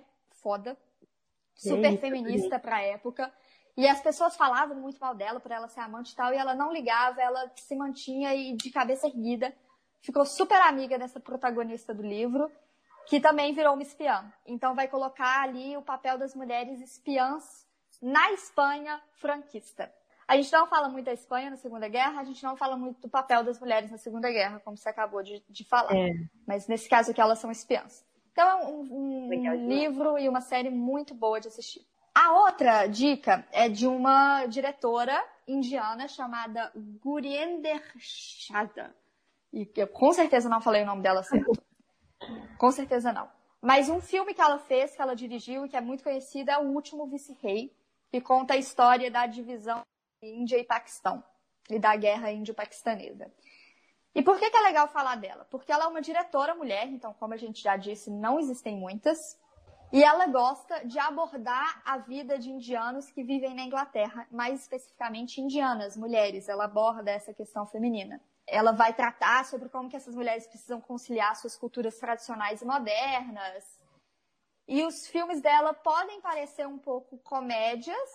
foda, 0.41 0.77
super 1.53 1.97
feminista 1.99 2.57
para 2.57 2.77
a 2.77 2.81
época. 2.81 3.31
E 3.77 3.87
as 3.87 4.01
pessoas 4.01 4.35
falavam 4.35 4.75
muito 4.75 4.99
mal 4.99 5.15
dela 5.15 5.39
por 5.39 5.51
ela 5.51 5.67
ser 5.67 5.79
amante 5.79 6.11
e 6.11 6.15
tal, 6.15 6.33
e 6.33 6.37
ela 6.37 6.53
não 6.53 6.73
ligava, 6.73 7.21
ela 7.21 7.51
se 7.55 7.75
mantinha 7.75 8.33
e 8.35 8.55
de 8.55 8.69
cabeça 8.69 9.07
erguida. 9.07 9.53
Ficou 10.01 10.25
super 10.25 10.59
amiga 10.61 10.97
dessa 10.97 11.19
protagonista 11.19 11.93
do 11.93 12.01
livro, 12.01 12.51
que 13.05 13.19
também 13.19 13.53
virou 13.53 13.73
uma 13.73 13.83
espiã. 13.83 14.31
Então 14.45 14.75
vai 14.75 14.87
colocar 14.87 15.43
ali 15.43 15.77
o 15.77 15.81
papel 15.81 16.17
das 16.17 16.35
mulheres 16.35 16.81
espiãs 16.81 17.65
na 18.01 18.31
Espanha 18.31 19.01
franquista. 19.13 19.93
A 20.31 20.37
gente 20.37 20.49
não 20.53 20.65
fala 20.65 20.87
muito 20.87 21.07
da 21.07 21.11
Espanha 21.11 21.49
na 21.49 21.57
Segunda 21.57 21.89
Guerra, 21.89 22.21
a 22.21 22.23
gente 22.23 22.41
não 22.41 22.55
fala 22.55 22.77
muito 22.77 23.01
do 23.01 23.09
papel 23.09 23.43
das 23.43 23.59
mulheres 23.59 23.91
na 23.91 23.97
Segunda 23.97 24.31
Guerra, 24.31 24.61
como 24.61 24.77
você 24.77 24.87
acabou 24.87 25.21
de, 25.21 25.43
de 25.49 25.65
falar. 25.65 25.93
É. 25.93 26.13
Mas 26.47 26.69
nesse 26.69 26.87
caso 26.87 27.11
aqui 27.11 27.19
elas 27.19 27.37
são 27.37 27.51
espiãs. 27.51 28.05
Então 28.31 28.47
é 28.47 28.65
um, 28.65 29.27
um 29.27 29.67
livro 29.67 30.17
e 30.17 30.29
uma 30.29 30.39
série 30.39 30.69
muito 30.69 31.13
boa 31.13 31.41
de 31.41 31.49
assistir. 31.49 31.85
A 32.15 32.31
outra 32.31 32.87
dica 32.87 33.45
é 33.51 33.67
de 33.67 33.85
uma 33.85 34.45
diretora 34.45 35.21
indiana 35.45 36.07
chamada 36.07 36.71
Gurinder 37.03 37.83
Shada. 37.97 38.95
E 39.51 39.69
eu 39.75 39.87
com 39.89 40.13
certeza 40.13 40.47
não 40.47 40.61
falei 40.61 40.83
o 40.83 40.85
nome 40.85 41.01
dela 41.01 41.23
certo. 41.23 41.51
com 42.57 42.71
certeza 42.71 43.11
não. 43.11 43.27
Mas 43.61 43.89
um 43.89 43.99
filme 43.99 44.33
que 44.33 44.39
ela 44.39 44.59
fez, 44.59 44.95
que 44.95 45.01
ela 45.01 45.13
dirigiu 45.13 45.65
e 45.65 45.69
que 45.69 45.75
é 45.75 45.81
muito 45.81 46.05
conhecido 46.05 46.51
é 46.51 46.57
O 46.57 46.69
Último 46.69 47.05
Vice-Rei, 47.05 47.75
que 48.09 48.21
conta 48.21 48.53
a 48.53 48.57
história 48.57 49.11
da 49.11 49.25
divisão 49.25 49.83
Índia 50.21 50.57
e 50.57 50.63
Paquistão 50.63 51.23
e 51.69 51.79
da 51.79 51.95
guerra 51.95 52.31
índio-paquistanesa. 52.31 53.31
E 54.13 54.21
por 54.21 54.37
que, 54.37 54.49
que 54.49 54.57
é 54.57 54.61
legal 54.61 54.87
falar 54.89 55.15
dela? 55.15 55.45
Porque 55.49 55.71
ela 55.71 55.85
é 55.85 55.87
uma 55.87 56.01
diretora 56.01 56.53
mulher, 56.53 56.87
então, 56.87 57.13
como 57.13 57.33
a 57.33 57.37
gente 57.37 57.61
já 57.61 57.77
disse, 57.77 58.09
não 58.09 58.39
existem 58.39 58.75
muitas. 58.75 59.17
E 59.91 60.03
ela 60.03 60.27
gosta 60.27 60.85
de 60.85 60.99
abordar 60.99 61.81
a 61.85 61.97
vida 61.97 62.37
de 62.37 62.49
indianos 62.49 63.09
que 63.09 63.23
vivem 63.23 63.53
na 63.55 63.63
Inglaterra, 63.63 64.27
mais 64.31 64.61
especificamente 64.61 65.41
indianas, 65.41 65.97
mulheres. 65.97 66.47
Ela 66.47 66.65
aborda 66.65 67.09
essa 67.11 67.33
questão 67.33 67.65
feminina. 67.65 68.21
Ela 68.45 68.71
vai 68.73 68.93
tratar 68.93 69.45
sobre 69.45 69.69
como 69.69 69.89
que 69.89 69.95
essas 69.95 70.15
mulheres 70.15 70.47
precisam 70.47 70.81
conciliar 70.81 71.35
suas 71.35 71.55
culturas 71.55 71.97
tradicionais 71.97 72.61
e 72.61 72.65
modernas, 72.65 73.81
e 74.67 74.83
os 74.83 75.07
filmes 75.07 75.41
dela 75.41 75.73
podem 75.73 76.21
parecer 76.21 76.65
um 76.65 76.77
pouco 76.77 77.17
comédias, 77.17 78.09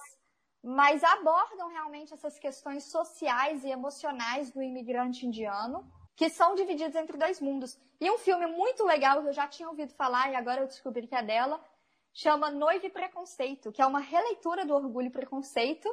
mas 0.69 1.05
abordam 1.05 1.69
realmente 1.69 2.13
essas 2.13 2.41
questões 2.41 2.83
sociais 2.91 3.63
e 3.63 3.71
emocionais 3.71 4.51
do 4.51 4.61
imigrante 4.61 5.25
indiano, 5.25 5.89
que 6.17 6.29
são 6.29 6.57
divididos 6.57 6.97
entre 6.97 7.17
dois 7.17 7.41
mundos. 7.41 7.79
E 8.01 8.11
um 8.11 8.19
filme 8.19 8.49
muito 8.49 8.85
legal 8.85 9.23
que 9.23 9.29
eu 9.29 9.33
já 9.33 9.47
tinha 9.47 9.69
ouvido 9.69 9.95
falar 9.95 10.33
e 10.33 10.35
agora 10.35 10.63
eu 10.63 10.67
descobri 10.67 11.07
que 11.07 11.15
é 11.15 11.23
dela, 11.23 11.65
chama 12.13 12.51
Noiva 12.51 12.85
e 12.85 12.91
Preconceito, 12.91 13.71
que 13.71 13.81
é 13.81 13.87
uma 13.87 14.01
releitura 14.01 14.67
do 14.67 14.75
Orgulho 14.75 15.07
e 15.07 15.11
Preconceito, 15.11 15.89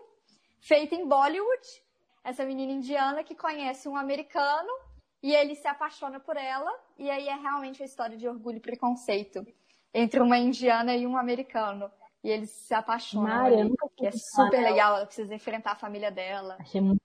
feita 0.59 0.95
em 0.95 1.07
Bollywood. 1.07 1.67
Essa 2.23 2.43
menina 2.43 2.71
indiana 2.71 3.23
que 3.23 3.35
conhece 3.35 3.87
um 3.87 3.95
americano 3.95 4.73
e 5.21 5.35
ele 5.35 5.53
se 5.53 5.67
apaixona 5.67 6.19
por 6.19 6.35
ela, 6.35 6.71
e 6.97 7.11
aí 7.11 7.27
é 7.27 7.35
realmente 7.35 7.83
a 7.83 7.85
história 7.85 8.17
de 8.17 8.27
Orgulho 8.27 8.57
e 8.57 8.61
Preconceito 8.61 9.45
entre 9.93 10.19
uma 10.19 10.39
indiana 10.39 10.95
e 10.95 11.05
um 11.05 11.15
americano. 11.15 11.91
E 12.23 12.29
eles 12.29 12.49
se 12.49 12.73
apaixonam. 12.73 13.27
Mari, 13.27 13.53
eu 13.53 13.59
ali, 13.59 13.69
nunca 13.69 13.89
que 13.97 14.07
é 14.07 14.11
super 14.11 14.61
nela. 14.61 14.69
legal, 14.69 14.95
ela 14.95 15.05
precisa 15.05 15.35
enfrentar 15.35 15.71
a 15.71 15.75
família 15.75 16.09
dela. 16.09 16.57
Achei 16.59 16.79
muito 16.79 17.01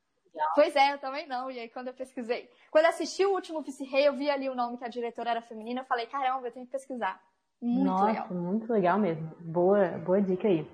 Pois 0.54 0.74
é, 0.76 0.92
eu 0.94 0.98
também 0.98 1.26
não. 1.26 1.50
E 1.50 1.58
aí, 1.58 1.68
quando 1.68 1.88
eu 1.88 1.94
pesquisei. 1.94 2.48
Quando 2.70 2.84
eu 2.84 2.90
assisti 2.90 3.24
o 3.24 3.32
último 3.32 3.60
Vice-Rei, 3.60 4.06
eu 4.06 4.12
vi 4.12 4.30
ali 4.30 4.48
o 4.48 4.54
nome 4.54 4.78
que 4.78 4.84
a 4.84 4.88
diretora 4.88 5.30
era 5.30 5.42
feminina. 5.42 5.80
Eu 5.80 5.84
falei, 5.84 6.06
caramba, 6.06 6.46
eu 6.46 6.52
tenho 6.52 6.66
que 6.66 6.72
pesquisar. 6.72 7.20
Muito 7.60 7.84
Nossa, 7.84 8.04
legal. 8.04 8.28
muito 8.30 8.72
legal 8.72 8.98
mesmo. 8.98 9.34
Boa, 9.40 9.88
boa 9.98 10.22
dica 10.22 10.46
aí. 10.46 10.64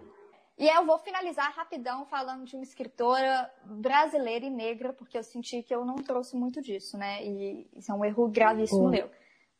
E 0.56 0.68
aí 0.68 0.76
eu 0.76 0.84
vou 0.84 0.98
finalizar 0.98 1.50
rapidão 1.52 2.04
falando 2.06 2.44
de 2.44 2.54
uma 2.54 2.62
escritora 2.62 3.50
brasileira 3.64 4.44
e 4.44 4.50
negra, 4.50 4.92
porque 4.92 5.18
eu 5.18 5.22
senti 5.22 5.62
que 5.62 5.74
eu 5.74 5.84
não 5.84 5.96
trouxe 5.96 6.36
muito 6.36 6.62
disso, 6.62 6.96
né? 6.96 7.24
E 7.24 7.68
isso 7.74 7.90
é 7.90 7.94
um 7.94 8.04
erro 8.04 8.28
gravíssimo 8.28 8.80
Boa. 8.80 8.90
meu. 8.90 9.10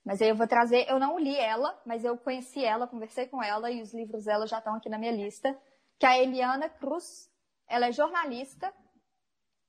Mas 0.05 0.21
aí 0.21 0.29
eu 0.29 0.37
vou 0.37 0.47
trazer, 0.47 0.87
eu 0.89 0.99
não 0.99 1.19
li 1.19 1.35
ela, 1.35 1.81
mas 1.87 2.05
eu 2.05 2.17
conheci 2.19 2.63
ela, 2.63 2.87
conversei 2.87 3.27
com 3.27 3.43
ela 3.43 3.71
e 3.71 3.81
os 3.81 3.95
livros 3.95 4.25
dela 4.25 4.47
já 4.47 4.59
estão 4.59 4.75
aqui 4.75 4.89
na 4.89 4.99
minha 4.99 5.13
lista, 5.13 5.59
que 5.99 6.05
é 6.05 6.11
a 6.11 6.19
Eliana 6.19 6.69
Cruz. 6.69 7.31
Ela 7.67 7.87
é 7.87 7.93
jornalista, 7.93 8.73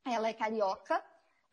ela 0.06 0.28
é 0.28 0.34
carioca, 0.34 1.02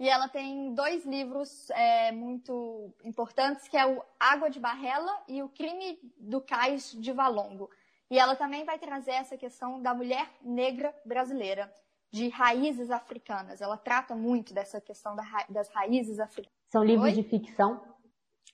e 0.00 0.08
ela 0.08 0.28
tem 0.28 0.74
dois 0.74 1.06
livros 1.06 1.70
é, 1.70 2.10
muito 2.10 2.92
importantes, 3.04 3.68
que 3.68 3.76
é 3.76 3.86
o 3.86 4.02
Água 4.18 4.50
de 4.50 4.58
Barrela 4.58 5.16
e 5.28 5.42
o 5.44 5.48
Crime 5.48 5.96
do 6.18 6.40
Cais 6.40 6.90
de 6.90 7.12
Valongo. 7.12 7.70
E 8.10 8.18
ela 8.18 8.34
também 8.34 8.64
vai 8.64 8.80
trazer 8.80 9.12
essa 9.12 9.38
questão 9.38 9.80
da 9.80 9.94
mulher 9.94 10.28
negra 10.42 10.92
brasileira, 11.04 11.72
de 12.10 12.28
raízes 12.28 12.90
africanas. 12.90 13.60
Ela 13.60 13.76
trata 13.76 14.16
muito 14.16 14.52
dessa 14.52 14.80
questão 14.80 15.14
da 15.14 15.22
ra- 15.22 15.46
das 15.48 15.68
raízes 15.68 16.18
africanas. 16.18 16.58
São 16.66 16.82
livros 16.82 17.10
Oi? 17.10 17.12
de 17.12 17.22
ficção? 17.22 17.80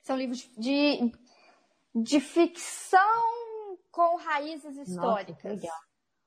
São 0.03 0.17
livros 0.17 0.49
de, 0.57 1.13
de 1.95 2.21
ficção 2.21 3.79
com 3.91 4.17
raízes 4.17 4.77
Nossa, 4.77 4.91
históricas. 4.91 5.63
legal. 5.63 5.77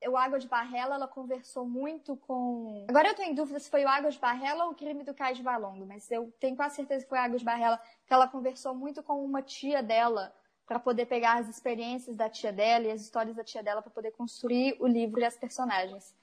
O 0.04 0.16
Água 0.16 0.38
de 0.38 0.48
Barrela, 0.48 0.96
ela 0.96 1.06
conversou 1.06 1.64
muito 1.64 2.16
com. 2.16 2.86
Agora 2.88 3.08
eu 3.08 3.14
tô 3.14 3.22
em 3.22 3.34
dúvida 3.34 3.60
se 3.60 3.70
foi 3.70 3.84
o 3.84 3.88
Água 3.88 4.10
de 4.10 4.18
Barrela 4.18 4.64
ou 4.64 4.72
o 4.72 4.74
crime 4.74 5.04
do 5.04 5.14
Cais 5.14 5.36
de 5.36 5.44
Valongo, 5.44 5.86
mas 5.86 6.10
eu 6.10 6.32
tenho 6.40 6.56
quase 6.56 6.74
certeza 6.76 7.04
que 7.04 7.08
foi 7.08 7.18
o 7.18 7.22
Água 7.22 7.38
de 7.38 7.44
Barrela, 7.44 7.80
que 8.04 8.12
ela 8.12 8.26
conversou 8.26 8.74
muito 8.74 9.00
com 9.02 9.24
uma 9.24 9.42
tia 9.42 9.80
dela 9.80 10.34
para 10.66 10.80
poder 10.80 11.06
pegar 11.06 11.38
as 11.38 11.48
experiências 11.48 12.16
da 12.16 12.28
tia 12.28 12.52
dela 12.52 12.86
e 12.86 12.90
as 12.90 13.00
histórias 13.00 13.36
da 13.36 13.44
tia 13.44 13.62
dela 13.62 13.80
para 13.80 13.92
poder 13.92 14.10
construir 14.12 14.76
o 14.80 14.86
livro 14.86 15.20
e 15.20 15.24
as 15.24 15.36
personagens. 15.36 16.14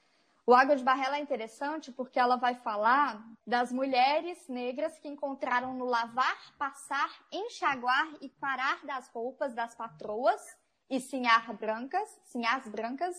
O 0.49 0.55
Água 0.55 0.75
de 0.75 0.83
Barrela 0.83 1.17
é 1.17 1.21
interessante 1.21 1.91
porque 1.91 2.17
ela 2.17 2.35
vai 2.35 2.55
falar 2.55 3.23
das 3.45 3.71
mulheres 3.71 4.47
negras 4.47 4.97
que 4.97 5.07
encontraram 5.07 5.75
no 5.75 5.85
lavar, 5.85 6.55
passar, 6.57 7.07
enxaguar 7.31 8.15
e 8.19 8.29
parar 8.29 8.83
das 8.83 9.07
roupas 9.09 9.53
das 9.53 9.75
patroas 9.75 10.41
e 10.89 10.99
sinhar 10.99 11.53
brancas, 11.53 12.09
sinhás 12.23 12.67
brancas, 12.67 13.15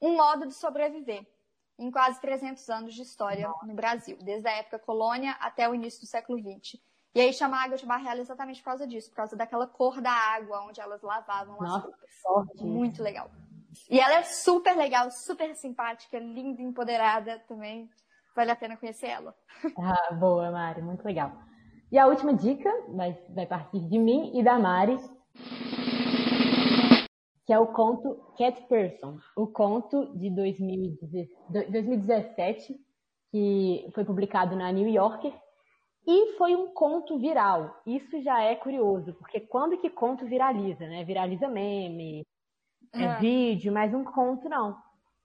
um 0.00 0.16
modo 0.16 0.46
de 0.46 0.54
sobreviver 0.54 1.30
em 1.78 1.90
quase 1.90 2.18
300 2.22 2.66
anos 2.70 2.94
de 2.94 3.02
história 3.02 3.46
no 3.64 3.74
Brasil, 3.74 4.16
desde 4.22 4.48
a 4.48 4.52
época 4.52 4.78
colônia 4.78 5.32
até 5.40 5.68
o 5.68 5.74
início 5.74 6.00
do 6.00 6.06
século 6.06 6.38
XX. 6.38 6.80
E 7.14 7.20
aí 7.20 7.34
chama 7.34 7.62
água 7.62 7.76
de 7.76 7.84
barrela 7.84 8.22
exatamente 8.22 8.60
por 8.60 8.70
causa 8.70 8.86
disso, 8.86 9.10
por 9.10 9.16
causa 9.16 9.36
daquela 9.36 9.66
cor 9.66 10.00
da 10.00 10.10
água 10.10 10.64
onde 10.64 10.80
elas 10.80 11.02
lavavam 11.02 11.56
as 11.56 11.68
Nossa, 11.68 11.86
roupas. 11.88 12.10
Forte. 12.22 12.64
Muito 12.64 13.02
legal. 13.02 13.30
E 13.90 13.98
ela 13.98 14.14
é 14.14 14.22
super 14.22 14.76
legal, 14.76 15.10
super 15.10 15.54
simpática, 15.54 16.18
linda, 16.18 16.62
empoderada 16.62 17.38
também. 17.48 17.88
Vale 18.34 18.50
a 18.50 18.56
pena 18.56 18.76
conhecer 18.76 19.08
ela. 19.08 19.34
Ah, 19.78 20.14
boa, 20.14 20.50
Mari, 20.50 20.82
muito 20.82 21.04
legal. 21.04 21.32
E 21.90 21.98
a 21.98 22.06
última 22.06 22.34
dica 22.34 22.70
vai, 22.88 23.12
vai 23.30 23.46
partir 23.46 23.80
de 23.88 23.98
mim 23.98 24.32
e 24.34 24.42
da 24.42 24.58
Mari, 24.58 24.98
que 27.46 27.52
é 27.52 27.58
o 27.58 27.68
conto 27.68 28.32
Cat 28.36 28.60
Person, 28.66 29.18
o 29.36 29.46
conto 29.46 30.16
de 30.18 30.30
2010 30.30 31.28
2017, 31.70 32.74
que 33.30 33.90
foi 33.94 34.04
publicado 34.04 34.56
na 34.56 34.72
New 34.72 34.88
Yorker, 34.88 35.32
e 36.06 36.36
foi 36.36 36.54
um 36.54 36.72
conto 36.72 37.18
viral. 37.18 37.80
Isso 37.86 38.20
já 38.22 38.42
é 38.42 38.54
curioso, 38.54 39.14
porque 39.14 39.40
quando 39.40 39.78
que 39.78 39.88
conto 39.90 40.26
viraliza, 40.26 40.86
né? 40.86 41.04
Viraliza 41.04 41.48
meme, 41.48 42.26
é 42.94 43.06
Ah. 43.06 43.18
vídeo, 43.18 43.72
mas 43.72 43.92
um 43.94 44.04
conto 44.04 44.48
não. 44.48 44.76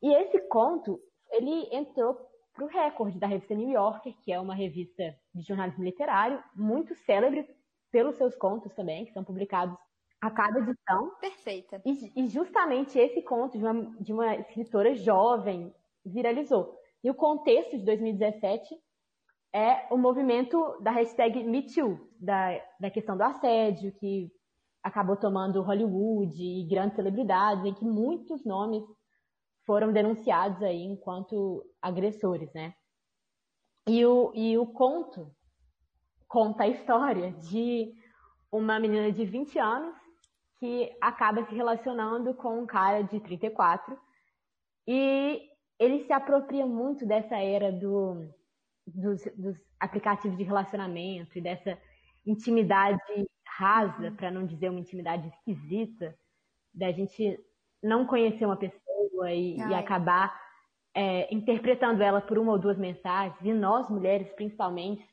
E 0.02 0.14
esse 0.14 0.40
conto, 0.48 1.00
ele 1.32 1.68
entrou 1.72 2.18
para 2.54 2.66
o 2.66 2.68
recorde 2.68 3.20
da 3.20 3.28
revista 3.28 3.54
New 3.54 3.70
Yorker, 3.70 4.14
que 4.22 4.32
é 4.32 4.40
uma 4.40 4.56
revista 4.56 5.16
de 5.34 5.44
jornalismo 5.44 5.84
literário, 5.84 6.44
muito 6.56 6.96
célebre 6.96 7.48
pelos 7.92 8.16
seus 8.18 8.36
contos 8.36 8.74
também, 8.74 9.06
que 9.06 9.14
são 9.14 9.24
publicados 9.24 9.78
a 10.22 10.30
cada 10.30 10.60
edição. 10.60 11.16
Perfeita. 11.22 11.82
E, 11.86 12.24
e 12.24 12.28
justamente 12.28 13.00
esse 13.00 13.22
conto 13.22 13.58
de 13.58 13.64
uma, 13.64 13.96
de 14.02 14.14
uma 14.14 14.36
escritora 14.36 14.94
jovem 14.96 15.74
viralizou. 16.06 16.78
E 17.04 17.10
o 17.10 17.16
contexto 17.16 17.78
de 17.78 17.86
2017 17.86 18.76
é 19.54 19.88
o 19.92 19.98
movimento 19.98 20.78
da 20.82 20.92
hashtag 20.92 21.44
MeToo, 21.44 22.00
da, 22.20 22.62
da 22.80 22.90
questão 22.92 23.16
do 23.18 23.24
assédio, 23.24 23.94
que 23.94 24.30
acabou 24.84 25.16
tomando 25.18 25.62
Hollywood 25.62 26.42
e 26.42 26.68
grandes 26.68 26.96
celebridades, 26.96 27.66
em 27.66 27.74
que 27.74 27.86
muitos 27.86 28.46
nomes 28.46 28.84
foram 29.66 29.92
denunciados 29.92 30.62
aí 30.64 30.82
enquanto 30.82 31.66
agressores, 31.82 32.52
né? 32.54 32.74
E 33.88 34.06
o, 34.06 34.32
e 34.34 34.58
o 34.58 34.66
conto 34.66 35.32
conta 36.28 36.64
a 36.64 36.68
história 36.68 37.32
de 37.32 37.94
uma 38.52 38.80
menina 38.80 39.12
de 39.12 39.26
20 39.26 39.60
anos 39.60 39.96
que 40.60 40.96
acaba 41.02 41.46
se 41.46 41.56
relacionando 41.56 42.34
com 42.34 42.60
um 42.60 42.66
cara 42.66 43.02
de 43.02 43.20
34 43.20 43.98
e 44.88 45.42
ele 45.80 46.06
se 46.06 46.14
apropria 46.14 46.66
muito 46.66 47.06
dessa 47.06 47.38
era 47.38 47.72
do, 47.72 48.28
dos, 48.86 49.24
dos 49.38 49.58
aplicativos 49.80 50.38
de 50.38 50.44
relacionamento 50.44 51.38
e 51.38 51.42
dessa 51.42 51.78
intimidade 52.26 53.00
rasa, 53.60 54.12
para 54.12 54.32
não 54.32 54.46
dizer 54.46 54.70
uma 54.70 54.80
intimidade 54.80 55.28
esquisita, 55.28 56.18
da 56.74 56.92
gente 56.94 57.38
não 57.84 58.06
conhecer 58.06 58.46
uma 58.46 58.56
pessoa 58.56 59.32
e, 59.34 59.58
e 59.58 59.74
acabar 59.74 60.34
é, 60.96 61.34
interpretando 61.34 62.02
ela 62.02 62.22
por 62.22 62.38
uma 62.38 62.54
ou 62.54 62.60
duas 62.60 62.78
mensagens, 62.78 63.38
e 63.42 63.52
nós 63.52 63.90
mulheres 63.90 64.32
principalmente, 64.34 65.06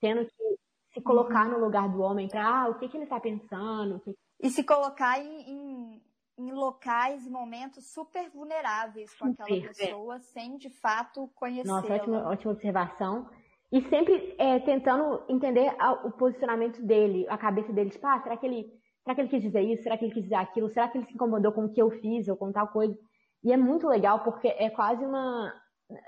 tendo 0.00 0.26
que 0.26 0.58
se 0.92 1.00
colocar 1.00 1.48
no 1.48 1.58
lugar 1.58 1.88
do 1.88 2.00
homem 2.00 2.28
para 2.28 2.44
ah, 2.44 2.68
o 2.68 2.74
que, 2.74 2.88
que 2.88 2.96
ele 2.96 3.04
está 3.04 3.20
pensando, 3.20 4.00
que 4.00 4.16
E 4.40 4.50
se 4.50 4.64
colocar 4.64 5.20
em, 5.20 5.50
em, 5.50 6.02
em 6.38 6.52
locais 6.52 7.24
e 7.24 7.30
momentos 7.30 7.92
super 7.92 8.28
vulneráveis 8.30 9.14
com 9.14 9.26
aquela 9.26 9.48
Super, 9.48 9.64
é. 9.64 9.86
pessoa, 9.86 10.18
sem 10.18 10.58
de 10.58 10.70
fato 10.70 11.30
conhecê-la. 11.36 11.80
Nossa, 11.80 11.94
ótima, 11.94 12.28
ótima 12.28 12.52
observação. 12.52 13.30
E 13.72 13.80
sempre 13.88 14.34
é, 14.38 14.58
tentando 14.60 15.22
entender 15.28 15.74
a- 15.78 15.92
o 16.06 16.12
posicionamento 16.12 16.80
dele, 16.82 17.26
a 17.28 17.38
cabeça 17.38 17.72
dele. 17.72 17.88
Tipo, 17.90 18.06
ah, 18.06 18.20
será 18.22 18.36
que, 18.36 18.44
ele, 18.46 18.70
será 19.02 19.14
que 19.14 19.20
ele 19.22 19.28
quis 19.30 19.42
dizer 19.42 19.62
isso? 19.62 19.82
Será 19.82 19.96
que 19.96 20.04
ele 20.04 20.12
quis 20.14 20.22
dizer 20.24 20.34
aquilo? 20.34 20.68
Será 20.68 20.88
que 20.88 20.98
ele 20.98 21.06
se 21.06 21.14
incomodou 21.14 21.52
com 21.52 21.64
o 21.64 21.72
que 21.72 21.80
eu 21.80 21.90
fiz 21.90 22.28
ou 22.28 22.36
com 22.36 22.52
tal 22.52 22.68
coisa? 22.68 22.94
E 23.42 23.50
é 23.52 23.56
muito 23.56 23.88
legal 23.88 24.20
porque 24.22 24.48
é 24.48 24.68
quase 24.68 25.02
uma. 25.04 25.52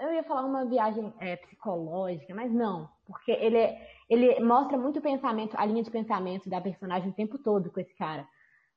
Eu 0.00 0.12
ia 0.12 0.22
falar 0.24 0.44
uma 0.44 0.66
viagem 0.66 1.12
é, 1.20 1.36
psicológica, 1.36 2.34
mas 2.34 2.52
não. 2.52 2.88
Porque 3.06 3.32
ele, 3.32 3.56
é- 3.58 3.88
ele 4.10 4.38
mostra 4.40 4.76
muito 4.78 4.98
o 4.98 5.02
pensamento, 5.02 5.54
a 5.58 5.64
linha 5.64 5.82
de 5.82 5.90
pensamento 5.90 6.48
da 6.50 6.60
personagem 6.60 7.10
o 7.10 7.14
tempo 7.14 7.38
todo 7.38 7.70
com 7.72 7.80
esse 7.80 7.94
cara. 7.96 8.26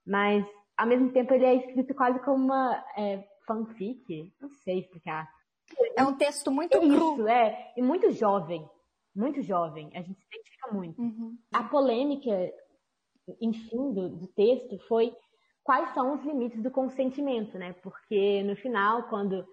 Mas, 0.06 0.46
ao 0.78 0.88
mesmo 0.88 1.12
tempo, 1.12 1.34
ele 1.34 1.46
é 1.46 1.56
escrito 1.56 1.94
quase 1.94 2.20
como 2.20 2.44
uma 2.46 2.84
é, 2.98 3.24
fanfic. 3.46 4.34
Não 4.42 4.50
sei 4.64 4.80
explicar. 4.80 5.28
É 5.98 6.04
um 6.04 6.14
texto 6.18 6.50
muito 6.50 6.78
É 6.78 6.80
cru. 6.80 7.14
isso, 7.14 7.28
é. 7.28 7.74
E 7.76 7.82
muito 7.82 8.10
jovem. 8.12 8.66
Muito 9.18 9.42
jovem. 9.42 9.90
A 9.96 10.02
gente 10.02 10.20
se 10.20 10.28
identifica 10.32 10.72
muito. 10.72 11.02
Uhum. 11.02 11.36
A 11.52 11.64
polêmica, 11.64 12.54
enfim, 13.42 13.92
do, 13.92 14.10
do 14.10 14.28
texto 14.28 14.78
foi 14.88 15.12
quais 15.64 15.92
são 15.96 16.14
os 16.14 16.24
limites 16.24 16.62
do 16.62 16.70
consentimento, 16.70 17.58
né? 17.58 17.74
Porque 17.82 18.44
no 18.44 18.56
final, 18.56 19.10
quando 19.10 19.44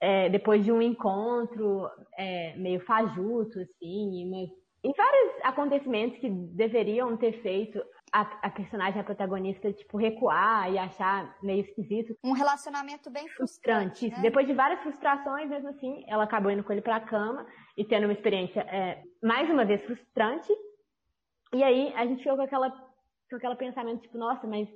é, 0.00 0.28
depois 0.28 0.62
de 0.62 0.70
um 0.70 0.82
encontro 0.82 1.88
é, 2.16 2.54
meio 2.56 2.80
fajuto, 2.80 3.58
assim, 3.58 4.30
mas, 4.30 4.50
e 4.82 4.92
vários 4.94 5.32
acontecimentos 5.44 6.18
que 6.18 6.28
deveriam 6.30 7.16
ter 7.16 7.40
feito 7.42 7.82
a, 8.12 8.22
a 8.46 8.50
personagem, 8.50 9.00
a 9.00 9.04
protagonista, 9.04 9.72
tipo, 9.72 9.96
recuar 9.98 10.72
e 10.72 10.78
achar 10.78 11.36
meio 11.42 11.60
esquisito, 11.60 12.16
Um 12.24 12.32
relacionamento 12.32 13.10
bem 13.10 13.28
frustrante. 13.28 13.98
frustrante. 14.00 14.16
Né? 14.16 14.22
Depois 14.22 14.46
de 14.46 14.54
várias 14.54 14.80
frustrações, 14.80 15.48
mesmo 15.48 15.68
assim, 15.68 16.02
ela 16.08 16.24
acabou 16.24 16.50
indo 16.50 16.64
com 16.64 16.72
ele 16.72 16.82
pra 16.82 16.98
cama 17.00 17.46
e 17.76 17.84
tendo 17.84 18.04
uma 18.04 18.12
experiência, 18.12 18.60
é, 18.62 19.02
mais 19.22 19.48
uma 19.50 19.64
vez, 19.64 19.84
frustrante. 19.84 20.52
E 21.52 21.62
aí 21.62 21.92
a 21.94 22.06
gente 22.06 22.22
ficou 22.22 22.36
com 22.36 22.42
aquela, 22.42 22.70
com 22.70 23.36
aquele 23.36 23.56
pensamento, 23.56 24.02
tipo, 24.02 24.16
nossa, 24.18 24.46
mas 24.46 24.68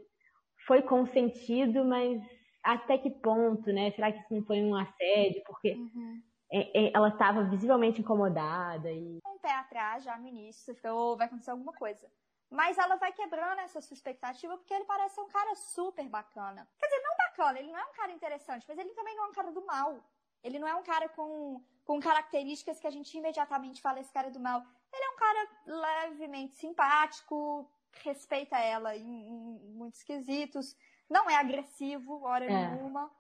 foi 0.67 0.83
consentido, 0.83 1.85
mas 1.85 2.21
até 2.63 2.99
que 2.99 3.11
ponto, 3.11 3.73
né? 3.73 3.91
Será 3.93 4.13
que 4.13 4.19
isso 4.19 4.35
não 4.35 4.45
foi 4.45 4.63
um 4.63 4.75
assédio? 4.75 5.43
Porque 5.47 5.73
Uhum. 5.75 6.23
É, 6.59 6.87
é, 6.87 6.93
ela 6.95 7.09
estava 7.09 7.43
visivelmente 7.45 8.01
incomodada 8.01 8.91
e 8.93 9.19
Um 9.27 9.39
pé 9.39 9.53
atrás 9.53 10.05
já 10.05 10.17
no 10.17 10.27
início, 10.29 10.63
você 10.65 10.75
fica, 10.75 10.95
"Oh, 10.95 11.17
vai 11.17 11.27
acontecer 11.27 11.51
alguma 11.51 11.73
coisa. 11.73 12.07
Mas 12.51 12.79
ela 12.79 12.97
vai 12.97 13.13
quebrando 13.13 13.59
essa 13.61 13.81
sua 13.81 13.95
expectativa 13.95 14.57
porque 14.57 14.73
ele 14.75 14.85
parece 14.85 15.17
ser 15.17 15.23
um 15.23 15.29
cara 15.29 15.55
super 15.57 16.09
bacana. 16.09 16.69
Quer 16.79 16.87
dizer, 16.87 17.03
não 17.03 17.17
bacana, 17.17 17.59
ele 17.59 17.73
não 17.73 17.79
é 17.79 17.85
um 17.85 17.93
cara 17.93 18.13
interessante, 18.13 18.65
mas 18.69 18.79
ele 18.79 18.91
também 18.95 19.17
não 19.17 19.25
é 19.25 19.29
um 19.29 19.33
cara 19.33 19.51
do 19.51 19.65
mal. 19.67 20.05
Ele 20.43 20.59
não 20.59 20.69
é 20.69 20.75
um 20.75 20.83
cara 20.83 21.09
com, 21.09 21.61
com 21.85 21.99
características 22.01 22.79
que 22.79 22.87
a 22.87 22.91
gente 22.91 23.17
imediatamente 23.17 23.81
fala 23.83 23.99
esse 24.01 24.13
cara 24.13 24.29
é 24.29 24.31
do 24.31 24.39
mal. 24.39 24.63
Ele 24.93 25.05
é 25.05 25.11
um 25.11 25.17
cara 25.17 25.49
levemente 25.67 26.55
simpático, 26.55 27.69
respeita 28.03 28.57
ela 28.59 28.95
em, 28.97 29.27
em 29.27 29.73
muitos 29.73 30.03
quesitos, 30.03 30.77
não 31.09 31.29
é 31.29 31.37
agressivo, 31.37 32.23
hora 32.23 32.45
É. 32.45 32.69
nenhuma. 32.71 33.11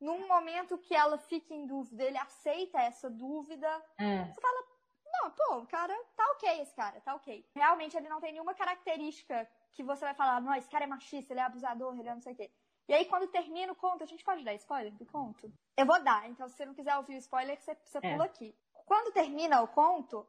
Num 0.00 0.26
momento 0.26 0.78
que 0.78 0.94
ela 0.94 1.18
fica 1.18 1.52
em 1.54 1.66
dúvida, 1.66 2.02
ele 2.04 2.16
aceita 2.16 2.80
essa 2.80 3.10
dúvida. 3.10 3.68
É. 3.98 4.24
Você 4.24 4.40
fala, 4.40 4.66
não, 5.12 5.30
pô, 5.30 5.56
o 5.58 5.66
cara 5.66 5.94
tá 6.16 6.24
ok, 6.32 6.60
esse 6.62 6.74
cara, 6.74 7.00
tá 7.00 7.14
ok. 7.14 7.46
Realmente 7.54 7.96
ele 7.96 8.08
não 8.08 8.20
tem 8.20 8.32
nenhuma 8.32 8.54
característica 8.54 9.48
que 9.72 9.82
você 9.82 10.04
vai 10.04 10.14
falar, 10.14 10.40
não, 10.40 10.54
esse 10.54 10.70
cara 10.70 10.84
é 10.84 10.86
machista, 10.86 11.32
ele 11.32 11.40
é 11.40 11.44
abusador, 11.44 11.98
ele 11.98 12.08
é 12.08 12.14
não 12.14 12.20
sei 12.22 12.32
o 12.32 12.36
quê. 12.36 12.50
E 12.88 12.94
aí, 12.94 13.04
quando 13.04 13.28
termina 13.28 13.72
o 13.72 13.76
conto, 13.76 14.02
a 14.02 14.06
gente 14.06 14.24
pode 14.24 14.42
dar 14.42 14.54
spoiler 14.54 14.92
do 14.94 15.06
conto? 15.06 15.52
Eu 15.76 15.86
vou 15.86 16.02
dar, 16.02 16.28
então 16.28 16.48
se 16.48 16.56
você 16.56 16.64
não 16.66 16.74
quiser 16.74 16.96
ouvir 16.96 17.14
o 17.14 17.18
spoiler, 17.18 17.60
você, 17.60 17.76
você 17.84 17.98
É. 17.98 18.12
pula 18.12 18.24
aqui. 18.24 18.56
Quando 18.86 19.12
termina 19.12 19.62
o 19.62 19.68
conto, 19.68 20.26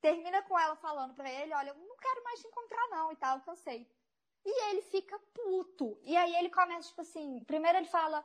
termina 0.00 0.42
com 0.42 0.56
ela 0.56 0.76
falando 0.76 1.14
pra 1.14 1.28
ele, 1.28 1.52
olha, 1.54 1.70
eu 1.70 1.74
não 1.74 1.96
quero 1.96 2.22
mais 2.22 2.40
te 2.40 2.46
encontrar 2.46 2.86
não 2.90 3.10
e 3.10 3.16
tal, 3.16 3.40
cansei. 3.40 3.88
E 4.44 4.70
ele 4.70 4.82
fica 4.82 5.18
puto. 5.34 5.98
E 6.04 6.16
aí 6.16 6.36
ele 6.36 6.50
começa, 6.50 6.88
tipo 6.88 7.00
assim, 7.00 7.42
primeiro 7.44 7.78
ele 7.78 7.88
fala, 7.88 8.24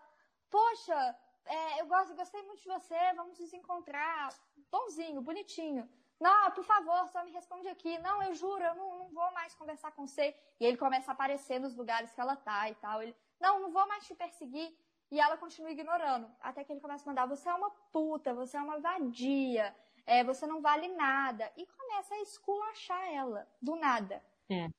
poxa, 0.53 0.99
é, 1.45 1.81
eu 1.81 1.87
gosto, 1.87 2.15
gostei 2.15 2.41
muito 2.43 2.61
de 2.61 2.69
você, 2.75 2.99
vamos 3.15 3.39
nos 3.39 3.53
encontrar. 3.53 4.29
Bonzinho, 4.71 5.19
bonitinho. 5.19 5.89
Não, 6.19 6.51
por 6.51 6.63
favor, 6.63 7.07
só 7.07 7.23
me 7.25 7.31
responde 7.31 7.67
aqui. 7.67 7.97
Não, 7.99 8.21
eu 8.21 8.33
juro, 8.35 8.63
eu 8.63 8.75
não, 8.75 8.89
não 8.99 9.09
vou 9.09 9.31
mais 9.33 9.55
conversar 9.55 9.91
com 9.93 10.05
você. 10.05 10.27
E 10.59 10.65
ele 10.65 10.77
começa 10.77 11.09
a 11.11 11.15
aparecer 11.15 11.59
nos 11.59 11.75
lugares 11.75 12.13
que 12.13 12.21
ela 12.21 12.35
tá 12.35 12.69
e 12.69 12.75
tal. 12.75 13.01
Ele, 13.01 13.15
não, 13.41 13.59
não 13.61 13.71
vou 13.71 13.85
mais 13.87 14.05
te 14.05 14.13
perseguir. 14.13 14.69
E 15.11 15.19
ela 15.19 15.37
continua 15.37 15.71
ignorando. 15.71 16.27
Até 16.39 16.63
que 16.63 16.71
ele 16.71 16.79
começa 16.79 17.03
a 17.03 17.09
mandar, 17.09 17.25
você 17.25 17.49
é 17.49 17.53
uma 17.53 17.71
puta, 17.91 18.33
você 18.33 18.55
é 18.57 18.61
uma 18.61 18.79
vadia, 18.79 19.75
é, 20.05 20.23
você 20.23 20.45
não 20.47 20.61
vale 20.61 20.87
nada. 20.89 21.51
E 21.57 21.65
começa 21.65 22.13
a 22.13 22.21
esculachar 22.21 23.03
ela, 23.11 23.47
do 23.61 23.75
nada. 23.75 24.23
É. 24.49 24.69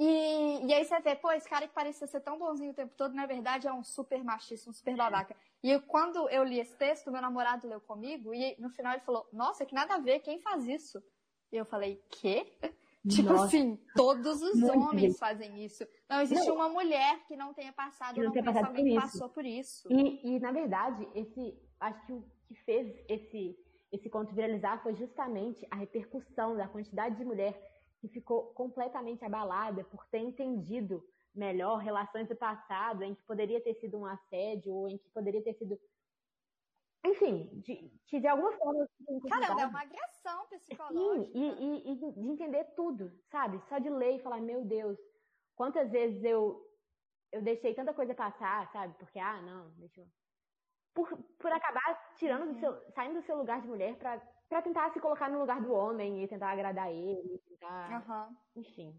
E, 0.00 0.66
e 0.66 0.74
aí 0.74 0.84
você 0.84 1.00
vê, 1.00 1.14
pô, 1.14 1.30
esse 1.30 1.48
cara 1.48 1.68
que 1.68 1.74
parecia 1.74 2.06
ser 2.06 2.20
tão 2.20 2.38
bonzinho 2.38 2.72
o 2.72 2.74
tempo 2.74 2.94
todo, 2.96 3.14
na 3.14 3.26
verdade 3.26 3.68
é 3.68 3.72
um 3.72 3.84
super 3.84 4.22
machista, 4.24 4.68
um 4.68 4.72
super 4.72 4.96
babaca. 4.96 5.36
E 5.62 5.70
eu- 5.70 5.82
quando 5.82 6.28
eu 6.30 6.42
li 6.42 6.58
esse 6.58 6.76
texto, 6.76 7.12
meu 7.12 7.22
namorado 7.22 7.68
leu 7.68 7.80
comigo, 7.80 8.34
e 8.34 8.56
no 8.60 8.70
final 8.70 8.92
ele 8.92 9.02
falou, 9.02 9.28
nossa, 9.32 9.64
que 9.64 9.74
nada 9.74 9.94
a 9.94 9.98
ver, 9.98 10.20
quem 10.20 10.40
faz 10.40 10.66
isso? 10.66 11.02
E 11.52 11.56
eu 11.56 11.64
falei, 11.64 12.02
quê? 12.10 12.46
Tipo 13.06 13.28
Nossa. 13.34 13.44
assim, 13.44 13.78
todos 13.94 14.40
os 14.40 14.58
Muito 14.58 14.80
homens 14.80 15.18
fazem 15.18 15.62
isso. 15.62 15.86
Não 16.08 16.22
existe 16.22 16.48
Não. 16.48 16.54
uma 16.54 16.70
mulher 16.70 17.22
que 17.26 17.36
não 17.36 17.52
tenha 17.52 17.70
passado 17.70 18.14
Que 18.14 18.20
não 18.20 18.26
não 18.28 18.32
tenha 18.32 18.44
passado 18.46 18.74
por 18.74 18.86
isso. 18.86 19.00
passou 19.00 19.28
por 19.28 19.44
isso. 19.44 19.92
E, 19.92 20.36
e, 20.36 20.40
na 20.40 20.50
verdade, 20.50 21.06
esse, 21.14 21.54
acho 21.80 22.06
que 22.06 22.12
o 22.14 22.24
que 22.48 22.54
fez 22.64 22.96
esse, 23.06 23.58
esse 23.92 24.08
conto 24.08 24.34
viralizar 24.34 24.82
foi 24.82 24.94
justamente 24.94 25.66
a 25.70 25.76
repercussão 25.76 26.56
da 26.56 26.66
quantidade 26.66 27.16
de 27.16 27.24
mulher 27.26 27.73
que 28.04 28.12
ficou 28.20 28.52
completamente 28.54 29.24
abalada 29.24 29.82
por 29.84 30.06
ter 30.08 30.18
entendido 30.18 31.02
melhor 31.34 31.78
relações 31.78 32.28
do 32.28 32.36
passado 32.36 33.02
em 33.02 33.14
que 33.14 33.22
poderia 33.24 33.62
ter 33.62 33.74
sido 33.74 33.98
um 33.98 34.04
assédio 34.06 34.74
ou 34.74 34.88
em 34.88 34.98
que 34.98 35.08
poderia 35.10 35.42
ter 35.42 35.54
sido. 35.54 35.78
Enfim, 37.06 37.60
de, 37.60 37.90
que 38.06 38.20
de 38.20 38.26
alguma 38.26 38.52
forma. 38.52 38.86
Caramba, 39.28 39.62
é 39.62 39.66
uma 39.66 39.82
agressão 39.82 40.46
Sim, 40.48 40.58
psicológica. 40.58 41.38
e, 41.38 41.42
e- 41.48 41.92
e 41.92 42.12
de 42.12 42.28
entender 42.28 42.64
tudo, 42.74 43.22
sabe? 43.30 43.58
Só 43.68 43.78
de 43.78 43.88
ler 43.90 44.16
e 44.16 44.22
falar, 44.22 44.40
meu 44.40 44.64
Deus, 44.64 44.98
quantas 45.54 45.90
vezes 45.90 46.22
eu, 46.24 46.62
eu 47.32 47.42
deixei 47.42 47.74
tanta 47.74 47.94
coisa 47.94 48.14
passar, 48.14 48.70
sabe? 48.72 48.98
Porque, 48.98 49.18
ah, 49.18 49.40
não, 49.42 49.70
deixa 49.78 50.00
eu. 50.02 50.08
Por, 50.94 51.08
por 51.38 51.52
acabar 51.52 52.14
tirando 52.16 52.52
do 52.54 52.60
seu, 52.60 52.90
saindo 52.92 53.20
do 53.20 53.26
seu 53.26 53.36
lugar 53.36 53.60
de 53.62 53.68
mulher 53.68 53.98
pra, 53.98 54.18
pra 54.48 54.62
tentar 54.62 54.90
se 54.92 55.00
colocar 55.00 55.30
no 55.30 55.38
lugar 55.38 55.60
do 55.60 55.72
homem 55.72 56.22
e 56.22 56.28
tentar 56.28 56.50
agradar 56.50 56.90
ele, 56.92 57.38
tentar. 57.48 57.92
Aham. 57.96 58.36
Enfim. 58.56 58.98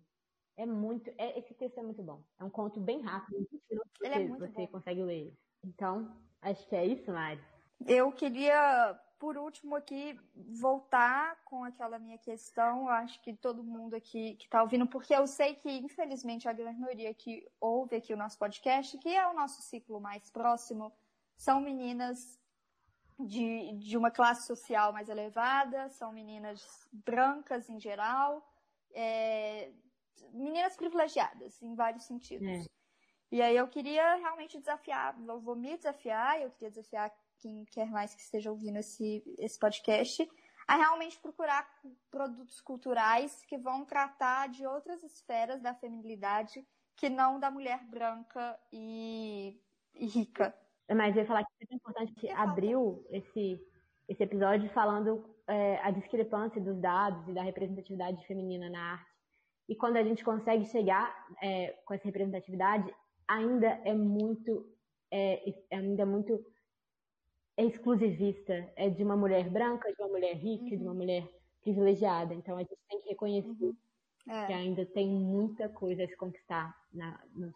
É 0.57 0.65
muito. 0.65 1.11
É, 1.17 1.37
esse 1.37 1.53
texto 1.53 1.77
é 1.79 1.83
muito 1.83 2.01
bom. 2.01 2.23
É 2.39 2.43
um 2.43 2.49
conto 2.49 2.79
bem 2.79 3.01
rápido, 3.01 3.37
em 3.37 3.45
20 3.51 3.63
minutos 3.69 3.91
Ele 4.01 4.13
é 4.13 4.19
você, 4.19 4.27
muito 4.27 4.39
você 4.47 4.61
bom. 4.61 4.67
consegue 4.67 5.03
ler. 5.03 5.37
Então, 5.63 6.15
acho 6.41 6.65
que 6.67 6.75
é 6.75 6.85
isso, 6.85 7.11
Mari. 7.11 7.41
Eu 7.85 8.09
queria, 8.13 8.97
por 9.19 9.37
último, 9.37 9.75
aqui 9.75 10.17
voltar 10.33 11.43
com 11.43 11.65
aquela 11.65 11.99
minha 11.99 12.17
questão. 12.17 12.83
Eu 12.83 12.89
acho 12.89 13.21
que 13.21 13.33
todo 13.33 13.63
mundo 13.63 13.95
aqui 13.95 14.35
que 14.35 14.45
está 14.45 14.61
ouvindo, 14.61 14.87
porque 14.87 15.13
eu 15.13 15.27
sei 15.27 15.55
que, 15.55 15.69
infelizmente, 15.69 16.47
a 16.47 16.53
grande 16.53 16.79
maioria 16.79 17.13
que 17.13 17.45
ouve 17.59 17.97
aqui 17.97 18.13
o 18.13 18.17
nosso 18.17 18.39
podcast, 18.39 18.97
que 18.97 19.09
é 19.09 19.27
o 19.27 19.33
nosso 19.33 19.61
ciclo 19.61 19.99
mais 19.99 20.29
próximo, 20.29 20.93
são 21.35 21.59
meninas 21.59 22.39
de, 23.19 23.73
de 23.73 23.97
uma 23.97 24.11
classe 24.11 24.45
social 24.45 24.91
mais 24.91 25.09
elevada, 25.09 25.89
são 25.89 26.11
meninas 26.11 26.87
brancas 26.91 27.69
em 27.69 27.79
geral, 27.79 28.45
é, 28.93 29.71
meninas 30.33 30.75
privilegiadas 30.75 31.61
em 31.61 31.75
vários 31.75 32.05
sentidos. 32.05 32.47
É. 32.47 32.75
E 33.31 33.41
aí 33.41 33.55
eu 33.55 33.67
queria 33.67 34.15
realmente 34.15 34.59
desafiar, 34.59 35.15
eu 35.27 35.39
vou 35.39 35.55
me 35.55 35.75
desafiar, 35.75 36.41
eu 36.41 36.51
queria 36.51 36.69
desafiar 36.69 37.11
quem 37.39 37.65
quer 37.65 37.89
mais 37.89 38.13
que 38.13 38.21
esteja 38.21 38.51
ouvindo 38.51 38.77
esse, 38.77 39.23
esse 39.39 39.59
podcast, 39.59 40.27
a 40.67 40.75
realmente 40.75 41.19
procurar 41.19 41.67
produtos 42.09 42.59
culturais 42.61 43.43
que 43.45 43.57
vão 43.57 43.85
tratar 43.85 44.49
de 44.49 44.65
outras 44.65 45.03
esferas 45.03 45.61
da 45.61 45.73
feminilidade 45.73 46.65
que 46.95 47.09
não 47.09 47.39
da 47.39 47.51
mulher 47.51 47.83
branca 47.85 48.57
e, 48.71 49.61
e 49.93 50.05
rica. 50.07 50.55
Mas 50.93 51.15
eu 51.15 51.21
ia 51.21 51.27
falar 51.27 51.43
que 51.43 51.51
é 51.71 51.75
importante 51.75 52.29
abriu 52.29 53.05
esse, 53.09 53.59
esse 54.07 54.21
episódio 54.23 54.69
falando 54.69 55.25
é, 55.47 55.77
a 55.77 55.91
discrepância 55.91 56.61
dos 56.61 56.77
dados 56.79 57.27
e 57.27 57.33
da 57.33 57.41
representatividade 57.41 58.25
feminina 58.27 58.69
na 58.69 58.93
arte. 58.93 59.15
E 59.67 59.75
quando 59.75 59.97
a 59.97 60.03
gente 60.03 60.23
consegue 60.23 60.65
chegar 60.65 61.27
é, 61.41 61.71
com 61.85 61.93
essa 61.93 62.05
representatividade, 62.05 62.93
ainda 63.27 63.67
é 63.83 63.93
muito, 63.93 64.67
é, 65.09 65.49
é 65.49 65.77
ainda 65.77 66.03
é 66.03 66.05
muito 66.05 66.45
exclusivista. 67.57 68.53
É 68.75 68.89
de 68.89 69.03
uma 69.03 69.15
mulher 69.15 69.49
branca, 69.49 69.91
de 69.91 70.01
uma 70.01 70.09
mulher 70.09 70.35
rica, 70.35 70.77
de 70.77 70.83
uma 70.83 70.93
mulher 70.93 71.27
privilegiada. 71.61 72.33
Então 72.33 72.57
a 72.57 72.59
gente 72.59 72.77
tem 72.87 72.99
que 73.01 73.09
reconhecer 73.09 73.73
É. 74.27 74.45
que 74.47 74.53
ainda 74.53 74.85
tem 74.85 75.07
muita 75.09 75.69
coisa 75.69 76.03
a 76.03 76.07
se 76.07 76.15
conquistar 76.15 76.75
na, 76.93 77.19
no 77.35 77.53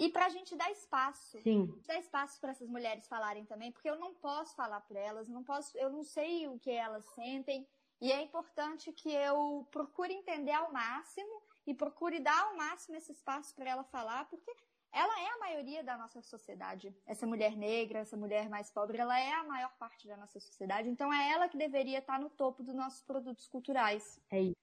E 0.00 0.08
pra 0.08 0.30
gente 0.30 0.56
dar 0.56 0.70
espaço. 0.70 1.38
Sim, 1.42 1.78
dar 1.86 1.98
espaço 1.98 2.40
para 2.40 2.52
essas 2.52 2.70
mulheres 2.70 3.06
falarem 3.06 3.44
também, 3.44 3.70
porque 3.70 3.90
eu 3.90 3.98
não 3.98 4.14
posso 4.14 4.56
falar 4.56 4.80
por 4.80 4.96
elas, 4.96 5.28
não 5.28 5.44
posso, 5.44 5.76
eu 5.76 5.90
não 5.90 6.02
sei 6.02 6.48
o 6.48 6.58
que 6.58 6.70
elas 6.70 7.04
sentem, 7.14 7.68
e 8.00 8.10
é 8.10 8.22
importante 8.22 8.90
que 8.92 9.12
eu 9.12 9.68
procure 9.70 10.14
entender 10.14 10.52
ao 10.52 10.72
máximo 10.72 11.42
e 11.66 11.74
procure 11.74 12.18
dar 12.18 12.44
ao 12.44 12.56
máximo 12.56 12.96
esse 12.96 13.12
espaço 13.12 13.54
para 13.54 13.68
ela 13.68 13.84
falar, 13.84 14.24
porque 14.30 14.50
ela 14.90 15.20
é 15.20 15.28
a 15.28 15.38
maioria 15.38 15.84
da 15.84 15.98
nossa 15.98 16.22
sociedade. 16.22 16.96
Essa 17.04 17.26
mulher 17.26 17.54
negra, 17.54 17.98
essa 17.98 18.16
mulher 18.16 18.48
mais 18.48 18.70
pobre, 18.70 18.96
ela 18.96 19.20
é 19.20 19.34
a 19.34 19.44
maior 19.44 19.76
parte 19.76 20.08
da 20.08 20.16
nossa 20.16 20.40
sociedade, 20.40 20.88
então 20.88 21.12
é 21.12 21.30
ela 21.30 21.46
que 21.46 21.58
deveria 21.58 21.98
estar 21.98 22.18
no 22.18 22.30
topo 22.30 22.62
dos 22.62 22.74
nossos 22.74 23.02
produtos 23.02 23.46
culturais. 23.46 24.18
é 24.30 24.40
isso. 24.40 24.56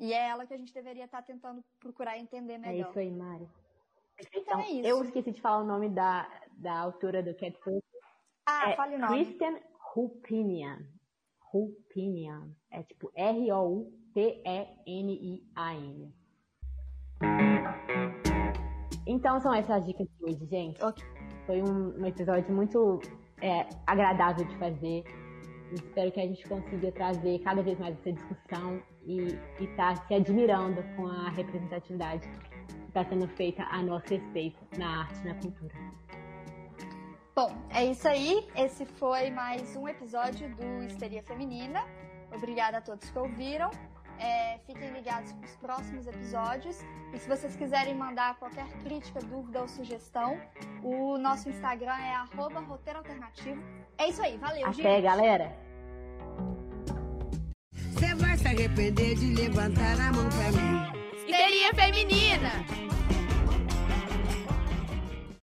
E 0.00 0.12
é 0.12 0.30
ela 0.30 0.44
que 0.44 0.52
a 0.52 0.56
gente 0.58 0.74
deveria 0.74 1.04
estar 1.04 1.22
tentando 1.22 1.64
procurar 1.78 2.18
entender 2.18 2.54
É 2.54 2.58
melhor. 2.58 2.88
isso 2.90 2.98
aí, 2.98 3.12
Mari. 3.12 3.48
Então 4.34 4.60
é 4.60 4.70
isso. 4.70 4.86
Eu 4.86 5.02
esqueci 5.02 5.32
de 5.32 5.40
falar 5.40 5.62
o 5.62 5.66
nome 5.66 5.88
da, 5.88 6.28
da 6.58 6.78
autora 6.78 7.22
do 7.22 7.34
Cat 7.34 7.56
Food. 7.62 7.82
Ah, 8.46 8.70
é 8.70 8.76
fale 8.76 8.96
o 8.96 8.98
nome. 8.98 9.24
Kristen 9.24 9.60
Rupinian. 9.94 10.78
Rupinian. 11.40 12.50
É 12.70 12.82
tipo 12.82 13.10
R-O-U-P-E-N-I-A-N. 13.14 13.84
Então 19.06 19.38
são 19.40 19.54
essas 19.54 19.70
as 19.70 19.86
dicas 19.86 20.08
de 20.08 20.24
hoje, 20.24 20.46
gente. 20.46 20.82
Ok. 20.82 21.04
Foi 21.46 21.62
um, 21.62 22.00
um 22.00 22.06
episódio 22.06 22.52
muito 22.54 23.00
é, 23.40 23.68
agradável 23.86 24.46
de 24.46 24.56
fazer. 24.56 25.04
Espero 25.72 26.12
que 26.12 26.20
a 26.20 26.26
gente 26.26 26.48
consiga 26.48 26.92
trazer 26.92 27.38
cada 27.40 27.62
vez 27.62 27.78
mais 27.78 27.98
essa 27.98 28.12
discussão 28.12 28.82
e 29.02 29.38
estar 29.60 30.06
se 30.06 30.14
admirando 30.14 30.82
com 30.96 31.06
a 31.06 31.30
representatividade 31.30 32.28
está 32.94 33.04
sendo 33.04 33.26
feita 33.26 33.64
a 33.64 33.82
nosso 33.82 34.06
respeito 34.08 34.56
na 34.78 35.00
arte 35.00 35.20
e 35.20 35.26
na 35.26 35.34
cultura. 35.34 35.74
Bom, 37.34 37.52
é 37.70 37.84
isso 37.86 38.06
aí. 38.06 38.46
Esse 38.54 38.86
foi 38.86 39.30
mais 39.30 39.74
um 39.74 39.88
episódio 39.88 40.48
do 40.54 40.84
Histeria 40.84 41.20
Feminina. 41.24 41.84
Obrigada 42.32 42.78
a 42.78 42.80
todos 42.80 43.10
que 43.10 43.18
ouviram. 43.18 43.68
É, 44.20 44.58
fiquem 44.64 44.92
ligados 44.92 45.32
para 45.32 45.44
os 45.44 45.56
próximos 45.56 46.06
episódios. 46.06 46.80
E 47.12 47.18
se 47.18 47.28
vocês 47.28 47.56
quiserem 47.56 47.96
mandar 47.96 48.36
qualquer 48.36 48.68
crítica, 48.84 49.18
dúvida 49.18 49.60
ou 49.62 49.66
sugestão, 49.66 50.40
o 50.84 51.18
nosso 51.18 51.48
Instagram 51.48 51.96
é 51.96 52.14
arroba 52.14 52.60
roteiro 52.60 53.00
alternativo. 53.00 53.60
É 53.98 54.08
isso 54.08 54.22
aí, 54.22 54.38
valeu, 54.38 54.68
Até, 54.68 54.72
gente! 54.72 55.02
galera! 55.02 55.52
Você 57.72 58.14
vai 58.14 58.36
se 58.36 58.46
arrepender 58.46 59.16
de 59.16 59.34
levantar 59.34 59.98
a 60.00 60.12
mão 60.12 60.28
pra 60.28 60.52
mim. 60.52 61.03
Histeria 61.26 61.72
feminina! 61.72 62.93